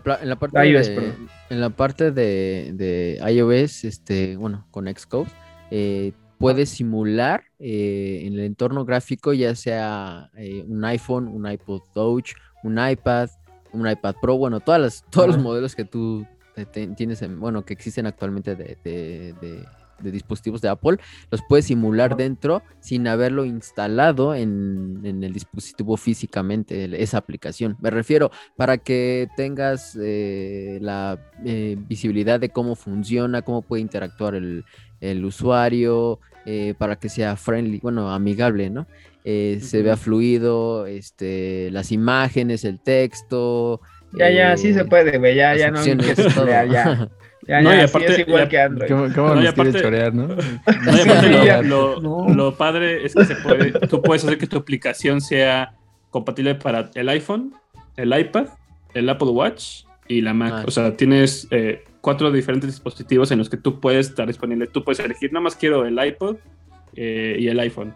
parte 0.00 0.58
de, 0.58 1.14
en 1.50 1.60
la 1.60 1.70
parte 1.70 2.10
de, 2.10 2.70
de 2.74 3.20
iOS, 3.30 3.84
este, 3.84 4.36
bueno, 4.36 4.66
con 4.70 4.92
Xcode, 4.92 5.28
eh, 5.70 6.12
puede 6.44 6.66
simular 6.66 7.44
eh, 7.58 8.24
en 8.26 8.34
el 8.34 8.40
entorno 8.40 8.84
gráfico, 8.84 9.32
ya 9.32 9.54
sea 9.54 10.30
eh, 10.36 10.62
un 10.68 10.84
iPhone, 10.84 11.26
un 11.26 11.50
iPod 11.50 11.80
Touch, 11.94 12.32
un 12.62 12.78
iPad, 12.78 13.30
un 13.72 13.88
iPad 13.88 14.14
Pro, 14.20 14.36
bueno, 14.36 14.60
todas 14.60 14.78
las, 14.78 15.04
todos 15.10 15.28
los 15.28 15.38
modelos 15.38 15.74
que 15.74 15.86
tú 15.86 16.26
tienes, 16.96 17.26
bueno, 17.38 17.64
que 17.64 17.72
existen 17.72 18.04
actualmente 18.04 18.56
de, 18.56 19.64
dispositivos 20.02 20.60
de 20.60 20.68
Apple, 20.68 20.98
los 21.30 21.40
puedes 21.48 21.64
simular 21.64 22.14
dentro 22.14 22.62
sin 22.78 23.08
haberlo 23.08 23.46
instalado 23.46 24.34
en, 24.34 25.00
el 25.02 25.32
dispositivo 25.32 25.96
físicamente, 25.96 27.02
esa 27.02 27.16
aplicación. 27.16 27.78
Me 27.80 27.88
refiero 27.88 28.30
para 28.54 28.76
que 28.76 29.28
tengas 29.34 29.96
eh, 29.98 30.78
la 30.82 31.18
visibilidad 31.88 32.38
de 32.38 32.50
cómo 32.50 32.74
funciona, 32.74 33.40
cómo 33.40 33.62
puede 33.62 33.80
interactuar 33.80 34.34
el, 34.34 34.66
el 35.00 35.24
usuario, 35.24 36.20
eh, 36.46 36.74
para 36.76 36.96
que 36.96 37.08
sea 37.08 37.36
friendly, 37.36 37.80
bueno, 37.80 38.10
amigable, 38.10 38.70
¿no? 38.70 38.86
Eh, 39.24 39.58
se 39.62 39.82
vea 39.82 39.96
fluido, 39.96 40.86
este, 40.86 41.70
las 41.70 41.92
imágenes, 41.92 42.64
el 42.64 42.80
texto. 42.80 43.80
Ya, 44.12 44.30
ya, 44.30 44.56
sí 44.56 44.74
se 44.74 44.80
eh, 44.80 44.84
puede, 44.84 45.18
güey, 45.18 45.34
ya, 45.34 45.56
ya 45.56 45.70
no. 45.70 45.80
Todo. 46.34 46.46
Ya, 46.46 46.64
ya. 46.64 47.08
Ya, 47.46 47.60
no, 47.60 47.74
ya, 47.74 47.84
aparte, 47.84 48.10
es 48.10 48.18
igual 48.20 48.48
que 48.48 48.58
Android. 48.58 48.88
¿Cómo, 48.88 49.14
cómo 49.14 49.34
no, 49.34 49.46
aparte, 49.46 49.78
chorear, 49.78 50.14
¿no? 50.14 50.28
no, 50.28 51.62
lo, 52.00 52.28
lo, 52.30 52.56
padre 52.56 53.04
es 53.04 53.14
que 53.14 53.26
se 53.26 53.36
puede, 53.36 53.70
tú 53.86 54.00
puedes 54.00 54.24
hacer 54.24 54.38
que 54.38 54.46
tu 54.46 54.56
aplicación 54.56 55.20
sea 55.20 55.74
compatible 56.08 56.54
para 56.54 56.90
el 56.94 57.06
iPhone, 57.10 57.52
el 57.98 58.18
iPad, 58.18 58.46
el 58.94 59.10
Apple 59.10 59.28
Watch 59.28 59.82
y 60.08 60.22
la 60.22 60.32
Mac. 60.32 60.52
Ah, 60.54 60.64
o 60.66 60.70
sea, 60.70 60.96
tienes 60.96 61.46
eh, 61.50 61.84
cuatro 62.04 62.30
diferentes 62.30 62.68
dispositivos 62.70 63.30
en 63.30 63.38
los 63.38 63.48
que 63.48 63.56
tú 63.56 63.80
puedes 63.80 64.10
estar 64.10 64.26
disponible. 64.26 64.66
Tú 64.66 64.84
puedes 64.84 65.00
elegir, 65.00 65.32
nada 65.32 65.44
más 65.44 65.56
quiero 65.56 65.86
el 65.86 65.98
iPod 65.98 66.36
eh, 66.94 67.36
y 67.38 67.48
el 67.48 67.58
iPhone. 67.58 67.94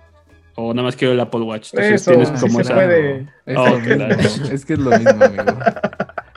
O 0.57 0.73
nada 0.73 0.87
más 0.87 0.97
quiero 0.97 1.13
el 1.13 1.21
Apple 1.21 1.43
Watch. 1.43 1.75
Entonces 1.75 2.05
tienes 2.07 2.31
como 2.41 2.61
esa... 2.61 2.75
Es, 4.51 4.65
que 4.65 4.73
es 4.73 4.79
lo 4.79 4.91
mismo, 4.91 5.25
amigo. 5.25 5.59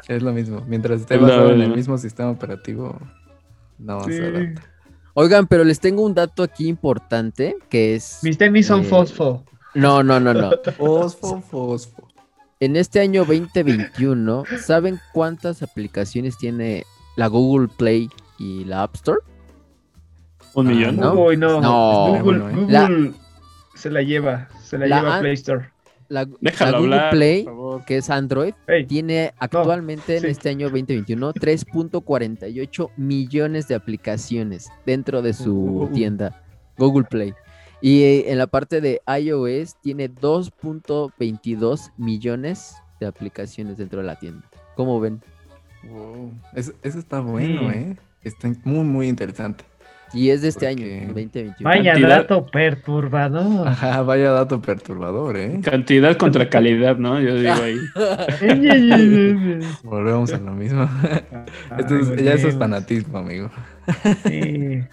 Es 0.05 0.21
lo 0.21 0.33
mismo. 0.33 0.65
Mientras 0.67 0.99
esté 0.99 1.15
basado 1.15 1.53
en 1.53 1.61
el 1.61 1.73
mismo 1.73 1.97
sistema 1.97 2.29
operativo, 2.29 2.99
no 3.79 4.03
sí. 4.03 4.17
se 4.17 4.53
Oigan, 5.13 5.47
pero 5.47 5.63
les 5.63 5.79
tengo 5.79 6.03
un 6.03 6.13
dato 6.13 6.43
aquí 6.43 6.67
importante 6.67 7.55
que 7.69 7.95
es. 7.95 8.19
Mis 8.21 8.37
tenis 8.37 8.67
son 8.67 8.81
eh, 8.81 8.83
fosfo. 8.83 9.45
No, 9.73 10.03
no, 10.03 10.19
no, 10.19 10.33
no. 10.33 10.51
Fosfo, 10.77 11.41
fosfo. 11.41 12.07
En 12.59 12.75
este 12.75 12.99
año 12.99 13.23
2021, 13.25 14.43
¿saben 14.59 14.99
cuántas 15.13 15.63
aplicaciones 15.63 16.37
tiene 16.37 16.85
la 17.15 17.27
Google 17.27 17.67
Play 17.67 18.09
y 18.37 18.65
la 18.65 18.83
App 18.83 18.95
Store. 18.95 19.19
¿Un 20.53 20.67
millón? 20.67 20.97
no. 20.97 21.13
Google, 22.21 23.13
se 23.75 23.89
la 23.89 24.01
lleva, 24.01 24.49
se 24.61 24.77
la, 24.77 24.85
lleva 24.87 25.19
Play 25.19 25.33
Store. 25.33 25.69
La, 26.09 26.25
Google 26.25 27.01
Play, 27.09 27.47
que 27.87 27.97
es 27.97 28.09
Android, 28.09 28.53
tiene 28.87 29.33
actualmente 29.39 30.17
en 30.17 30.25
este 30.25 30.49
año 30.49 30.65
2021 30.67 31.33
3.48 31.33 32.89
millones 32.97 33.67
de 33.69 33.75
aplicaciones 33.75 34.69
dentro 34.85 35.21
de 35.21 35.31
su 35.33 35.55
uh, 35.55 35.69
uh, 35.69 35.83
uh. 35.83 35.87
tienda 35.93 36.43
Google 36.77 37.05
Play. 37.09 37.33
Y 37.81 38.03
eh, 38.03 38.31
en 38.31 38.37
la 38.37 38.47
parte 38.47 38.81
de 38.81 39.01
iOS 39.07 39.77
tiene 39.81 40.11
2.22 40.11 41.91
millones 41.97 42.75
de 42.99 43.07
aplicaciones 43.07 43.77
dentro 43.77 44.01
de 44.01 44.07
la 44.07 44.19
tienda. 44.19 44.43
¿Cómo 44.75 44.99
ven? 44.99 45.21
Wow. 45.83 46.33
Eso, 46.53 46.73
está 46.83 47.19
bueno, 47.19 47.71
¿eh? 47.71 47.97
Está 48.23 48.51
muy, 48.63 48.83
muy 48.83 49.07
interesante. 49.07 49.63
Y 50.13 50.29
es 50.29 50.41
de 50.41 50.49
este 50.49 50.67
año, 50.67 50.85
2021. 51.07 51.55
Vaya 51.61 51.97
dato 51.97 52.45
perturbador. 52.45 53.67
Ajá, 53.67 54.01
vaya 54.01 54.31
dato 54.31 54.61
perturbador, 54.61 55.37
¿eh? 55.37 55.61
Cantidad 55.63 56.17
contra 56.17 56.49
calidad, 56.49 56.97
¿no? 56.97 57.19
Yo 57.21 57.35
digo 57.35 57.53
ahí. 57.53 57.77
Volvemos 59.83 60.33
a 60.33 60.37
lo 60.37 60.51
mismo. 60.51 60.89
ya 62.21 62.33
eso 62.33 62.49
es 62.49 62.57
fanatismo, 62.57 63.19
amigo. 63.19 63.49
Sí. 64.23 64.83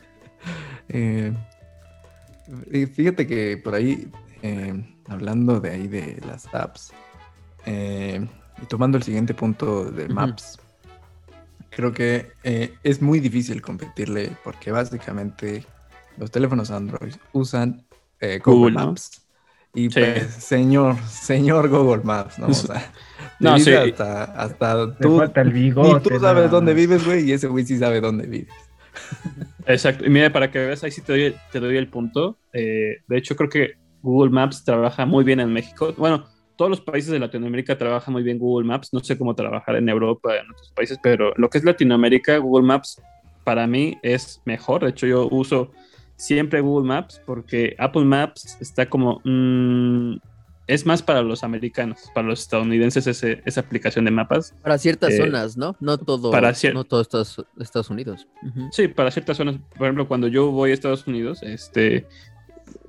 Eh, 0.91 2.87
fíjate 2.87 3.27
que 3.27 3.59
por 3.63 3.75
ahí, 3.75 4.11
eh, 4.43 4.73
hablando 5.07 5.61
de 5.61 5.71
ahí 5.71 5.87
de 5.87 6.19
las 6.27 6.53
apps, 6.55 6.93
eh, 7.67 8.27
y 8.63 8.67
tomando 8.67 8.97
el 8.97 9.05
siguiente 9.05 9.35
punto 9.35 9.85
de 9.91 10.09
Maps, 10.09 10.59
creo 11.79 11.93
que 11.93 12.33
eh, 12.43 12.75
es 12.83 13.01
muy 13.01 13.21
difícil 13.21 13.63
competirle 13.63 14.33
porque 14.43 14.73
básicamente 14.73 15.65
los 16.17 16.29
teléfonos 16.29 16.73
Android 16.73 17.15
usan 17.33 17.87
eh, 18.19 18.41
Google, 18.45 18.73
Maps. 18.73 19.25
Y 19.75 19.89
pues, 19.89 20.27
señor, 20.29 20.97
señor 21.09 21.69
Google 21.69 22.03
Maps, 22.03 22.37
¿no? 22.41 22.49
O 22.49 22.53
sea, 22.55 22.93
no, 23.39 23.57
sí. 23.61 23.73
hasta, 23.73 24.25
hasta 24.25 24.97
tú. 24.97 25.23
el 25.23 25.53
bigote, 25.53 26.09
y 26.09 26.15
tú 26.15 26.21
sabes 26.21 26.51
dónde 26.51 26.75
vives, 26.75 27.07
güey, 27.07 27.31
y 27.31 27.33
ese 27.33 27.47
güey 27.47 27.65
sí 27.65 27.79
sabe 27.79 28.01
dónde 28.01 28.27
vives. 28.27 28.55
Exacto. 29.65 30.05
Y 30.05 30.11
mira, 30.11 30.33
para 30.33 30.51
que 30.51 30.59
veas, 30.59 30.83
ahí 30.83 30.91
sí 30.91 31.01
te 31.03 31.13
doy, 31.13 31.37
te 31.53 31.61
doy 31.61 31.77
el 31.77 31.87
punto. 31.87 32.41
Eh, 32.55 32.97
de 33.07 33.17
hecho, 33.17 33.37
creo 33.37 33.51
que 33.51 33.75
Google 34.03 34.33
Maps 34.33 34.65
trabaja 34.65 35.07
muy 35.07 35.23
bien 35.23 35.39
en 35.39 35.53
México. 35.53 35.95
Bueno, 35.97 36.27
todos 36.59 36.71
los 36.71 36.81
países 36.81 37.13
de 37.13 37.21
Latinoamérica 37.21 37.79
trabajan 37.79 38.13
muy 38.13 38.25
bien 38.25 38.37
Google 38.37 38.67
Maps. 38.67 38.93
No 38.93 38.99
sé 38.99 39.17
cómo 39.17 39.33
trabajar 39.37 39.77
en 39.77 39.89
Europa, 39.89 40.37
en 40.37 40.51
otros 40.51 40.73
países, 40.73 40.99
pero 41.01 41.33
lo 41.37 41.49
que 41.49 41.59
es 41.59 41.65
Latinoamérica, 41.65 42.37
Google 42.39 42.67
Maps 42.67 43.01
para 43.45 43.69
mí 43.69 43.97
es 44.03 44.43
mejor. 44.45 44.83
De 44.83 44.91
hecho, 44.91 45.07
yo 45.07 45.29
uso 45.31 45.71
siempre 46.17 46.61
Google 46.61 46.89
Maps 46.89 47.23
porque 47.25 47.77
Apple 47.79 48.05
Maps 48.05 48.59
está 48.61 48.91
como... 48.91 49.21
Mm, 49.25 50.17
es 50.67 50.85
más 50.85 51.01
para 51.01 51.23
los 51.23 51.45
americanos, 51.45 52.11
para 52.13 52.27
los 52.27 52.41
estadounidenses 52.41 53.07
esa 53.07 53.61
aplicación 53.61 54.05
de 54.05 54.11
mapas. 54.11 54.53
Para 54.61 54.77
ciertas 54.79 55.13
eh, 55.13 55.17
zonas, 55.17 55.57
¿no? 55.57 55.77
No 55.81 55.97
todo, 55.97 56.31
para 56.31 56.53
no 56.75 56.85
todo 56.85 57.01
Estados, 57.01 57.43
Estados 57.59 57.89
Unidos. 57.89 58.27
Sí, 58.73 58.89
para 58.89 59.11
ciertas 59.11 59.39
zonas. 59.39 59.57
Por 59.77 59.87
ejemplo, 59.87 60.07
cuando 60.09 60.27
yo 60.27 60.51
voy 60.51 60.73
a 60.73 60.75
Estados 60.75 61.07
Unidos, 61.07 61.43
este, 61.43 62.07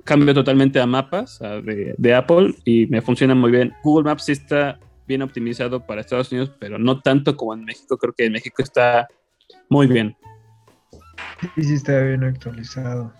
cambio 0.04 0.34
totalmente 0.34 0.80
a 0.80 0.86
mapas 0.86 1.38
de, 1.38 2.14
Apple 2.14 2.54
y 2.64 2.86
me 2.86 3.00
funciona 3.00 3.34
muy 3.34 3.50
bien. 3.50 3.72
Google 3.82 4.04
Maps 4.04 4.24
sí 4.24 4.32
está 4.32 4.78
bien 5.06 5.22
optimizado 5.22 5.84
para 5.84 6.00
Estados 6.00 6.30
Unidos, 6.32 6.52
pero 6.58 6.78
no 6.78 7.00
tanto 7.00 7.36
como 7.36 7.54
en 7.54 7.64
México. 7.64 7.98
Creo 7.98 8.12
que 8.12 8.26
en 8.26 8.32
México 8.32 8.62
está 8.62 9.08
muy 9.68 9.86
bien. 9.86 10.16
Sí, 11.54 11.64
sí 11.64 11.74
está 11.74 12.00
bien 12.00 12.24
actualizado. 12.24 13.12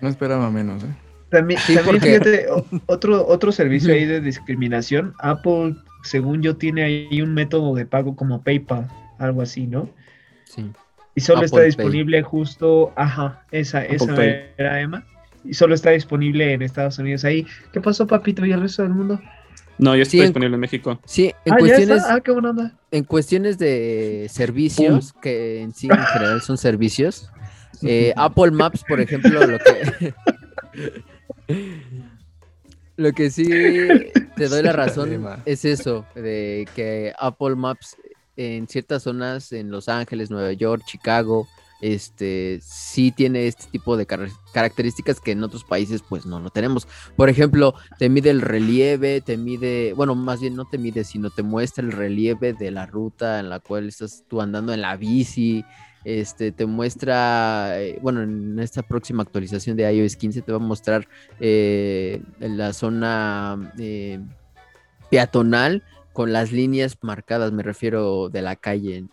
No 0.00 0.08
esperaba 0.08 0.50
menos, 0.50 0.82
¿eh? 0.84 0.94
También, 1.30 1.58
fíjate, 1.60 2.46
otro, 2.86 3.26
otro 3.26 3.50
servicio 3.50 3.92
ahí 3.92 4.04
de 4.04 4.20
discriminación. 4.20 5.14
Apple, 5.18 5.74
según 6.04 6.42
yo, 6.42 6.56
tiene 6.56 6.84
ahí 6.84 7.22
un 7.22 7.34
método 7.34 7.74
de 7.74 7.86
pago 7.86 8.14
como 8.14 8.42
PayPal, 8.42 8.88
algo 9.18 9.42
así, 9.42 9.66
¿no? 9.66 9.88
Sí. 10.44 10.70
Y 11.16 11.20
solo 11.20 11.42
está 11.42 11.62
disponible 11.62 12.22
justo, 12.22 12.92
ajá, 12.96 13.44
esa, 13.50 13.84
esa 13.84 14.24
era 14.56 14.80
Emma 14.80 15.04
y 15.44 15.54
solo 15.54 15.74
está 15.74 15.90
disponible 15.90 16.52
en 16.52 16.62
Estados 16.62 16.98
Unidos 16.98 17.24
ahí. 17.24 17.46
¿Qué 17.72 17.80
pasó, 17.80 18.06
papito, 18.06 18.44
y 18.44 18.52
el 18.52 18.60
resto 18.60 18.82
del 18.82 18.92
mundo? 18.92 19.20
No, 19.78 19.92
Sí, 20.04 20.18
en- 20.18 20.26
disponible 20.26 20.54
en 20.54 20.60
México. 20.60 21.00
Sí, 21.04 21.32
en 21.44 21.52
ah, 21.52 21.56
cuestiones. 21.58 22.02
Ah, 22.08 22.20
qué 22.20 22.30
buena 22.30 22.50
onda. 22.50 22.72
en 22.90 23.04
cuestiones 23.04 23.58
de 23.58 24.28
servicios, 24.30 25.12
que 25.20 25.62
en 25.62 25.72
sí 25.72 25.88
en 25.90 25.98
general 25.98 26.42
son 26.42 26.56
servicios, 26.56 27.30
eh, 27.82 28.12
Apple 28.16 28.52
Maps, 28.52 28.84
por 28.88 29.00
ejemplo, 29.00 29.46
lo 29.46 29.58
que 29.58 30.14
lo 32.96 33.12
que 33.12 33.30
sí 33.30 33.48
te 34.36 34.48
doy 34.48 34.62
la 34.62 34.72
razón 34.72 35.26
es 35.44 35.64
eso, 35.64 36.06
de 36.14 36.68
que 36.74 37.12
Apple 37.18 37.56
Maps 37.56 37.96
en 38.36 38.66
ciertas 38.68 39.02
zonas, 39.02 39.52
en 39.52 39.70
Los 39.70 39.88
Ángeles, 39.88 40.30
Nueva 40.30 40.52
York, 40.52 40.82
Chicago, 40.86 41.48
este 41.84 42.60
sí 42.62 43.12
tiene 43.12 43.46
este 43.46 43.66
tipo 43.70 43.98
de 43.98 44.06
car- 44.06 44.30
características 44.54 45.20
que 45.20 45.32
en 45.32 45.44
otros 45.44 45.64
países 45.64 46.02
pues 46.08 46.24
no 46.24 46.40
lo 46.40 46.48
tenemos. 46.48 46.88
Por 47.14 47.28
ejemplo, 47.28 47.74
te 47.98 48.08
mide 48.08 48.30
el 48.30 48.40
relieve, 48.40 49.20
te 49.20 49.36
mide, 49.36 49.92
bueno, 49.92 50.14
más 50.14 50.40
bien 50.40 50.56
no 50.56 50.64
te 50.64 50.78
mide, 50.78 51.04
sino 51.04 51.28
te 51.28 51.42
muestra 51.42 51.84
el 51.84 51.92
relieve 51.92 52.54
de 52.54 52.70
la 52.70 52.86
ruta 52.86 53.38
en 53.38 53.50
la 53.50 53.60
cual 53.60 53.88
estás 53.88 54.24
tú 54.28 54.40
andando 54.40 54.72
en 54.72 54.80
la 54.80 54.96
bici. 54.96 55.62
Este 56.04 56.52
te 56.52 56.64
muestra, 56.64 57.78
eh, 57.82 57.98
bueno, 58.00 58.22
en 58.22 58.58
esta 58.60 58.82
próxima 58.82 59.22
actualización 59.22 59.76
de 59.76 59.92
iOS 59.92 60.16
15 60.16 60.40
te 60.40 60.52
va 60.52 60.56
a 60.56 60.60
mostrar 60.60 61.06
eh, 61.38 62.22
la 62.40 62.72
zona 62.72 63.72
eh, 63.78 64.20
peatonal 65.10 65.82
con 66.14 66.32
las 66.32 66.50
líneas 66.50 66.96
marcadas, 67.02 67.52
me 67.52 67.62
refiero 67.62 68.30
de 68.30 68.40
la 68.40 68.56
calle. 68.56 69.06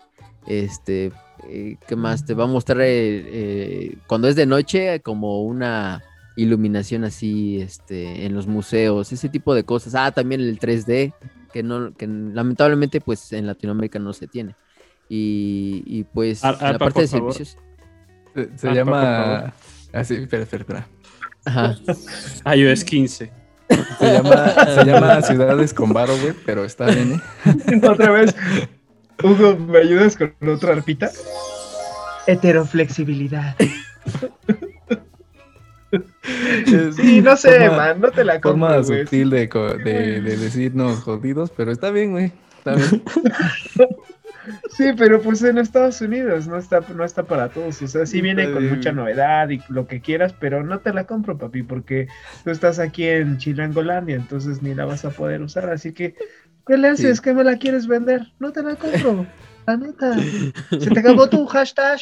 Este, 0.48 1.12
eh, 1.48 1.78
¿qué 1.88 1.96
más? 1.96 2.26
Te 2.26 2.34
va 2.34 2.44
a 2.46 2.48
mostrar 2.48 2.82
eh, 2.82 2.86
eh, 2.90 3.98
cuando 4.08 4.28
es 4.28 4.36
de 4.36 4.46
noche 4.46 5.00
como 5.02 5.44
una 5.44 6.04
iluminación 6.36 7.04
así 7.04 7.60
este, 7.62 8.26
en 8.26 8.34
los 8.34 8.48
museos, 8.48 9.12
ese 9.12 9.30
tipo 9.30 9.54
de 9.54 9.64
cosas. 9.64 9.96
Ah, 9.96 10.12
también 10.12 10.42
el 10.42 10.60
3D, 10.60 11.14
que 11.54 11.64
no, 11.64 11.94
que 11.94 12.08
lamentablemente 12.08 13.02
pues 13.02 13.32
en 13.34 13.48
Latinoamérica 13.48 14.00
no 14.00 14.14
se 14.14 14.28
tiene. 14.28 14.56
Y, 15.10 15.84
y, 15.86 16.04
pues 16.06 16.44
Ar- 16.44 16.56
en 16.56 16.62
la 16.62 16.70
Arpa, 16.70 16.86
parte 16.86 17.02
de 17.02 17.08
favor. 17.08 17.34
servicios. 17.34 17.58
Se, 18.34 18.58
se 18.58 18.70
Ah, 18.70 18.74
llama. 18.74 19.54
Ah, 19.94 20.04
sí, 20.06 20.16
espera, 20.16 20.44
espera, 20.44 20.62
espera. 20.62 20.88
Ajá. 21.44 21.76
iOS 22.56 22.84
15. 22.86 23.32
Se 24.00 24.06
llama, 24.14 24.54
se 24.74 24.86
llama 24.86 25.22
Ciudades 25.22 25.74
con 25.74 25.92
Varo, 25.94 26.14
güey, 26.22 26.34
pero 26.46 26.64
está 26.66 26.86
bien, 26.88 27.14
¿eh? 27.46 27.82
Otra 27.90 28.12
vez. 28.12 28.36
Hugo, 29.24 29.58
¿me 29.58 29.80
ayudas 29.80 30.18
con 30.18 30.34
otra 30.50 30.74
arpita? 30.74 31.12
Heteroflexibilidad. 32.28 33.56
Sí, 36.96 37.22
no 37.22 37.36
sé, 37.36 37.60
forma- 37.68 37.78
man, 37.78 38.02
no 38.02 38.12
te 38.12 38.24
la 38.24 38.40
compro, 38.40 38.68
Forma 38.68 38.78
güey. 38.82 39.04
sutil 39.06 39.30
de, 39.30 39.50
co- 39.50 39.74
de, 39.74 40.22
de 40.22 40.38
decirnos 40.38 41.00
jodidos, 41.02 41.52
pero 41.52 41.72
está 41.72 41.92
bien, 41.92 42.12
güey. 42.12 42.32
Está 42.58 42.76
bien. 42.76 43.04
Sí, 44.76 44.86
pero 44.98 45.22
pues 45.22 45.44
en 45.44 45.60
Estados 45.60 46.02
Unidos 46.02 46.48
no 46.48 46.58
está, 46.58 46.82
no 46.96 47.06
está 47.06 47.22
para 47.24 47.50
todos. 47.50 47.80
O 47.80 47.88
sea, 47.88 48.08
sí 48.08 48.22
viene 48.22 48.52
con 48.52 48.68
mucha 48.70 48.92
novedad 48.92 49.48
y 49.50 49.62
lo 49.70 49.86
que 49.86 50.02
quieras, 50.02 50.34
pero 50.34 50.64
no 50.64 50.80
te 50.80 50.92
la 50.94 51.04
compro, 51.06 51.38
papi, 51.38 51.62
porque 51.62 52.08
tú 52.44 52.50
estás 52.50 52.80
aquí 52.80 53.06
en 53.08 53.38
Chilangolandia, 53.38 54.16
entonces 54.16 54.64
ni 54.64 54.74
la 54.74 54.86
vas 54.86 55.06
a 55.06 55.12
poder 55.12 55.44
usar. 55.44 55.70
Así 55.70 55.94
que, 55.94 56.16
¿qué 56.68 56.78
le 56.78 56.90
haces? 56.90 57.18
Sí. 57.18 57.24
¿Qué 57.24 57.34
me 57.34 57.44
la 57.44 57.58
quieres 57.58 57.88
vender? 57.88 58.22
No 58.40 58.52
te 58.52 58.64
la 58.64 58.76
compro, 58.76 59.26
la 59.68 59.78
neta. 59.78 60.14
Se 60.70 60.90
te 60.90 61.00
acabó 61.00 61.28
tu 61.30 61.46
hashtag. 61.46 62.00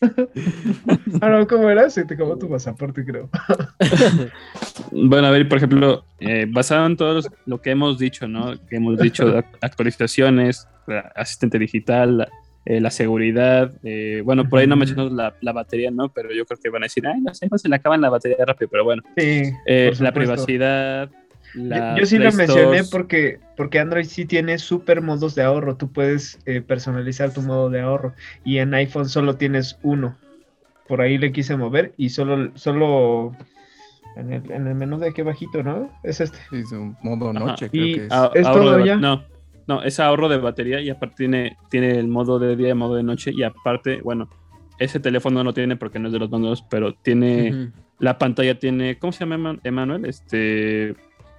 ah, 1.20 1.28
no, 1.30 1.46
¿cómo 1.46 1.70
era? 1.70 1.88
Se 1.88 2.04
te 2.04 2.14
acabó 2.14 2.36
tu 2.36 2.48
pasaporte, 2.48 3.04
creo. 3.04 3.30
Bueno, 4.90 5.26
a 5.28 5.30
ver, 5.30 5.48
por 5.48 5.58
ejemplo, 5.58 6.04
eh, 6.20 6.46
basado 6.48 6.86
en 6.86 6.96
todo 6.96 7.20
lo 7.46 7.60
que 7.62 7.70
hemos 7.70 7.98
dicho, 7.98 8.28
¿no? 8.28 8.54
Que 8.68 8.76
hemos 8.76 8.98
dicho 8.98 9.42
actualizaciones, 9.62 10.68
la 10.86 11.00
asistente 11.14 11.58
digital, 11.58 12.18
la, 12.18 12.28
eh, 12.66 12.80
la 12.80 12.90
seguridad, 12.90 13.72
eh, 13.82 14.22
bueno, 14.24 14.48
por 14.48 14.58
ahí 14.58 14.66
no 14.66 14.76
mencionamos 14.76 15.12
la, 15.12 15.34
la 15.40 15.52
batería, 15.52 15.90
¿no? 15.90 16.08
Pero 16.10 16.32
yo 16.32 16.44
creo 16.44 16.58
que 16.62 16.70
van 16.70 16.82
a 16.82 16.86
decir, 16.86 17.06
ay, 17.06 17.20
los 17.22 17.42
iPhones 17.42 17.62
se 17.62 17.68
le 17.68 17.76
acaban 17.76 18.00
la 18.00 18.10
batería 18.10 18.44
rápido, 18.44 18.68
pero 18.70 18.84
bueno, 18.84 19.02
Sí. 19.16 19.52
eh, 19.66 19.92
la 20.00 20.12
privacidad, 20.12 21.10
la 21.54 21.96
Yo 21.98 22.04
sí 22.06 22.16
Play 22.16 22.30
lo 22.30 22.36
mencioné 22.36 22.62
Stores. 22.78 22.90
porque, 22.90 23.40
porque 23.56 23.78
Android 23.78 24.04
sí 24.06 24.24
tiene 24.24 24.58
super 24.58 25.00
modos 25.00 25.34
de 25.34 25.42
ahorro. 25.42 25.76
Tú 25.76 25.92
puedes 25.92 26.38
eh, 26.46 26.60
personalizar 26.60 27.32
tu 27.32 27.42
modo 27.42 27.70
de 27.70 27.80
ahorro 27.80 28.14
y 28.44 28.58
en 28.58 28.74
iPhone 28.74 29.08
solo 29.08 29.36
tienes 29.36 29.78
uno. 29.82 30.16
Por 30.88 31.00
ahí 31.00 31.16
le 31.18 31.32
quise 31.32 31.56
mover 31.56 31.94
y 31.96 32.10
solo, 32.10 32.50
solo 32.56 33.34
en 34.16 34.32
el, 34.32 34.50
en 34.50 34.66
el 34.66 34.74
menú 34.74 34.98
de 34.98 35.08
aquí 35.08 35.22
abajito, 35.22 35.62
¿no? 35.62 35.90
Es 36.02 36.20
este. 36.20 36.38
Sí, 36.50 36.64
su 36.64 36.94
modo 37.02 37.30
Ajá. 37.30 37.38
noche, 37.38 37.68
Y- 37.72 37.94
que 37.94 38.06
es. 38.06 38.12
¿Es 38.34 38.42
todo 38.46 38.84
ya? 38.84 38.96
No, 38.96 39.24
no, 39.66 39.82
es 39.82 39.98
ahorro 39.98 40.28
de 40.28 40.36
batería 40.38 40.80
y 40.80 40.90
aparte 40.90 41.14
tiene, 41.16 41.56
tiene 41.70 41.98
el 41.98 42.08
modo 42.08 42.38
de 42.38 42.54
día 42.56 42.68
y 42.70 42.74
modo 42.74 42.96
de 42.96 43.02
noche 43.02 43.30
y 43.34 43.42
aparte, 43.42 44.00
bueno, 44.02 44.28
ese 44.78 45.00
teléfono 45.00 45.42
no 45.42 45.54
tiene 45.54 45.76
porque 45.76 45.98
no 45.98 46.08
es 46.08 46.12
de 46.12 46.18
los 46.18 46.30
nuevos, 46.30 46.62
pero 46.68 46.92
tiene, 46.94 47.70
la 47.98 48.18
pantalla 48.18 48.58
tiene, 48.58 48.98
¿cómo 48.98 49.12
se 49.12 49.20
llama 49.24 49.36
Eman- 49.36 49.60
Emanuel? 49.64 50.04
Este, 50.04 50.94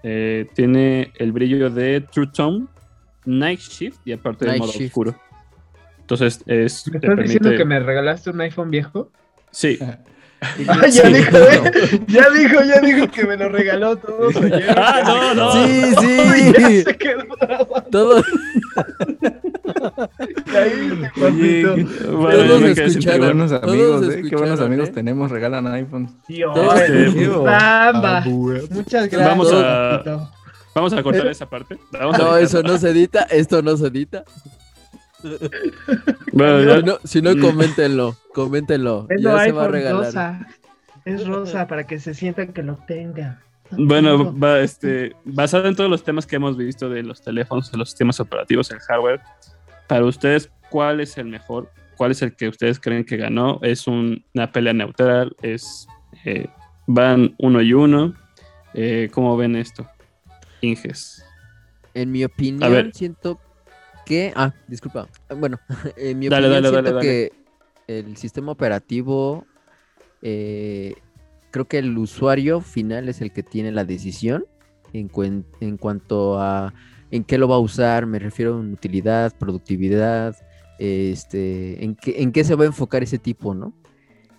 eh, 0.07 0.47
tiene 0.53 1.11
el 1.15 1.31
brillo 1.31 1.71
de 1.71 1.99
True 1.99 2.27
Tone, 2.27 2.67
Night 3.25 3.59
Shift 3.59 3.97
y 4.05 4.11
aparte 4.11 4.45
del 4.45 4.51
Night 4.51 4.61
modo 4.61 4.71
Shift. 4.71 4.85
oscuro. 4.85 5.15
Entonces, 5.99 6.43
es, 6.45 6.87
¿Me 6.91 6.99
estás 6.99 7.17
diciendo 7.17 7.49
que 7.57 7.65
me 7.65 7.79
regalaste 7.79 8.29
un 8.29 8.39
iPhone 8.39 8.69
viejo? 8.69 9.11
Sí, 9.49 9.79
ya 10.57 10.89
Sí. 10.91 11.13
dijo, 11.13 11.37
¿eh? 11.37 12.01
Ya 12.07 12.29
dijo, 12.29 12.63
ya 12.63 12.79
dijo 12.81 13.07
que 13.11 13.25
me 13.25 13.37
lo 13.37 13.49
regaló 13.49 13.95
todo. 13.97 14.29
Ah, 14.75 15.01
no, 15.05 15.33
no. 15.33 15.51
Sí, 15.53 15.93
ya 16.57 16.67
sí. 16.67 16.81
se 16.83 16.97
quedó. 16.97 17.23
Todo, 17.91 18.23
Oye. 21.21 21.63
Bueno, 22.11 22.47
Todos 22.47 22.73
Qué 22.75 22.85
escucharon. 22.85 23.19
buenos 23.37 23.51
amigos, 23.51 24.03
¿eh? 24.03 24.21
Qué 24.29 24.35
buenos 24.35 24.59
escucharon, 24.59 24.63
amigos 24.63 24.89
¿eh? 24.89 24.91
tenemos, 24.93 25.31
regalan 25.31 25.67
iPhone. 25.67 26.09
Tío, 26.27 26.51
Todos- 26.53 26.73
ay, 26.73 27.27
Bamba. 27.27 28.17
Ah. 28.19 28.23
Muchas 28.25 29.09
gracias. 29.09 29.27
Vamos 29.29 29.51
a- 29.53 29.89
papito. 30.03 30.31
Vamos 30.75 30.93
a 30.93 31.03
cortar 31.03 31.27
esa 31.27 31.45
parte. 31.49 31.77
Vamos 31.91 32.17
no, 32.17 32.35
eso 32.37 32.61
no 32.61 32.77
se 32.77 32.89
edita, 32.89 33.21
esto 33.29 33.61
no 33.61 33.77
se 33.77 33.87
edita. 33.87 34.25
Bueno, 36.31 36.61
ya- 36.63 36.77
Si 36.77 36.83
no, 36.83 36.97
si 37.03 37.21
no, 37.21 37.39
coméntenlo, 37.39 38.15
coméntenlo. 38.33 39.05
Tengo 39.09 39.21
Ya 39.21 39.39
se 39.39 39.51
va 39.51 39.65
a 39.65 39.67
regalar. 39.67 40.05
rosa. 40.05 40.47
Es 41.05 41.27
rosa 41.27 41.67
para 41.67 41.85
que 41.85 41.99
se 41.99 42.13
sientan 42.13 42.51
que 42.53 42.63
lo 42.63 42.75
tenga. 42.87 43.41
Bueno, 43.71 44.37
va, 44.37 44.59
este, 44.59 45.15
basado 45.23 45.67
en 45.67 45.75
todos 45.75 45.89
los 45.89 46.03
temas 46.03 46.25
que 46.25 46.35
hemos 46.35 46.55
visto 46.57 46.89
de 46.89 47.03
los 47.03 47.21
teléfonos, 47.21 47.71
de 47.71 47.77
los 47.77 47.89
sistemas 47.89 48.19
operativos, 48.19 48.69
el 48.71 48.79
hardware, 48.79 49.21
para 49.87 50.05
ustedes, 50.05 50.51
¿cuál 50.69 50.99
es 50.99 51.17
el 51.17 51.25
mejor? 51.27 51.71
¿Cuál 51.97 52.11
es 52.11 52.21
el 52.21 52.35
que 52.35 52.47
ustedes 52.49 52.79
creen 52.79 53.05
que 53.05 53.17
ganó? 53.17 53.59
¿Es 53.63 53.87
un- 53.87 54.23
una 54.33 54.51
pelea 54.51 54.73
neutral? 54.73 55.35
¿Es 55.41 55.87
eh, 56.25 56.47
van 56.87 57.35
uno 57.39 57.61
y 57.61 57.73
uno? 57.73 58.13
Eh, 58.73 59.09
¿Cómo 59.13 59.35
ven 59.37 59.55
esto? 59.55 59.87
Inges. 60.61 61.23
En 61.93 62.11
mi 62.11 62.23
opinión, 62.23 62.91
siento 62.93 63.39
que. 64.05 64.33
Ah, 64.35 64.53
disculpa. 64.67 65.07
Bueno, 65.37 65.59
en 65.97 66.19
mi 66.19 66.27
Dale, 66.29 66.47
opinión, 66.47 66.63
dale, 66.63 66.69
siento 66.69 66.93
dale, 66.93 67.01
que 67.01 67.33
el 67.87 68.17
sistema 68.17 68.51
operativo. 68.51 69.45
eh, 70.21 70.95
creo 71.51 71.65
que 71.67 71.77
el 71.79 71.97
usuario 71.97 72.61
final 72.61 73.09
es 73.09 73.21
el 73.21 73.31
que 73.31 73.43
tiene 73.43 73.71
la 73.71 73.85
decisión 73.85 74.45
en, 74.93 75.09
cuen- 75.09 75.45
en 75.61 75.77
cuanto 75.77 76.39
a 76.39 76.73
en 77.11 77.23
qué 77.23 77.37
lo 77.37 77.47
va 77.47 77.55
a 77.55 77.59
usar. 77.59 78.05
Me 78.05 78.19
refiero 78.19 78.59
en 78.59 78.73
utilidad, 78.73 79.33
productividad, 79.37 80.35
este, 80.79 81.83
en 81.83 81.95
qué, 81.95 82.21
en 82.21 82.31
qué 82.31 82.43
se 82.43 82.55
va 82.55 82.63
a 82.65 82.67
enfocar 82.67 83.03
ese 83.03 83.19
tipo, 83.19 83.53
¿no? 83.55 83.73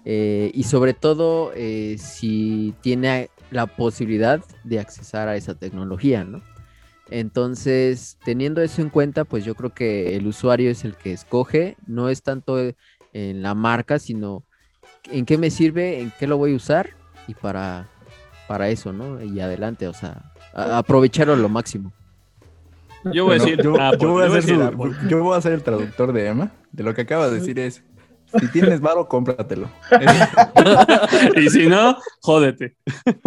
Eh, 0.05 0.51
y 0.55 0.65
sobre 0.65 0.95
todo 0.95 1.53
eh, 1.55 1.97
si 1.99 2.75
tiene 2.81 3.31
la 3.51 3.67
posibilidad 3.67 4.45
de 4.65 4.79
accesar 4.81 5.29
a 5.29 5.37
esa 5.37 5.55
tecnología, 5.57 6.25
¿no? 6.25 6.43
Entonces, 7.11 8.19
teniendo 8.25 8.63
eso 8.63 8.83
en 8.83 8.91
cuenta, 8.91 9.25
pues 9.25 9.45
yo 9.45 9.55
creo 9.55 9.71
que 9.73 10.17
el 10.17 10.27
usuario 10.27 10.71
es 10.71 10.85
el 10.85 10.97
que 10.97 11.13
escoge, 11.13 11.77
no 11.87 12.09
es 12.09 12.23
tanto 12.23 12.59
eh, 12.59 12.75
en 13.13 13.43
la 13.43 13.55
marca, 13.55 13.99
sino 13.99 14.43
en 15.11 15.25
qué 15.25 15.39
me 15.39 15.51
sirve, 15.51 16.01
en 16.01 16.13
qué 16.19 16.27
lo 16.27 16.37
voy 16.37 16.53
a 16.53 16.57
usar 16.57 16.91
y 17.29 17.35
para, 17.35 17.89
para 18.49 18.69
eso, 18.71 18.93
¿no? 18.93 19.23
Y 19.23 19.41
adelante, 19.41 19.87
o 19.87 19.95
sea, 19.95 20.33
aprovecharlo 20.53 21.37
lo 21.37 21.49
máximo. 21.49 21.93
Yo 23.13 23.25
voy 23.25 23.37
a 23.37 23.45
decir 23.45 23.63
yo 23.63 25.23
voy 25.23 25.37
a 25.37 25.41
ser 25.41 25.53
el 25.53 25.63
traductor 25.63 26.13
de 26.13 26.27
Emma. 26.27 26.53
De 26.73 26.83
lo 26.83 26.95
que 26.95 27.03
acaba 27.03 27.29
de 27.29 27.39
decir 27.39 27.59
es: 27.59 27.83
si 28.41 28.49
tienes 28.49 28.81
varo, 28.81 29.07
cómpratelo. 29.09 29.71
y 31.37 31.49
si 31.51 31.67
no, 31.67 31.97
jódete. 32.23 32.77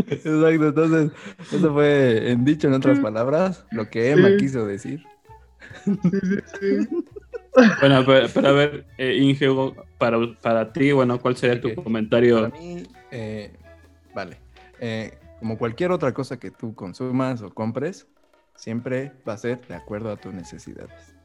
Exacto, 0.07 0.67
entonces, 0.67 1.11
eso 1.51 1.73
fue 1.73 2.31
en 2.31 2.43
dicho 2.45 2.67
en 2.67 2.73
otras 2.73 2.99
palabras, 2.99 3.65
lo 3.71 3.89
que 3.89 4.11
Emma 4.11 4.29
Sí. 4.29 4.37
quiso 4.37 4.65
decir. 4.65 5.03
Bueno, 7.81 8.03
pero, 8.05 8.27
pero 8.33 8.47
a 8.47 8.51
ver, 8.51 8.85
eh, 8.97 9.15
Inge, 9.15 9.47
para, 9.97 10.17
para 10.41 10.71
ti, 10.71 10.91
bueno, 10.91 11.19
¿cuál 11.19 11.35
sería 11.35 11.59
tu 11.59 11.73
comentario? 11.75 12.35
Para 12.49 12.59
mí, 12.59 12.83
eh, 13.11 13.51
vale. 14.13 14.37
eh, 14.79 15.17
como 15.39 15.57
cualquier 15.57 15.91
otra 15.91 16.13
cosa 16.13 16.37
que 16.37 16.51
tú 16.51 16.75
consumas 16.75 17.41
o 17.41 17.49
compres, 17.49 18.07
siempre 18.55 19.13
va 19.27 19.33
a 19.33 19.37
ser 19.37 19.59
de 19.67 19.75
acuerdo 19.75 20.11
a 20.11 20.17
tus 20.17 20.33
necesidades. 20.33 21.15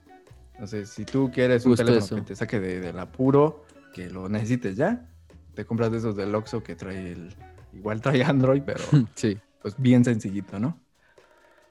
Entonces, 0.64 0.88
si 0.88 1.04
tú 1.04 1.30
quieres 1.30 1.66
un 1.66 1.72
Justo 1.72 1.84
teléfono 1.84 2.06
eso. 2.06 2.16
que 2.16 2.22
te 2.22 2.34
saque 2.36 2.58
de- 2.58 2.80
del 2.80 2.98
apuro, 2.98 3.66
que 3.92 4.08
lo 4.08 4.30
necesites 4.30 4.76
ya, 4.76 5.06
te 5.52 5.66
compras 5.66 5.90
de 5.92 5.98
esos 5.98 6.16
del 6.16 6.34
Oxxo 6.34 6.62
que 6.62 6.74
trae 6.74 7.12
el... 7.12 7.34
Igual 7.74 8.00
trae 8.00 8.24
Android, 8.24 8.62
pero 8.64 8.82
Sí. 9.14 9.36
pues 9.60 9.74
bien 9.76 10.06
sencillito, 10.06 10.58
¿no? 10.58 10.80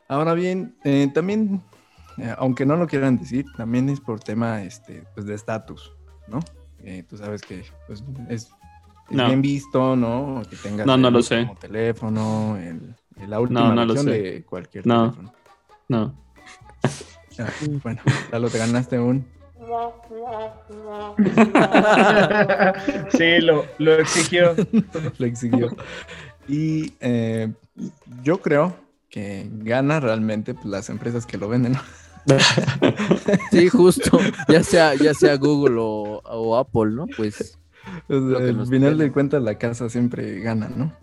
Ahora 0.08 0.36
bien, 0.36 0.76
eh, 0.84 1.10
también, 1.12 1.64
eh, 2.20 2.36
aunque 2.38 2.68
no 2.68 2.76
lo 2.76 2.86
quieran 2.86 3.18
decir, 3.18 3.46
también 3.58 3.90
es 3.90 4.00
por 4.00 4.20
tema 4.20 4.62
este, 4.62 5.04
pues, 5.16 5.26
de 5.26 5.34
estatus, 5.34 5.92
¿no? 6.28 6.38
Eh, 6.78 7.04
tú 7.10 7.18
sabes 7.18 7.42
que 7.42 7.64
pues, 7.88 8.04
es, 8.30 8.44
es 9.10 9.18
No. 9.18 9.26
bien 9.26 9.42
visto, 9.42 9.96
¿no? 9.96 10.44
Que 10.48 10.56
tengas 10.58 10.86
No, 10.86 10.98
no 10.98 11.08
el 11.08 11.16
lo 11.16 11.24
sé. 11.24 11.40
último 11.40 11.56
teléfono, 11.58 12.58
el, 12.58 12.94
el- 13.16 13.30
la 13.32 13.40
última 13.40 13.74
no 13.74 13.86
lo 13.88 13.94
versión 13.96 14.06
sé. 14.14 14.22
de 14.22 14.44
cualquier 14.46 14.86
No. 14.86 15.10
teléfono. 15.10 15.34
No. 15.90 16.16
Ah, 17.40 17.50
bueno, 17.84 18.02
Lalo, 18.32 18.50
te 18.50 18.58
ganaste 18.58 19.00
un... 19.00 19.26
sí, 23.12 23.40
lo, 23.42 23.66
lo 23.78 23.96
exigió. 24.00 24.56
lo 25.18 25.26
exigió. 25.26 25.76
Y 26.48 26.94
eh, 27.00 27.52
yo 28.22 28.40
creo 28.40 28.76
que 29.10 29.48
gana 29.52 30.00
realmente 30.00 30.54
pues, 30.54 30.66
las 30.66 30.90
empresas 30.90 31.26
que 31.26 31.38
lo 31.38 31.48
venden, 31.48 31.74
¿no? 31.74 31.82
Sí, 33.52 33.70
justo. 33.70 34.20
Ya 34.48 34.64
sea, 34.64 34.96
ya 34.96 35.14
sea 35.14 35.36
Google 35.38 35.78
o, 35.80 36.22
o 36.24 36.58
Apple, 36.58 36.92
¿no? 36.92 37.06
Pues. 37.18 37.58
Pues, 38.08 38.22
al 38.36 38.68
final 38.68 38.98
de 38.98 39.12
cuentas 39.12 39.44
la 39.44 39.58
casa 39.58 39.90
siempre 39.90 40.40
gana, 40.40 40.70
¿no? 40.70 40.94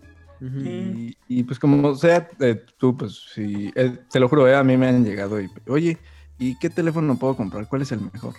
y, 1.27 1.43
pues 1.43 1.59
como 1.59 1.93
sea, 1.93 2.27
eh, 2.39 2.63
tú 2.77 2.97
pues 2.97 3.25
si, 3.31 3.71
eh, 3.75 3.99
te 4.11 4.19
lo 4.19 4.27
juro, 4.27 4.47
eh, 4.47 4.55
a 4.55 4.63
mí 4.63 4.75
me 4.75 4.87
han 4.87 5.05
llegado 5.05 5.39
y, 5.39 5.47
oye, 5.67 5.99
¿y 6.41 6.55
qué 6.57 6.69
teléfono 6.71 7.17
puedo 7.17 7.37
comprar? 7.37 7.67
¿Cuál 7.67 7.83
es 7.83 7.91
el 7.91 8.01
mejor? 8.01 8.33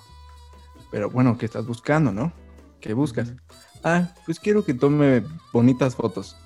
Pero 0.90 1.09
bueno, 1.09 1.38
¿qué 1.38 1.46
estás 1.46 1.64
buscando, 1.64 2.11
no? 2.12 2.32
¿Qué 2.80 2.94
buscas? 2.94 3.32
Ah, 3.84 4.09
pues 4.26 4.40
quiero 4.40 4.64
que 4.64 4.74
tome 4.74 5.22
bonitas 5.53 5.94
fotos. 5.94 6.36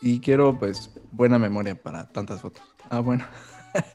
Y 0.00 0.20
quiero 0.20 0.56
pues 0.58 0.90
buena 1.10 1.38
memoria 1.38 1.74
para 1.74 2.08
tantas 2.08 2.40
fotos. 2.40 2.62
Ah, 2.88 3.00
bueno. 3.00 3.24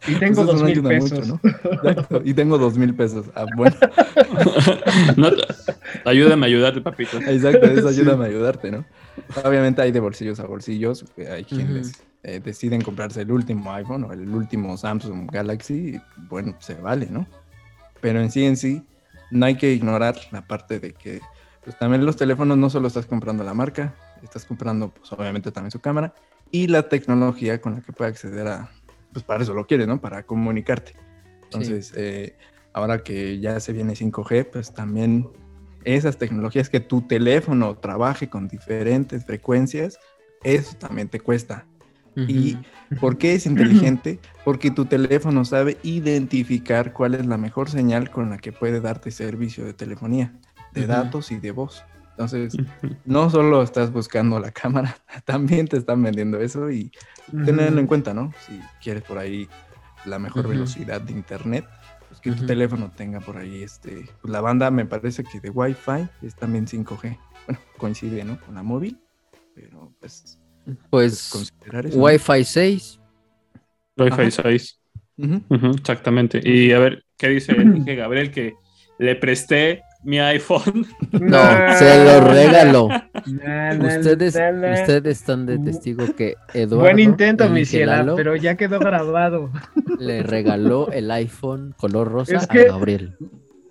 Y 0.06 0.16
tengo 0.20 0.36
Pues 0.36 0.38
eso 0.38 0.46
dos 0.46 0.62
no 0.62 0.68
mil 0.68 0.78
ayuda 0.78 0.92
mucho, 1.00 1.16
pesos. 1.16 1.28
¿no? 1.28 1.40
Exacto, 1.72 2.22
Y 2.26 2.34
tengo 2.34 2.58
dos 2.58 2.78
mil 2.78 2.94
pesos. 2.94 3.26
Ah, 3.36 3.46
bueno. 3.56 3.76
No, 5.18 5.30
ayúdame 6.06 6.46
a 6.46 6.48
ayudarte, 6.48 6.82
papito. 6.82 7.18
Exacto, 7.20 7.66
eso 7.68 7.90
Sí. 7.92 8.02
ayúdame 8.02 8.26
a 8.26 8.28
ayudarte, 8.28 8.70
¿no? 8.72 8.86
Obviamente 9.44 9.82
hay 9.82 9.92
de 9.92 10.00
bolsillos 10.02 10.40
a 10.42 10.46
bolsillos, 10.46 11.06
hay 11.18 11.44
Ujú. 11.44 11.56
quienes 11.56 12.04
eh, 12.28 12.42
deciden 12.44 12.82
comprarse 12.82 13.22
el 13.22 13.32
último 13.32 13.72
iPhone 13.72 14.04
o 14.06 14.12
el 14.12 14.28
último 14.28 14.76
Samsung 14.78 15.30
Galaxy, 15.32 16.02
bueno, 16.28 16.56
se 16.58 16.74
vale, 16.74 17.06
¿no? 17.06 17.28
Pero 18.02 18.20
en 18.20 18.32
sí, 18.32 18.46
en 18.46 18.58
sí, 18.58 18.84
no 19.30 19.46
hay 19.46 19.58
que 19.58 19.72
ignorar 19.72 20.16
la 20.32 20.42
parte 20.42 20.80
de 20.80 20.94
que 20.94 21.22
pues, 21.64 21.78
también 21.78 22.04
los 22.04 22.16
teléfonos 22.16 22.58
no 22.58 22.72
solo 22.72 22.88
estás 22.88 23.06
comprando 23.06 23.44
la 23.44 23.54
marca, 23.54 23.94
estás 24.24 24.44
comprando, 24.44 24.90
pues 24.90 25.12
obviamente 25.14 25.52
también 25.52 25.70
su 25.70 25.82
cámara 25.82 26.16
y 26.50 26.66
la 26.66 26.90
tecnología 26.90 27.62
con 27.62 27.76
la 27.76 27.82
que 27.82 27.94
puede 27.94 28.10
acceder 28.10 28.48
a, 28.48 28.72
pues 29.14 29.24
para 29.24 29.44
eso 29.44 29.54
lo 29.54 29.68
quieres, 29.68 29.88
¿no? 29.88 30.02
Para 30.02 30.24
comunicarte. 30.24 30.94
Entonces, 31.44 31.94
eh, 31.96 32.36
ahora 32.74 33.04
que 33.04 33.40
ya 33.40 33.60
se 33.60 33.72
viene 33.72 33.94
5G, 33.94 34.50
pues 34.52 34.74
también 34.74 35.30
esas 35.84 36.18
tecnologías 36.18 36.70
que 36.70 36.80
tu 36.80 37.04
teléfono 37.04 37.78
trabaje 37.78 38.30
con 38.30 38.48
diferentes 38.48 39.24
frecuencias, 39.26 40.00
eso 40.44 40.76
también 40.78 41.08
te 41.08 41.20
cuesta. 41.20 41.68
¿Y 42.16 42.58
por 43.00 43.18
qué 43.18 43.34
es 43.34 43.46
inteligente? 43.46 44.20
Porque 44.44 44.72
tu 44.72 44.86
teléfono 44.86 45.44
sabe 45.44 45.78
identificar 45.84 46.94
cuál 46.94 47.16
es 47.16 47.26
la 47.26 47.38
mejor 47.38 47.70
señal 47.70 48.10
con 48.10 48.30
la 48.30 48.38
que 48.38 48.52
puede 48.52 48.80
darte 48.80 49.12
servicio 49.12 49.66
de 49.66 49.74
telefonía, 49.74 50.34
de 50.74 50.88
datos 50.88 51.32
y 51.32 51.40
de 51.40 51.52
voz. 51.52 51.84
Entonces, 52.12 52.56
no 53.04 53.30
solo 53.30 53.62
estás 53.62 53.92
buscando 53.92 54.40
la 54.40 54.52
cámara, 54.52 54.98
también 55.26 55.68
te 55.68 55.78
están 55.78 56.02
vendiendo 56.02 56.40
eso 56.40 56.72
y 56.72 56.92
tenerlo 57.30 57.82
en 57.82 57.88
cuenta, 57.88 58.14
¿no? 58.14 58.32
Si 58.46 58.60
quieres 58.82 59.04
por 59.04 59.18
ahí 59.18 59.50
la 60.06 60.18
mejor 60.18 60.48
velocidad 60.48 61.02
de 61.02 61.12
internet, 61.12 61.66
pues 62.08 62.22
que 62.22 62.32
tu 62.32 62.46
teléfono 62.46 62.92
tenga 62.92 63.20
por 63.20 63.36
ahí 63.36 63.64
este, 63.64 64.06
pues 64.22 64.32
la 64.32 64.40
banda 64.40 64.72
me 64.72 64.86
parece 64.86 65.26
que 65.26 65.42
de 65.42 65.50
Wi-Fi 65.50 66.08
es 66.22 66.36
también 66.36 66.68
5G. 66.68 67.18
Bueno, 67.48 67.62
coincide, 67.78 68.24
¿no? 68.24 68.40
Con 68.40 68.56
la 68.56 68.64
móvil, 68.64 68.98
pero 69.54 69.92
pues, 70.00 70.40
Pues. 70.90 71.52
Wi-Fi 71.94 72.44
6. 72.44 73.00
Wi-Fi 73.98 74.22
Ajá. 74.22 74.32
6. 74.32 74.80
Ujú. 75.18 75.42
Ujú, 75.50 75.68
exactamente. 75.78 76.42
Y 76.44 76.72
a 76.74 76.80
ver, 76.80 77.04
¿qué 77.18 77.30
dice 77.30 77.54
Dije 77.74 77.96
Gabriel? 77.96 78.32
Que 78.32 78.54
le 79.00 79.16
presté 79.16 79.82
mi 80.04 80.20
iPhone. 80.20 80.86
No, 81.12 81.40
se 81.78 82.04
lo 82.04 82.28
regaló. 82.32 82.88
Ustedes, 82.88 84.36
ustedes 84.36 85.06
están 85.20 85.46
de 85.46 85.58
testigo 85.60 86.14
que 86.16 86.36
Eduardo 86.54 86.82
Buen 86.84 87.00
intento, 87.00 87.50
mi 87.50 87.64
Lalo, 87.66 88.16
pero 88.16 88.36
ya 88.36 88.56
quedó 88.56 88.80
grabado. 88.80 89.50
le 90.00 90.22
regaló 90.24 90.92
el 90.92 91.10
iPhone 91.12 91.74
color 91.78 92.12
rosa 92.12 92.36
Es 92.38 92.48
que- 92.48 92.62
a 92.62 92.72
Gabriel. 92.74 93.16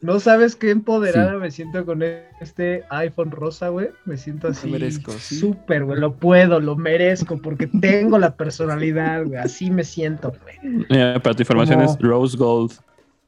No 0.05 0.21
sabes 0.21 0.55
qué 0.55 0.71
empoderada 0.71 1.33
me 1.39 1.51
siento 1.51 1.87
con 1.87 2.03
este 2.03 2.85
iPhone 2.91 3.31
rosa, 3.31 3.69
güey. 3.71 3.89
Me 4.05 4.19
siento 4.19 4.49
así. 4.49 4.69
merezco, 4.71 5.13
sí. 5.13 5.37
Súper, 5.37 5.87
güey. 5.87 5.99
Lo 5.99 6.15
puedo, 6.15 6.61
lo 6.61 6.77
merezco, 6.77 7.39
porque 7.39 7.67
tengo 7.67 8.19
la 8.19 8.37
personalidad, 8.37 9.25
güey. 9.25 9.39
Así 9.39 9.71
me 9.71 9.83
siento, 9.83 10.31
güey. 10.43 10.85
Mira, 10.91 11.19
para 11.21 11.35
tu 11.35 11.41
información 11.41 11.81
Como- 11.81 11.91
es 11.91 11.99
Rose 11.99 12.37
Gold. 12.37 12.73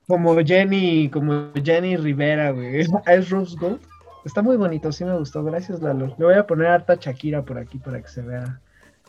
Como 0.06 0.36
Jenny, 0.44 1.08
como 1.08 1.50
Jenny 1.64 1.96
Rivera, 1.96 2.50
güey. 2.50 2.80
Es 3.06 3.30
Rose 3.30 3.56
Gold. 3.58 3.80
Está 4.26 4.42
muy 4.42 4.58
bonito, 4.58 4.92
sí 4.92 5.02
me 5.02 5.16
gustó. 5.16 5.42
Gracias, 5.44 5.80
Lalo. 5.80 6.14
Le 6.18 6.24
voy 6.26 6.34
a 6.34 6.46
poner 6.46 6.66
harta 6.66 6.96
Shakira 7.00 7.42
por 7.42 7.56
aquí 7.56 7.78
para 7.78 8.02
que 8.02 8.08
se 8.08 8.20
vea 8.20 8.60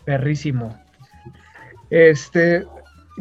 perrísimo. 0.05 0.73
Este, 1.89 2.65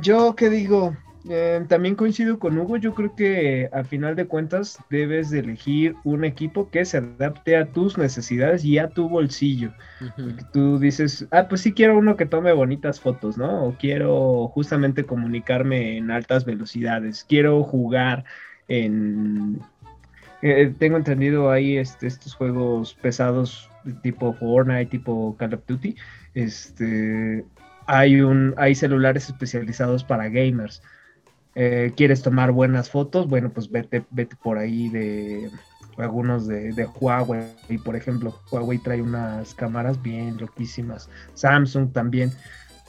yo 0.00 0.36
qué 0.36 0.50
digo, 0.50 0.96
Eh, 1.28 1.64
también 1.68 1.96
coincido 1.96 2.38
con 2.38 2.56
Hugo, 2.56 2.76
yo 2.76 2.94
creo 2.94 3.14
que 3.16 3.68
a 3.72 3.82
final 3.82 4.14
de 4.14 4.26
cuentas 4.26 4.78
debes 4.90 5.30
de 5.30 5.40
elegir 5.40 5.96
un 6.04 6.24
equipo 6.24 6.70
que 6.70 6.84
se 6.84 6.98
adapte 6.98 7.56
a 7.56 7.66
tus 7.66 7.98
necesidades 7.98 8.64
y 8.64 8.78
a 8.78 8.88
tu 8.88 9.08
bolsillo. 9.08 9.72
Que 10.16 10.44
tú 10.52 10.78
dices, 10.78 11.26
ah, 11.32 11.48
pues 11.48 11.62
sí 11.62 11.72
quiero 11.72 11.98
uno 11.98 12.16
que 12.16 12.26
tome 12.26 12.52
bonitas 12.52 13.00
fotos, 13.00 13.36
¿no? 13.36 13.64
O 13.64 13.76
quiero 13.76 14.48
justamente 14.48 15.04
comunicarme 15.04 15.96
en 15.96 16.10
altas 16.10 16.44
velocidades, 16.44 17.24
quiero 17.28 17.64
jugar 17.64 18.24
en... 18.68 19.60
eh, 20.42 20.72
tengo 20.78 20.96
entendido 20.96 21.50
ahí 21.50 21.76
este, 21.76 22.06
estos 22.06 22.34
juegos 22.34 22.94
pesados 22.94 23.68
tipo 24.02 24.32
Fortnite, 24.32 24.86
tipo 24.86 25.36
Call 25.38 25.54
of 25.54 25.66
Duty. 25.66 25.96
Este, 26.34 27.44
hay, 27.86 28.20
un, 28.20 28.54
hay 28.56 28.74
celulares 28.74 29.28
especializados 29.28 30.04
para 30.04 30.28
gamers. 30.28 30.82
Eh, 31.58 31.92
¿Quieres 31.96 32.22
tomar 32.22 32.52
buenas 32.52 32.90
fotos? 32.90 33.26
Bueno, 33.28 33.50
pues 33.50 33.70
vete, 33.70 34.04
vete 34.10 34.36
por 34.36 34.58
ahí 34.58 34.90
de 34.90 35.50
algunos 35.96 36.46
de, 36.46 36.74
de 36.74 36.84
Huawei, 36.84 37.78
por 37.82 37.96
ejemplo. 37.96 38.38
Huawei 38.50 38.76
trae 38.76 39.00
unas 39.00 39.54
cámaras 39.54 40.00
bien 40.02 40.36
loquísimas. 40.36 41.08
Samsung 41.32 41.92
también. 41.92 42.30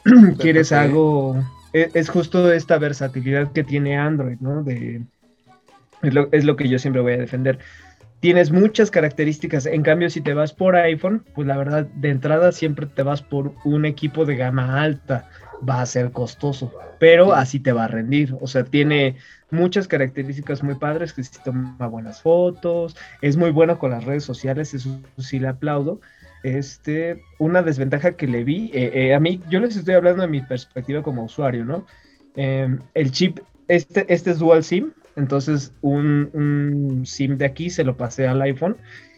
¿Quieres 0.38 0.74
algo? 0.74 1.41
Es, 1.72 1.95
es 1.95 2.09
justo 2.09 2.51
esta 2.51 2.78
versatilidad 2.78 3.53
que 3.53 3.63
tiene 3.63 3.97
Android, 3.97 4.38
¿no? 4.41 4.61
De, 4.63 5.01
es, 6.01 6.13
lo, 6.13 6.28
es 6.34 6.43
lo 6.43 6.57
que 6.57 6.68
yo 6.68 6.78
siempre 6.78 7.01
voy 7.01 7.13
a 7.13 7.18
defender. 7.18 7.59
Tienes 8.20 8.51
muchas 8.51 8.91
características. 8.91 9.65
En 9.65 9.84
cambio, 9.84 10.09
si 10.09 10.20
te 10.20 10.34
vas 10.34 10.51
por 10.51 10.76
iPhone, 10.76 11.24
pues 11.36 11.47
la 11.47 11.55
verdad, 11.55 11.86
de 11.86 12.09
entrada 12.09 12.51
siempre 12.51 12.88
te 12.88 13.03
vas 13.03 13.22
por 13.22 13.53
un 13.63 13.86
equipo 13.86 14.26
de 14.26 14.36
gama 14.36 14.82
alta. 14.82 15.30
Va 15.59 15.81
a 15.81 15.85
ser 15.85 16.11
costoso, 16.11 16.75
pero 16.99 17.33
así 17.33 17.59
te 17.59 17.71
va 17.71 17.85
a 17.85 17.87
rendir. 17.87 18.35
O 18.39 18.47
sea, 18.47 18.63
tiene 18.63 19.17
muchas 19.49 19.87
características 19.87 20.63
muy 20.63 20.75
padres, 20.75 21.13
que 21.13 21.23
sí 21.23 21.41
toma 21.43 21.87
buenas 21.87 22.21
fotos, 22.21 22.95
es 23.21 23.37
muy 23.37 23.49
bueno 23.51 23.79
con 23.79 23.91
las 23.91 24.03
redes 24.05 24.23
sociales, 24.23 24.73
eso 24.73 25.01
sí 25.17 25.39
le 25.39 25.47
aplaudo. 25.47 25.99
Este, 26.43 27.23
una 27.39 27.63
desventaja 27.63 28.15
que 28.15 28.27
le 28.27 28.43
vi, 28.43 28.69
eh, 28.73 28.91
eh, 28.93 29.13
a 29.15 29.19
mí, 29.19 29.41
yo 29.49 29.59
les 29.59 29.75
estoy 29.75 29.95
hablando 29.95 30.21
de 30.21 30.27
mi 30.27 30.41
perspectiva 30.41 31.01
como 31.01 31.23
usuario, 31.23 31.65
¿no? 31.65 31.85
Eh, 32.35 32.67
el 32.93 33.11
chip, 33.11 33.39
este, 33.67 34.11
este 34.13 34.31
es 34.31 34.39
dual 34.39 34.63
SIM, 34.63 34.93
entonces 35.15 35.73
un, 35.81 36.29
un, 36.33 37.05
SIM 37.05 37.37
de 37.37 37.45
aquí 37.45 37.69
se 37.71 37.83
lo 37.83 37.97
pasé 37.97 38.27
al 38.27 38.41
iPhone 38.43 38.77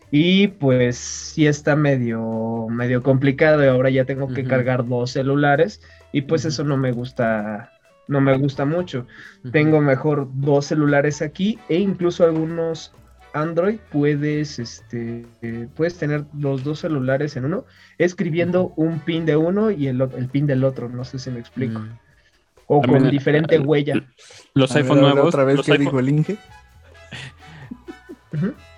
y 0.10 0.48
pues 0.48 0.98
sí 0.98 1.46
está 1.46 1.76
medio, 1.76 2.68
medio 2.70 3.04
complicado 3.04 3.64
y 3.64 3.68
ahora 3.68 3.90
ya 3.90 4.06
tengo 4.06 4.28
que 4.34 4.42
Ujú. 4.42 4.50
cargar 4.50 4.88
dos 4.88 5.12
celulares 5.12 5.82
y 6.12 6.22
pues 6.22 6.46
eso 6.46 6.64
no 6.64 6.78
me 6.78 6.92
gusta, 6.92 7.72
no 8.08 8.22
me 8.22 8.38
gusta 8.38 8.66
mucho. 8.66 9.06
Tengo 9.52 9.80
mejor 9.82 10.28
dos 10.34 10.66
celulares 10.68 11.22
aquí 11.22 11.60
e 11.70 11.78
incluso 11.78 12.24
algunos 12.24 12.92
Android 13.34 13.78
puedes, 13.92 14.58
este, 14.58 15.26
puedes 15.76 15.98
tener 15.98 16.26
los 16.38 16.64
dos 16.64 16.80
celulares 16.80 17.36
en 17.38 17.46
uno, 17.46 17.66
escribiendo 18.00 18.74
un 18.76 19.00
pin 19.00 19.26
de 19.26 19.36
uno 19.38 19.70
y 19.70 19.88
el, 19.88 20.02
el 20.02 20.28
pin 20.30 20.48
del 20.48 20.64
otro. 20.64 20.90
No 20.90 21.04
sé 21.04 21.20
si 21.20 21.30
me 21.30 21.40
explico. 21.40 21.80
Mm. 21.80 22.00
O 22.72 22.82
También, 22.82 23.04
con 23.04 23.12
diferente 23.12 23.60
huella. 23.60 24.04
Los 24.56 24.76
A 24.76 24.80
iPhone 24.80 25.02
ver, 25.02 25.14
nuevos. 25.14 25.28
Otra 25.34 25.44
vez, 25.44 25.58
los 25.58 25.66
¿qué 25.66 25.74
iPhone- 25.74 25.80
dijo 25.80 26.00
el 26.00 26.10
Inge? 26.10 26.38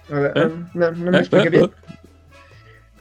Ver, 0.10 0.32
¿Eh? 0.36 0.50
no, 0.74 0.92
no 0.92 1.12
me 1.12 1.18
¿Eh? 1.18 1.22
expliqué 1.22 1.48
¿Eh? 1.48 1.52
bien. 1.52 1.72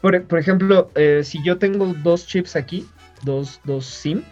Por, 0.00 0.22
por 0.24 0.38
ejemplo, 0.38 0.90
eh, 0.94 1.22
si 1.24 1.42
yo 1.44 1.58
tengo 1.58 1.86
dos 2.02 2.26
chips 2.26 2.56
aquí, 2.56 2.88
dos, 3.24 3.60
dos 3.64 3.86
SIM, 3.86 4.22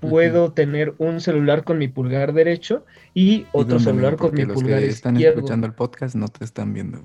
puedo 0.00 0.52
tener 0.52 0.94
un 0.98 1.20
celular 1.20 1.64
con 1.64 1.78
mi 1.78 1.88
pulgar 1.88 2.32
derecho 2.32 2.84
y 3.14 3.46
otro 3.52 3.78
celular 3.78 4.16
con 4.16 4.34
mi 4.34 4.44
los 4.44 4.54
pulgar 4.54 4.80
que 4.80 4.88
están 4.88 5.16
izquierdo. 5.16 5.38
escuchando 5.38 5.66
el 5.66 5.72
podcast 5.74 6.14
no 6.14 6.28
te 6.28 6.44
están 6.44 6.72
viendo. 6.74 7.02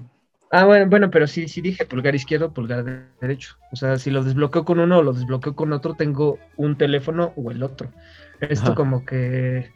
Ah, 0.52 0.66
bueno, 0.66 0.88
bueno, 0.90 1.12
pero 1.12 1.28
sí, 1.28 1.48
sí 1.48 1.62
dije 1.62 1.86
pulgar 1.86 2.16
izquierdo, 2.16 2.54
pulgar 2.54 2.84
de- 2.84 3.04
derecho. 3.22 3.56
O 3.72 3.76
sea, 3.76 3.98
si 4.00 4.10
lo 4.10 4.24
desbloqueo 4.24 4.66
con 4.66 4.80
uno 4.80 4.98
o 4.98 5.04
lo 5.04 5.14
desbloqueo 5.14 5.56
con 5.56 5.72
otro, 5.74 5.94
tengo 5.94 6.40
un 6.58 6.76
teléfono 6.76 7.34
o 7.36 7.52
el 7.52 7.62
otro. 7.62 7.92
Esto 8.42 8.68
Ajá. 8.68 8.76
como 8.76 9.06
que 9.06 9.72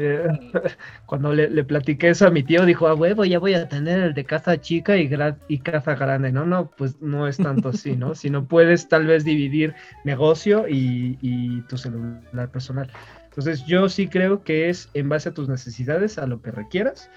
eh, 0.00 0.28
cuando 1.06 1.32
le, 1.32 1.50
le 1.50 1.64
platiqué 1.64 2.10
eso 2.10 2.26
a 2.26 2.30
mi 2.30 2.44
tío, 2.44 2.64
dijo, 2.64 2.86
ah, 2.86 2.94
huevo, 2.94 3.24
ya 3.24 3.40
voy 3.40 3.54
a 3.54 3.68
tener 3.68 3.98
el 4.00 4.14
de 4.14 4.24
casa 4.24 4.60
chica 4.60 4.96
y, 4.96 5.10
y 5.48 5.58
casa 5.58 5.96
grande. 5.96 6.30
No, 6.30 6.46
no, 6.46 6.70
pues 6.70 7.00
no 7.02 7.26
es 7.26 7.36
tanto 7.36 7.70
así, 7.70 7.96
¿no? 7.96 8.14
Sino 8.14 8.46
puedes 8.46 8.88
tal 8.88 9.06
vez 9.06 9.24
dividir 9.24 9.74
negocio 10.04 10.68
y, 10.68 11.18
y 11.20 11.62
tu 11.62 11.76
celular 11.76 12.50
personal. 12.52 12.90
Entonces 13.24 13.66
yo 13.66 13.88
sí 13.88 14.06
creo 14.06 14.44
que 14.44 14.68
es 14.68 14.88
en 14.94 15.08
base 15.08 15.30
a 15.30 15.34
tus 15.34 15.48
necesidades, 15.48 16.18
a 16.18 16.26
lo 16.26 16.40
que 16.40 16.52
requieras. 16.52 17.10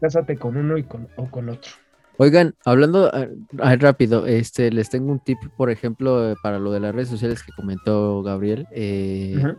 Cásate 0.00 0.36
con 0.36 0.56
uno 0.56 0.76
y 0.76 0.82
con, 0.82 1.08
o 1.16 1.30
con 1.30 1.48
otro. 1.48 1.70
Oigan, 2.16 2.54
hablando 2.64 3.10
ah, 3.12 3.26
ah, 3.60 3.76
rápido, 3.76 4.26
este, 4.26 4.70
les 4.70 4.90
tengo 4.90 5.10
un 5.12 5.20
tip, 5.20 5.38
por 5.56 5.70
ejemplo, 5.70 6.32
eh, 6.32 6.34
para 6.42 6.58
lo 6.58 6.72
de 6.72 6.80
las 6.80 6.94
redes 6.94 7.08
sociales 7.08 7.42
que 7.42 7.52
comentó 7.52 8.22
Gabriel. 8.22 8.66
eh. 8.72 9.54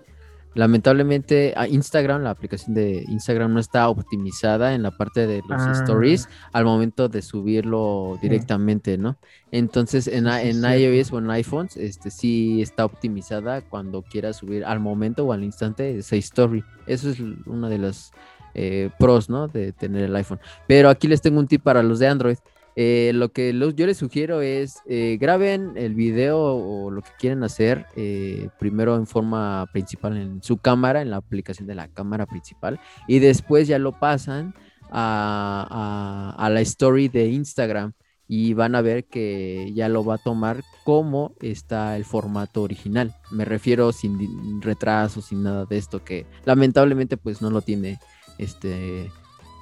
Lamentablemente, 0.56 1.54
Instagram, 1.70 2.24
la 2.24 2.32
aplicación 2.32 2.74
de 2.74 3.04
Instagram 3.08 3.54
no 3.54 3.60
está 3.60 3.88
optimizada 3.90 4.74
en 4.74 4.84
la 4.84 4.92
parte 4.92 5.28
de 5.28 5.42
los 5.48 5.62
Ah. 5.62 5.74
stories 5.74 6.30
al 6.54 6.66
momento 6.66 7.10
de 7.10 7.22
subirlo 7.22 8.18
directamente, 8.22 8.98
¿no? 8.98 9.18
Entonces, 9.52 10.08
en, 10.08 10.26
Sí, 10.26 10.68
iOS 10.84 11.12
o 11.14 11.20
en 11.20 11.30
iPhones, 11.30 11.78
este 11.78 12.10
sí 12.10 12.62
está 12.62 12.86
optimizada 12.86 13.62
cuando 13.62 14.02
quieras 14.02 14.38
subir 14.38 14.66
al 14.66 14.80
momento 14.80 15.26
o 15.26 15.34
al 15.34 15.44
instante 15.44 15.98
esa 16.00 16.16
story. 16.16 16.64
Eso 16.88 17.10
es 17.10 17.20
una 17.46 17.70
de 17.70 17.78
las 17.78 18.12
eh, 18.58 18.90
pros, 18.98 19.30
¿no? 19.30 19.50
De 19.50 19.74
tener 19.74 20.06
el 20.06 20.16
iPhone. 20.16 20.40
Pero 20.66 20.90
aquí 20.90 21.10
les 21.10 21.22
tengo 21.22 21.40
un 21.40 21.48
tip 21.48 21.62
para 21.62 21.84
los 21.84 22.00
de 22.00 22.08
Android. 22.08 22.38
Eh, 22.76 23.12
lo 23.14 23.32
que 23.32 23.54
yo 23.76 23.86
les 23.86 23.98
sugiero 23.98 24.42
es 24.42 24.80
eh, 24.86 25.18
graben 25.20 25.74
el 25.76 25.96
video 25.96 26.40
o 26.40 26.92
lo 26.92 27.02
que 27.02 27.12
quieren 27.18 27.44
hacer 27.44 27.86
eh, 27.96 28.50
primero 28.60 28.96
en 28.98 29.08
forma 29.08 29.66
principal 29.72 30.18
en 30.18 30.44
su 30.44 30.58
cámara, 30.58 31.02
en 31.02 31.10
la 31.10 31.18
aplicación 31.18 31.68
de 31.68 31.76
la 31.76 31.88
cámara 31.88 32.26
principal, 32.26 32.80
y 33.08 33.20
después 33.20 33.68
ya 33.68 33.80
lo 33.80 33.94
pasan 33.94 34.54
a, 34.92 36.36
a- 36.38 36.50
la 36.50 36.62
story 36.62 37.08
de 37.08 37.28
Instagram 37.28 37.94
y 38.28 38.54
van 38.54 38.76
a 38.76 38.82
ver 38.82 39.06
que 39.06 39.72
ya 39.74 39.88
lo 39.88 40.04
va 40.04 40.16
a 40.16 40.24
tomar 40.24 40.64
como 40.84 41.34
está 41.42 41.96
el 41.96 42.06
formato 42.06 42.62
original. 42.64 43.14
Me 43.32 43.46
refiero 43.46 43.92
sin 43.92 44.62
retraso, 44.62 45.22
sin 45.22 45.44
nada 45.44 45.66
de 45.66 45.78
esto, 45.78 46.04
que 46.04 46.26
lamentablemente 46.44 47.18
pues 47.18 47.42
no 47.42 47.50
lo 47.50 47.62
tiene 47.62 48.00
este 48.38 49.12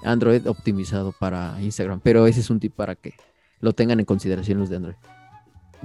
Android 0.04 0.48
optimizado 0.48 1.12
para 1.12 1.56
Instagram, 1.62 2.00
pero 2.04 2.28
ese 2.28 2.40
es 2.42 2.50
un 2.50 2.60
tip 2.60 2.74
para 2.76 2.96
que 2.96 3.14
lo 3.60 3.74
tengan 3.74 4.00
en 4.00 4.06
consideración 4.06 4.60
los 4.60 4.70
de 4.70 4.76
Android. 4.78 4.96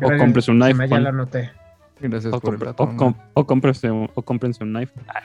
O 0.03 0.17
compres 0.17 0.49
un 0.49 0.63
iPhone. 0.63 0.89
Ya 0.89 0.99
lo 1.01 1.09
anoté. 1.09 1.51
Gracias 2.01 2.33
O, 2.33 2.41
por 2.41 2.55
el 2.55 2.61
compre- 2.61 2.75
o, 2.77 2.97
com- 2.97 3.15
o 3.35 3.47
cómprense 3.47 3.91
un, 3.91 4.09
o 4.15 4.23
cómprense 4.23 4.63
un 4.63 4.77
iPhone. 4.77 5.03
Ah, 5.09 5.23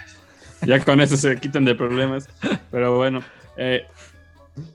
Ya 0.66 0.80
con 0.84 1.00
eso 1.02 1.18
se 1.18 1.38
quitan 1.40 1.66
de 1.66 1.76
problemas. 1.76 2.28
Pero 2.72 2.96
bueno, 2.98 3.22
eh, 3.58 3.84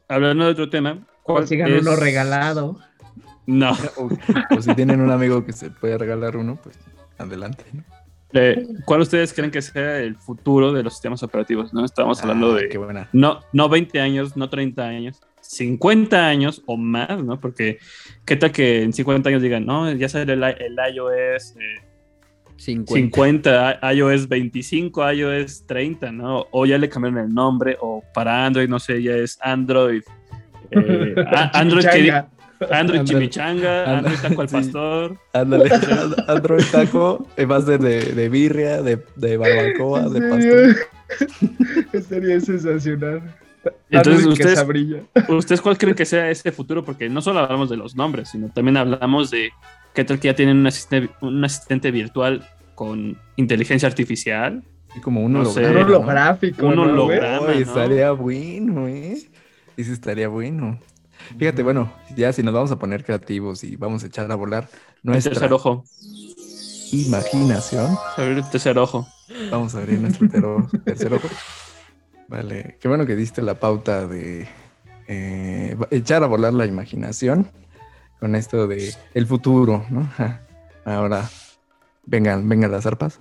hablando 0.06 0.44
de 0.44 0.50
otro 0.52 0.70
tema. 0.70 0.98
O 1.24 1.34
¿cuál 1.34 1.48
sigan 1.48 1.72
es- 1.72 1.82
uno 1.82 1.96
regalado. 1.96 2.78
No. 3.46 3.72
O, 3.96 4.08
o 4.56 4.62
si 4.62 4.74
tienen 4.74 5.00
un 5.00 5.10
amigo 5.10 5.44
que 5.44 5.52
se 5.52 5.70
puede 5.70 5.96
regalar 5.98 6.36
uno, 6.36 6.56
pues 6.62 6.78
adelante. 7.18 7.64
¿no? 7.72 7.82
Eh, 8.34 8.66
¿Cuál 8.84 9.00
ustedes 9.00 9.32
creen 9.32 9.50
que 9.50 9.62
sea 9.62 9.98
el 10.00 10.14
futuro 10.16 10.72
de 10.72 10.82
los 10.82 10.92
sistemas 10.92 11.22
operativos? 11.22 11.72
¿no? 11.72 11.84
Estábamos 11.84 12.20
hablando 12.22 12.52
Ah, 12.52 12.56
de 12.60 12.68
Qué 12.68 12.76
buena. 12.78 13.08
no, 13.12 13.40
no 13.52 13.68
20 13.68 14.00
años, 14.00 14.36
no 14.36 14.50
30 14.50 14.84
años, 14.86 15.20
50 15.40 16.26
años 16.26 16.62
o 16.66 16.76
más, 16.76 17.22
¿no? 17.24 17.40
Porque 17.40 17.78
qué 18.26 18.36
tal 18.36 18.52
que 18.52 18.82
en 18.82 18.92
50 18.92 19.30
años 19.30 19.40
digan, 19.40 19.64
no, 19.64 19.90
ya 19.92 20.08
sale 20.10 20.32
el, 20.34 20.42
el 20.44 20.76
iOS 20.94 21.54
eh, 21.58 21.82
50. 22.56 22.92
50, 22.92 23.80
i- 23.82 23.96
iOS 23.96 24.28
25, 24.28 25.12
iOS 25.12 25.64
30, 25.66 26.12
¿no? 26.12 26.46
O 26.50 26.66
ya 26.66 26.76
le 26.76 26.88
cambiaron 26.90 27.20
el 27.20 27.32
nombre, 27.32 27.78
o 27.80 28.02
para 28.12 28.44
Android, 28.44 28.68
no 28.68 28.78
sé, 28.78 29.02
ya 29.02 29.12
es 29.16 29.38
Android. 29.40 30.02
eh, 30.70 31.14
Android, 31.54 31.86
que. 31.86 32.22
Android. 32.70 33.04
Chimichanga, 33.04 33.98
Android 33.98 34.18
Taco 34.20 34.40
al 34.42 34.48
sí. 34.48 34.56
Pastor. 34.56 35.16
Ándale, 35.32 35.70
Android 36.28 36.64
Taco 36.70 37.26
eh, 37.36 37.44
va 37.44 37.56
a 37.56 37.62
ser 37.62 37.80
de, 37.80 38.00
de 38.12 38.28
birria, 38.28 38.82
de, 38.82 38.98
de 39.16 39.36
barbacoa, 39.36 40.08
de 40.08 40.18
¿En 40.18 40.30
pastor. 40.30 42.02
Sería 42.08 42.40
sensacional. 42.40 43.22
Entonces, 43.90 44.26
ustedes-. 44.26 45.02
¿Ustedes 45.28 45.60
cuál 45.60 45.78
creen 45.78 45.94
que 45.94 46.04
sea 46.04 46.30
ese 46.30 46.52
futuro? 46.52 46.84
Porque 46.84 47.08
no 47.08 47.20
solo 47.20 47.40
hablamos 47.40 47.70
de 47.70 47.76
los 47.76 47.96
nombres, 47.96 48.30
sino 48.30 48.48
también 48.48 48.76
hablamos 48.76 49.30
de 49.30 49.50
qué 49.94 50.04
tal 50.04 50.18
que 50.18 50.28
ya 50.28 50.34
tienen 50.34 50.58
un 50.58 50.66
asistente, 50.66 51.12
un 51.20 51.44
asistente 51.44 51.90
virtual 51.90 52.46
con 52.74 53.16
inteligencia 53.36 53.88
artificial. 53.88 54.62
Así 54.90 55.00
como 55.00 55.22
un 55.22 55.32
No 55.34 55.44
sé. 55.44 55.60
Un 55.60 55.66
holograma. 55.76 55.96
holográfico. 55.96 56.66
Un 56.66 56.78
holograma. 56.78 57.46
¿no? 57.48 57.52
estaría 57.52 58.10
bueno, 58.12 58.88
¿eh? 58.88 59.18
Ese 59.76 59.92
estaría 59.92 60.28
bueno. 60.28 60.78
Fíjate, 61.36 61.62
bueno, 61.62 61.92
ya 62.16 62.32
si 62.32 62.42
nos 62.42 62.54
vamos 62.54 62.70
a 62.70 62.78
poner 62.78 63.04
creativos 63.04 63.64
y 63.64 63.76
vamos 63.76 64.04
a 64.04 64.06
echar 64.06 64.30
a 64.30 64.34
volar 64.36 64.68
El 64.72 64.78
nuestra 65.02 65.32
tercer 65.32 65.52
ojo. 65.52 65.84
imaginación, 66.92 67.96
Abrir 68.16 68.38
el 68.38 68.50
tercer 68.50 68.78
ojo. 68.78 69.06
vamos 69.50 69.74
a 69.74 69.78
abrir 69.78 70.00
nuestro 70.00 70.28
tero- 70.28 70.68
tercer 70.84 71.12
ojo. 71.14 71.28
Vale, 72.28 72.76
qué 72.80 72.88
bueno 72.88 73.06
que 73.06 73.16
diste 73.16 73.42
la 73.42 73.54
pauta 73.58 74.06
de 74.06 74.46
eh, 75.06 75.76
echar 75.90 76.22
a 76.22 76.26
volar 76.26 76.52
la 76.54 76.66
imaginación 76.66 77.50
con 78.20 78.34
esto 78.34 78.66
de 78.66 78.94
el 79.14 79.26
futuro, 79.26 79.84
¿no? 79.90 80.08
Ahora, 80.84 81.28
vengan, 82.04 82.48
vengan 82.48 82.70
las 82.72 82.86
arpas. 82.86 83.20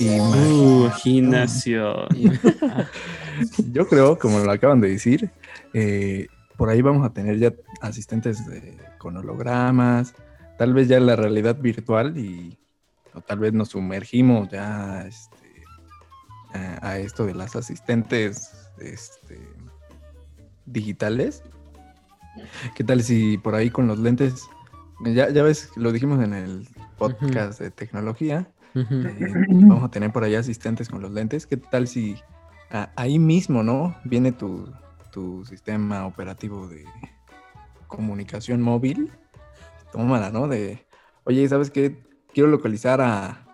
Imaginación. 0.00 2.08
Yo 3.72 3.86
creo, 3.88 4.18
como 4.18 4.40
lo 4.40 4.50
acaban 4.50 4.80
de 4.80 4.88
decir, 4.90 5.30
eh, 5.72 6.26
por 6.56 6.68
ahí 6.70 6.82
vamos 6.82 7.04
a 7.06 7.12
tener 7.12 7.38
ya 7.38 7.52
asistentes 7.80 8.46
de- 8.46 8.78
con 8.98 9.16
hologramas, 9.16 10.14
tal 10.58 10.72
vez 10.74 10.88
ya 10.88 11.00
la 11.00 11.16
realidad 11.16 11.56
virtual 11.56 12.16
y 12.16 12.58
o 13.12 13.20
tal 13.20 13.38
vez 13.38 13.52
nos 13.52 13.68
sumergimos 13.70 14.48
ya 14.50 15.04
este, 15.06 15.64
a, 16.52 16.88
a 16.88 16.98
esto 16.98 17.26
de 17.26 17.34
las 17.34 17.54
asistentes 17.56 18.68
este, 18.78 19.38
digitales. 20.66 21.42
¿Qué 22.74 22.82
tal 22.84 23.02
si 23.02 23.38
por 23.38 23.54
ahí 23.54 23.70
con 23.70 23.86
los 23.86 23.98
lentes, 23.98 24.48
ya, 25.04 25.30
ya 25.30 25.42
ves, 25.42 25.70
lo 25.76 25.92
dijimos 25.92 26.22
en 26.24 26.34
el 26.34 26.68
podcast 26.98 27.60
de 27.60 27.70
tecnología, 27.70 28.48
eh, 29.04 29.32
vamos 29.68 29.84
a 29.84 29.88
tener 29.90 30.12
por 30.12 30.24
ahí 30.24 30.34
asistentes 30.34 30.88
con 30.88 31.00
los 31.00 31.12
lentes. 31.12 31.46
¿Qué 31.46 31.56
tal 31.56 31.86
si 31.86 32.16
a- 32.72 32.90
ahí 32.96 33.20
mismo, 33.20 33.62
¿no? 33.62 33.96
Viene 34.04 34.32
tu, 34.32 34.72
tu 35.14 35.44
sistema 35.44 36.06
operativo 36.06 36.66
de 36.66 36.84
comunicación 37.86 38.60
móvil. 38.60 39.12
Tómala, 39.92 40.30
¿no? 40.30 40.48
De, 40.48 40.84
oye, 41.22 41.48
¿sabes 41.48 41.70
qué? 41.70 42.02
Quiero 42.32 42.48
localizar 42.50 43.00
a, 43.00 43.46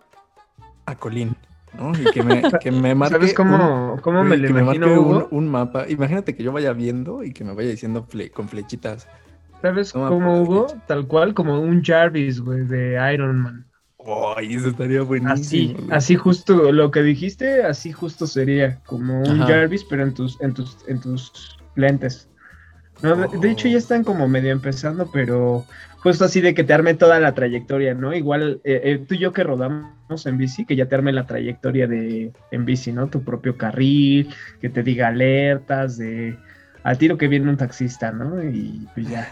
a 0.86 0.94
Colín, 0.96 1.36
¿no? 1.78 1.92
Y 2.00 2.10
que 2.10 2.22
me, 2.22 2.42
que 2.62 2.70
me 2.72 2.94
marque. 2.96 3.14
¿Sabes 3.14 3.34
cómo, 3.34 3.92
un- 3.92 4.00
cómo 4.00 4.24
me 4.24 4.36
que 4.40 4.52
me 4.54 4.60
imagino, 4.62 4.86
marque 4.86 4.98
Hugo? 4.98 5.28
un, 5.30 5.44
un 5.44 5.50
mapa. 5.50 5.86
Imagínate 5.88 6.34
que 6.34 6.42
yo 6.42 6.50
vaya 6.50 6.72
viendo 6.72 7.22
y 7.22 7.32
que 7.34 7.44
me 7.44 7.52
vaya 7.52 7.68
diciendo 7.68 8.06
fle- 8.08 8.30
con 8.30 8.48
flechitas. 8.48 9.06
¿Sabes 9.60 9.92
cómo, 9.92 10.42
Hugo? 10.42 10.66
Tal 10.86 11.06
cual 11.06 11.34
como 11.34 11.60
un 11.60 11.84
Jarvis, 11.84 12.40
güey, 12.40 12.64
de 12.64 12.98
Iron 13.12 13.38
Man. 13.38 13.69
¡Ay, 14.36 14.54
eso 14.54 14.68
estaría 14.68 15.02
buenísimo! 15.02 15.32
Así, 15.34 15.74
güey. 15.74 15.88
así 15.90 16.16
justo 16.16 16.72
lo 16.72 16.90
que 16.90 17.02
dijiste, 17.02 17.62
así 17.64 17.92
justo 17.92 18.26
sería, 18.26 18.80
como 18.86 19.20
un 19.22 19.42
Ajá. 19.42 19.46
Jarvis, 19.46 19.84
pero 19.84 20.02
en 20.02 20.14
tus, 20.14 20.40
en 20.40 20.54
tus, 20.54 20.76
en 20.88 21.00
tus 21.00 21.58
lentes. 21.76 22.28
No, 23.02 23.16
de, 23.16 23.28
de 23.38 23.50
hecho 23.50 23.66
Oh. 23.68 23.70
ya 23.70 23.78
están 23.78 24.04
como 24.04 24.28
medio 24.28 24.50
empezando, 24.52 25.10
pero 25.10 25.64
justo 26.00 26.24
así 26.24 26.40
de 26.42 26.52
que 26.54 26.64
te 26.64 26.72
arme 26.74 26.94
toda 26.94 27.18
la 27.18 27.34
trayectoria, 27.34 27.94
¿no? 27.94 28.12
Igual 28.14 28.60
eh, 28.64 28.80
eh, 28.84 29.04
tú 29.06 29.14
y 29.14 29.18
yo 29.18 29.32
que 29.32 29.42
rodamos 29.42 30.26
en 30.26 30.36
bici, 30.36 30.66
que 30.66 30.76
ya 30.76 30.86
te 30.86 30.94
arme 30.96 31.12
la 31.12 31.26
trayectoria 31.26 31.86
de 31.86 32.32
en 32.50 32.64
bici, 32.66 32.92
¿no? 32.92 33.08
Tu 33.08 33.22
propio 33.24 33.56
carril, 33.56 34.28
que 34.60 34.68
te 34.68 34.82
diga 34.82 35.08
alertas 35.08 35.96
de 35.96 36.36
a 36.82 36.94
tiro 36.94 37.18
que 37.18 37.28
viene 37.28 37.48
un 37.50 37.56
taxista, 37.56 38.10
¿no? 38.12 38.42
Y 38.42 38.86
pues 38.94 39.08
ya. 39.08 39.28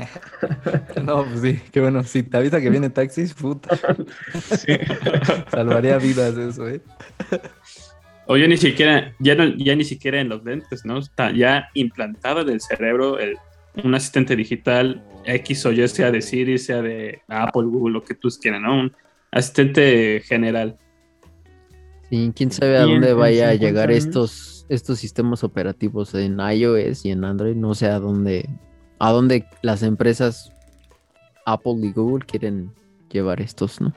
No, 1.05 1.25
pues 1.25 1.41
sí, 1.41 1.61
qué 1.73 1.81
bueno. 1.81 2.03
Si 2.05 2.23
te 2.23 2.37
avisa 2.37 2.61
que 2.61 2.71
viene 2.71 2.91
taxis, 2.91 3.35
puta. 3.35 3.77
Sí. 4.57 4.77
Salvaría 5.51 5.99
vidas 5.99 6.37
eso, 6.37 6.69
¿eh? 6.69 6.81
O 8.27 8.37
ya 8.37 8.47
ni 8.47 8.57
siquiera, 8.59 9.15
ya, 9.19 9.35
no- 9.35 9.57
ya 9.57 9.75
ni 9.75 9.85
siquiera 9.85 10.21
en 10.21 10.29
los 10.29 10.45
lentes, 10.45 10.85
¿no? 10.85 10.99
Está 10.99 11.31
ya 11.33 11.69
implantado 11.75 12.43
en 12.43 12.51
el 12.51 12.61
cerebro 12.61 13.19
el- 13.19 13.37
un 13.85 13.95
asistente 13.95 14.35
digital 14.37 15.03
X 15.25 15.65
o 15.67 15.73
Y, 15.73 15.87
sea 15.89 16.11
de 16.11 16.21
Siri, 16.21 16.59
sea 16.59 16.83
de 16.83 17.23
Apple, 17.29 17.63
Google, 17.65 17.95
lo 17.95 18.03
que 18.05 18.15
tú 18.15 18.29
quieras, 18.41 18.61
¿no? 18.61 18.81
Un 18.81 18.93
asistente 19.31 20.21
general. 20.25 20.77
Sí, 22.11 22.33
quién 22.35 22.51
sabe 22.51 22.77
a 22.79 22.83
dónde 22.83 23.13
vaya 23.13 23.49
a 23.49 23.53
50 23.53 23.67
llegar 23.67 23.89
años. 23.91 24.05
estos, 24.07 24.58
estos 24.69 24.99
sistemas 24.99 25.45
operativos 25.45 26.15
en 26.15 26.39
iOS 26.41 27.05
y 27.07 27.11
en 27.11 27.25
Android. 27.25 27.57
No 27.57 27.75
sé 27.75 27.87
a 27.87 27.99
dónde, 27.99 28.49
a 28.99 29.11
dónde 29.13 29.47
las 29.63 29.83
empresas 29.83 30.53
Apple 31.47 31.77
y 31.83 31.93
Google 31.93 32.25
quieren 32.27 32.73
llevar 33.11 33.41
estos, 33.41 33.81
¿no? 33.81 33.93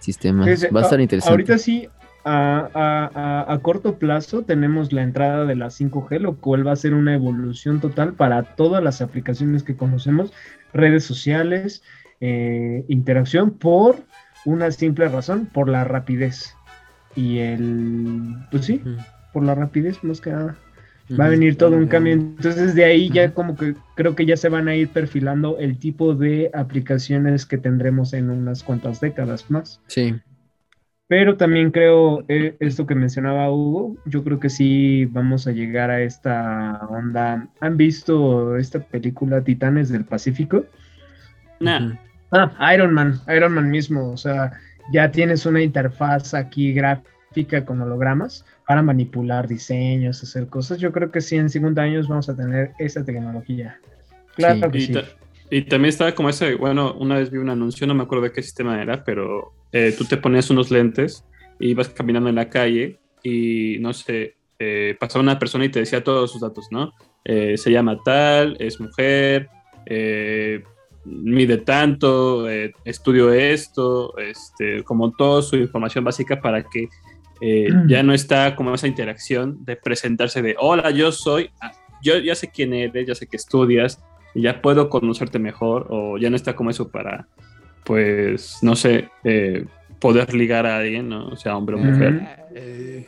Sistemas. 0.00 0.46
Va 0.74 0.80
a 0.80 0.82
estar 0.84 1.00
interesante. 1.00 1.32
Ahorita 1.32 1.58
sí, 1.58 1.88
a, 2.24 2.68
a- 2.74 3.10
a- 3.14 3.52
a 3.52 3.58
corto 3.60 3.98
plazo 3.98 4.42
tenemos 4.42 4.92
la 4.92 5.02
entrada 5.02 5.44
de 5.46 5.54
la 5.56 5.70
5G, 5.70 6.18
lo 6.20 6.36
cual 6.36 6.66
va 6.66 6.72
a 6.72 6.76
ser 6.76 6.92
una 6.92 7.14
evolución 7.14 7.80
total 7.80 8.12
para 8.14 8.42
todas 8.42 8.82
las 8.82 9.00
aplicaciones 9.00 9.62
que 9.62 9.76
conocemos, 9.76 10.32
redes 10.74 11.04
sociales, 11.04 11.82
eh, 12.20 12.84
interacción, 12.88 13.52
por 13.52 13.96
una 14.44 14.70
simple 14.70 15.08
razón, 15.08 15.46
por 15.46 15.68
la 15.68 15.84
rapidez. 15.84 16.54
Y 17.14 17.38
el, 17.38 18.36
pues 18.50 18.66
sí, 18.66 18.82
por 19.36 19.44
la 19.44 19.54
rapidez 19.54 20.02
más 20.02 20.22
que 20.22 20.30
nada. 20.30 20.56
Va 21.20 21.26
a 21.26 21.28
venir 21.28 21.56
todo 21.56 21.76
un 21.76 21.88
cambio. 21.88 22.14
Entonces 22.14 22.74
de 22.74 22.86
ahí 22.86 23.10
ya 23.10 23.34
como 23.34 23.54
que 23.54 23.74
creo 23.94 24.14
que 24.14 24.24
ya 24.24 24.34
se 24.34 24.48
van 24.48 24.66
a 24.66 24.74
ir 24.74 24.88
perfilando 24.88 25.58
el 25.58 25.78
tipo 25.78 26.14
de 26.14 26.50
aplicaciones 26.54 27.44
que 27.44 27.58
tendremos 27.58 28.14
en 28.14 28.30
unas 28.30 28.62
cuantas 28.62 28.98
décadas 28.98 29.50
más. 29.50 29.82
Sí. 29.88 30.14
Pero 31.06 31.36
también 31.36 31.70
creo, 31.70 32.24
eh, 32.28 32.56
esto 32.60 32.86
que 32.86 32.94
mencionaba 32.94 33.50
Hugo, 33.50 33.98
yo 34.06 34.24
creo 34.24 34.40
que 34.40 34.48
sí 34.48 35.04
vamos 35.04 35.46
a 35.46 35.52
llegar 35.52 35.90
a 35.90 36.00
esta 36.00 36.86
onda. 36.88 37.48
¿Han 37.60 37.76
visto 37.76 38.56
esta 38.56 38.80
película 38.80 39.42
Titanes 39.42 39.90
del 39.90 40.06
Pacífico? 40.06 40.64
Ujú. 41.60 41.92
Ah, 42.32 42.72
Iron 42.74 42.94
Man, 42.94 43.20
Iron 43.28 43.52
Man 43.52 43.68
mismo, 43.68 44.12
o 44.12 44.16
sea, 44.16 44.52
ya 44.94 45.10
tienes 45.10 45.44
una 45.44 45.60
interfaz 45.60 46.32
aquí 46.32 46.72
gráfica 46.72 47.66
con 47.66 47.82
hologramas 47.82 48.46
para 48.66 48.82
manipular 48.82 49.46
diseños, 49.46 50.22
hacer 50.22 50.48
cosas. 50.48 50.78
Yo 50.78 50.92
creo 50.92 51.10
que 51.10 51.20
sí, 51.20 51.36
en 51.36 51.48
50 51.48 51.80
años 51.80 52.08
vamos 52.08 52.28
a 52.28 52.36
tener 52.36 52.72
esa 52.78 53.04
tecnología. 53.04 53.78
Claro 54.34 54.56
Sí. 54.56 54.70
que 54.70 54.78
y, 54.78 54.86
sí. 54.86 54.94
y 55.50 55.62
también 55.62 55.90
estaba 55.90 56.12
como 56.14 56.28
ese, 56.28 56.54
bueno, 56.56 56.94
una 56.94 57.16
vez 57.16 57.30
vi 57.30 57.38
un 57.38 57.48
anuncio, 57.48 57.86
no 57.86 57.94
me 57.94 58.02
acuerdo 58.02 58.24
de 58.24 58.32
qué 58.32 58.42
sistema 58.42 58.82
era, 58.82 59.04
pero 59.04 59.52
eh, 59.72 59.94
tú 59.96 60.04
te 60.04 60.16
ponías 60.16 60.50
unos 60.50 60.70
lentes 60.70 61.24
y 61.60 61.70
ibas 61.70 61.88
caminando 61.88 62.28
en 62.28 62.34
la 62.34 62.50
calle 62.50 62.98
y 63.22 63.78
no 63.80 63.92
sé, 63.92 64.34
eh, 64.58 64.96
pasaba 64.98 65.22
una 65.22 65.38
persona 65.38 65.64
y 65.64 65.68
te 65.68 65.80
decía 65.80 66.02
todos 66.02 66.32
sus 66.32 66.40
datos, 66.40 66.66
¿no? 66.70 66.92
Eh, 67.24 67.56
se 67.56 67.70
llama 67.70 67.98
tal, 68.04 68.56
es 68.58 68.80
mujer, 68.80 69.48
eh, 69.86 70.62
mide 71.04 71.58
tanto, 71.58 72.48
eh, 72.50 72.72
estudio 72.84 73.32
esto, 73.32 74.16
este, 74.18 74.82
como 74.82 75.12
toda 75.12 75.42
su 75.42 75.56
información 75.56 76.04
básica 76.04 76.40
para 76.40 76.62
que 76.64 76.88
eh, 77.40 77.68
ya 77.86 78.02
no 78.02 78.12
está 78.14 78.54
como 78.56 78.74
esa 78.74 78.86
interacción 78.86 79.64
de 79.64 79.76
presentarse 79.76 80.42
de, 80.42 80.56
hola, 80.58 80.90
yo 80.90 81.12
soy, 81.12 81.50
ah, 81.60 81.72
yo 82.02 82.18
ya 82.18 82.34
sé 82.34 82.50
quién 82.50 82.72
eres, 82.74 83.06
ya 83.06 83.14
sé 83.14 83.26
que 83.26 83.36
estudias, 83.36 84.00
y 84.34 84.42
ya 84.42 84.60
puedo 84.62 84.88
conocerte 84.90 85.38
mejor, 85.38 85.86
o 85.90 86.18
ya 86.18 86.28
no 86.30 86.36
está 86.36 86.54
como 86.56 86.70
eso 86.70 86.88
para, 86.90 87.26
pues, 87.84 88.58
no 88.62 88.76
sé, 88.76 89.08
eh, 89.24 89.64
poder 89.98 90.34
ligar 90.34 90.66
a 90.66 90.76
alguien, 90.78 91.08
¿no? 91.08 91.28
O 91.28 91.36
sea, 91.36 91.56
hombre 91.56 91.76
o 91.76 91.78
mujer. 91.78 92.20
Eh, 92.54 93.06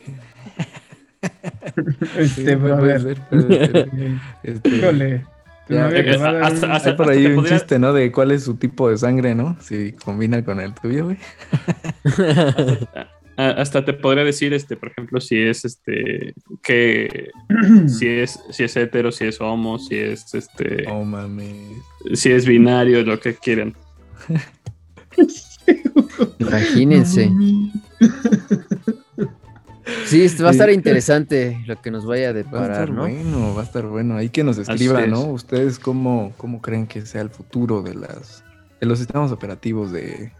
Este. 2.17 2.55
Este, 4.43 5.75
novia 5.75 5.99
eh, 5.99 6.03
te 6.03 6.17
va 6.17 6.29
a 6.29 6.33
dar 6.33 6.43
hasta- 6.71 6.95
por 6.97 7.09
ahí 7.09 7.25
un 7.27 7.35
podría- 7.35 7.57
chiste, 7.57 7.77
¿no? 7.77 7.93
De 7.93 8.11
cuál 8.11 8.31
es 8.31 8.43
su 8.43 8.55
tipo 8.55 8.89
de 8.89 8.97
sangre, 8.97 9.35
¿no? 9.35 9.55
Si 9.61 9.91
combina 9.93 10.43
con 10.43 10.59
el 10.59 10.73
tuyo, 10.73 11.05
güey. 11.05 11.17
Hasta 13.39 13.85
te 13.85 13.93
podría 13.93 14.25
decir, 14.25 14.53
este, 14.53 14.75
por 14.75 14.89
ejemplo, 14.89 15.21
si 15.21 15.41
es 15.41 15.63
este, 15.63 16.33
que, 16.61 17.29
si 17.87 18.05
es, 18.05 18.37
si 18.49 18.65
es 18.65 18.75
hetero, 18.75 19.13
si 19.13 19.25
es 19.25 19.39
homo, 19.39 19.79
si 19.79 19.95
es 19.95 20.33
este, 20.33 20.85
Oh, 20.89 21.07
si 22.13 22.31
es 22.31 22.45
binario, 22.45 23.01
lo 23.03 23.17
que 23.17 23.35
quieran. 23.35 23.75
Imagínense. 26.39 27.31
Sí, 30.05 30.27
va 30.43 30.49
a 30.49 30.51
estar 30.51 30.69
interesante 30.69 31.63
lo 31.65 31.81
que 31.81 31.91
nos 31.91 32.05
vaya 32.05 32.29
a 32.29 32.33
Va 32.33 32.39
a 32.39 32.43
deparar, 32.43 32.71
estar 32.71 32.91
¿no? 32.91 33.01
bueno, 33.03 33.55
va 33.55 33.61
a 33.61 33.63
estar 33.63 33.85
bueno. 33.85 34.17
Ahí 34.17 34.27
que 34.27 34.43
nos 34.43 34.57
escriban, 34.57 35.05
es. 35.05 35.09
¿no? 35.11 35.21
Ustedes 35.27 35.79
cómo, 35.79 36.33
cómo 36.35 36.61
creen 36.61 36.87
que 36.87 37.05
sea 37.05 37.21
el 37.21 37.29
futuro 37.29 37.81
de 37.81 37.95
las 37.95 38.43
de 38.81 38.85
los 38.85 38.99
sistemas 38.99 39.31
operativos 39.31 39.91
de 39.91 40.31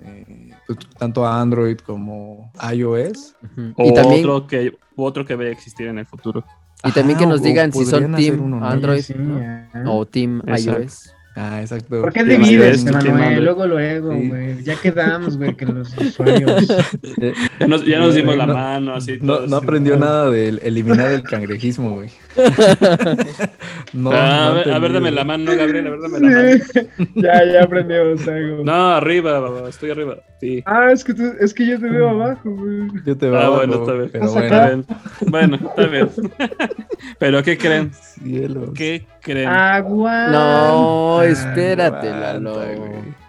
eh, 0.00 0.51
tanto 0.98 1.26
Android 1.26 1.78
como 1.78 2.52
iOS. 2.72 3.34
Ujú. 3.42 3.72
O 3.76 3.88
Y 3.88 3.94
también, 3.94 4.20
otro 4.28 4.46
que, 4.46 4.76
otro 4.96 5.24
que 5.24 5.34
vaya 5.34 5.50
a 5.50 5.52
existir 5.52 5.86
en 5.88 5.98
el 5.98 6.06
futuro. 6.06 6.44
y 6.84 6.90
también 6.92 7.18
que 7.18 7.24
Ajá, 7.24 7.32
nos 7.32 7.42
digan 7.42 7.72
si 7.72 7.84
son 7.84 8.14
Team. 8.14 8.62
Android 8.62 9.02
Sí, 9.02 9.14
¿no? 9.16 9.38
¿eh? 9.40 9.66
o 9.86 10.04
Team 10.06 10.42
Exacto. 10.46 10.82
iOS. 10.82 11.14
Ah, 11.34 11.62
exacto. 11.62 12.02
¿Por 12.02 12.12
qué 12.12 12.20
Sí, 12.24 12.26
divides, 12.28 12.82
sí, 12.82 12.86
sí, 12.88 12.92
Manuel? 12.92 13.42
Luego, 13.42 13.66
luego, 13.66 14.12
Sí. 14.12 14.28
güey. 14.28 14.62
Ya 14.64 14.76
quedamos, 14.78 15.38
güey, 15.38 15.54
que 15.56 15.64
los 15.64 15.96
usuarios. 15.96 16.68
Ya 17.58 17.66
nos, 17.66 17.86
ya 17.86 18.00
nos 18.00 18.14
dimos 18.14 18.36
la 18.36 18.44
No, 18.46 18.52
mano, 18.54 18.94
así. 18.96 19.18
No, 19.22 19.46
no 19.46 19.56
aprendió 19.56 19.96
nada 19.96 20.28
de 20.30 20.48
eliminar 20.48 21.10
el 21.10 21.22
cangrejismo, 21.22 21.94
güey. 21.94 22.10
no, 23.92 24.10
Ah, 24.12 24.48
a, 24.48 24.52
ver, 24.52 24.70
a 24.70 24.78
ver, 24.78 24.90
aprendió. 24.90 24.92
dame 24.92 25.10
la 25.10 25.24
mano, 25.24 25.52
Gabriel, 25.56 25.86
a 25.86 25.90
ver, 25.90 26.00
dame 26.00 26.20
la 26.20 26.28
mano. 26.28 26.64
Ya, 27.14 27.44
ya 27.44 27.62
aprendimos 27.64 28.26
algo. 28.26 28.64
No, 28.64 28.90
arriba, 28.90 29.68
estoy 29.68 29.90
arriba. 29.90 30.16
Sí. 30.40 30.62
Ah, 30.66 30.90
es 30.92 31.04
que, 31.04 31.14
tú- 31.14 31.32
es 31.40 31.52
que 31.54 31.66
yo 31.66 31.78
te 31.78 31.88
veo 31.88 32.08
abajo, 32.08 32.50
güey. 32.50 32.88
Yo 33.04 33.16
te 33.16 33.26
Ah, 33.26 33.30
veo. 33.30 33.52
bueno, 33.56 33.74
está 33.74 33.92
bien. 33.92 34.10
Pero 34.12 34.30
bueno, 34.32 34.44
Está 34.46 34.66
bien. 34.66 34.86
Bueno, 35.28 35.56
está 35.56 35.86
bien. 35.86 36.08
Pero, 37.18 37.42
¿qué 37.42 37.58
creen? 37.58 37.92
cielos. 37.92 38.70
¿Qué 38.74 39.06
creen? 39.20 39.48
Aguanta. 39.48 40.30
No, 40.32 41.18
Ah, 41.20 41.26
espérate, 41.26 42.10
Lalo. 42.10 42.54
güey. 42.54 43.21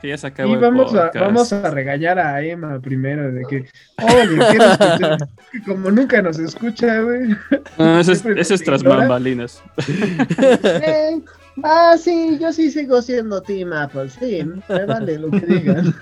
Que 0.00 0.08
ya 0.08 0.16
se 0.18 0.26
acabó 0.28 0.50
Y 0.50 0.54
el 0.54 0.60
vamos 0.60 0.94
a, 0.94 1.10
vamos 1.14 1.52
a 1.52 1.70
regañar 1.70 2.18
a 2.18 2.42
Emma 2.42 2.78
primero 2.80 3.30
de 3.32 3.42
que, 3.48 3.56
oye, 4.02 4.38
¿quieres 4.50 4.78
que 4.78 4.86
te- 4.98 5.26
que 5.52 5.62
como 5.64 5.90
nunca 5.90 6.22
nos 6.22 6.38
escucha, 6.38 7.00
güey? 7.02 7.36
No, 7.78 8.00
eso 8.00 8.12
es, 8.12 8.24
eso 8.24 8.54
tras 8.64 8.82
bambalinas. 8.82 9.62
Eh, 9.86 11.20
ah, 11.62 11.96
sí, 11.98 12.38
yo 12.40 12.52
sí 12.52 12.70
sigo 12.70 13.02
siendo 13.02 13.42
Team 13.42 13.72
Apple, 13.74 14.08
sí, 14.08 14.42
me 14.68 14.86
vale 14.86 15.18
lo 15.18 15.30
que 15.30 15.40
digan. 15.46 15.94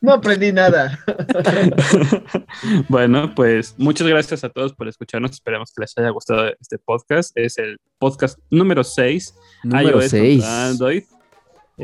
no 0.00 0.12
aprendí 0.14 0.52
nada. 0.52 0.98
bueno, 2.88 3.34
pues 3.34 3.74
muchas 3.78 4.06
gracias 4.06 4.44
a 4.44 4.48
todos 4.48 4.72
por 4.74 4.88
escucharnos. 4.88 5.32
Esperamos 5.32 5.72
que 5.74 5.82
les 5.82 5.96
haya 5.98 6.10
gustado 6.10 6.48
este 6.60 6.78
podcast. 6.78 7.36
Es 7.36 7.58
el 7.58 7.78
podcast 7.98 8.38
número 8.50 8.82
6, 8.84 9.34
Número 9.64 9.98
iOS 10.00 10.10
6. 10.10 10.40
contra 10.42 10.66
Android. 10.68 11.02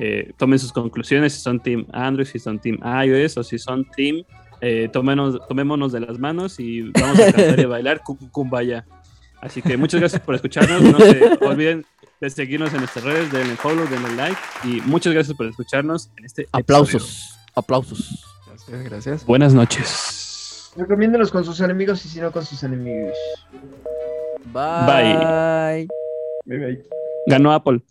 Eh, 0.00 0.32
tomen 0.36 0.60
sus 0.60 0.72
conclusiones 0.72 1.32
si 1.32 1.40
son 1.40 1.58
Team 1.58 1.84
Android, 1.92 2.26
si 2.26 2.38
son 2.38 2.60
Team 2.60 2.78
iOS 3.04 3.36
o 3.36 3.42
si 3.42 3.58
son 3.58 3.84
Team. 3.96 4.22
Eh, 4.60 4.88
tomémonos, 4.92 5.40
tomémonos 5.48 5.90
de 5.90 6.00
las 6.00 6.20
manos 6.20 6.60
y 6.60 6.82
vamos 6.82 7.18
a 7.18 7.32
cantar 7.32 7.58
y 7.58 7.64
a 7.64 7.66
bailar 7.66 8.02
Kumbaya. 8.30 8.86
Así 9.40 9.60
que 9.60 9.76
muchas 9.76 9.98
gracias 9.98 10.22
por 10.22 10.36
escucharnos. 10.36 10.82
No 10.82 10.98
se 10.98 11.38
olviden 11.44 11.84
de 12.20 12.30
seguirnos 12.30 12.72
en 12.74 12.78
nuestras 12.78 13.04
redes, 13.04 13.32
denle 13.32 13.56
follow, 13.56 13.88
denle 13.88 14.14
like 14.14 14.38
y 14.62 14.80
muchas 14.82 15.12
gracias 15.12 15.36
por 15.36 15.46
escucharnos 15.46 16.10
en 16.16 16.24
este 16.24 16.42
episodio. 16.42 16.62
Aplausos, 16.62 17.38
aplausos. 17.56 18.24
Gracias, 18.46 18.84
gracias. 18.84 19.26
Buenas 19.26 19.52
noches. 19.52 20.72
Recomiéndalos 20.76 21.32
con 21.32 21.44
sus 21.44 21.60
enemigos 21.60 22.04
y 22.04 22.08
si 22.08 22.20
no 22.20 22.30
con 22.30 22.44
sus 22.44 22.62
enemigos. 22.62 23.16
Bye. 24.52 25.88
Ganó 27.26 27.52
Apple. 27.52 27.82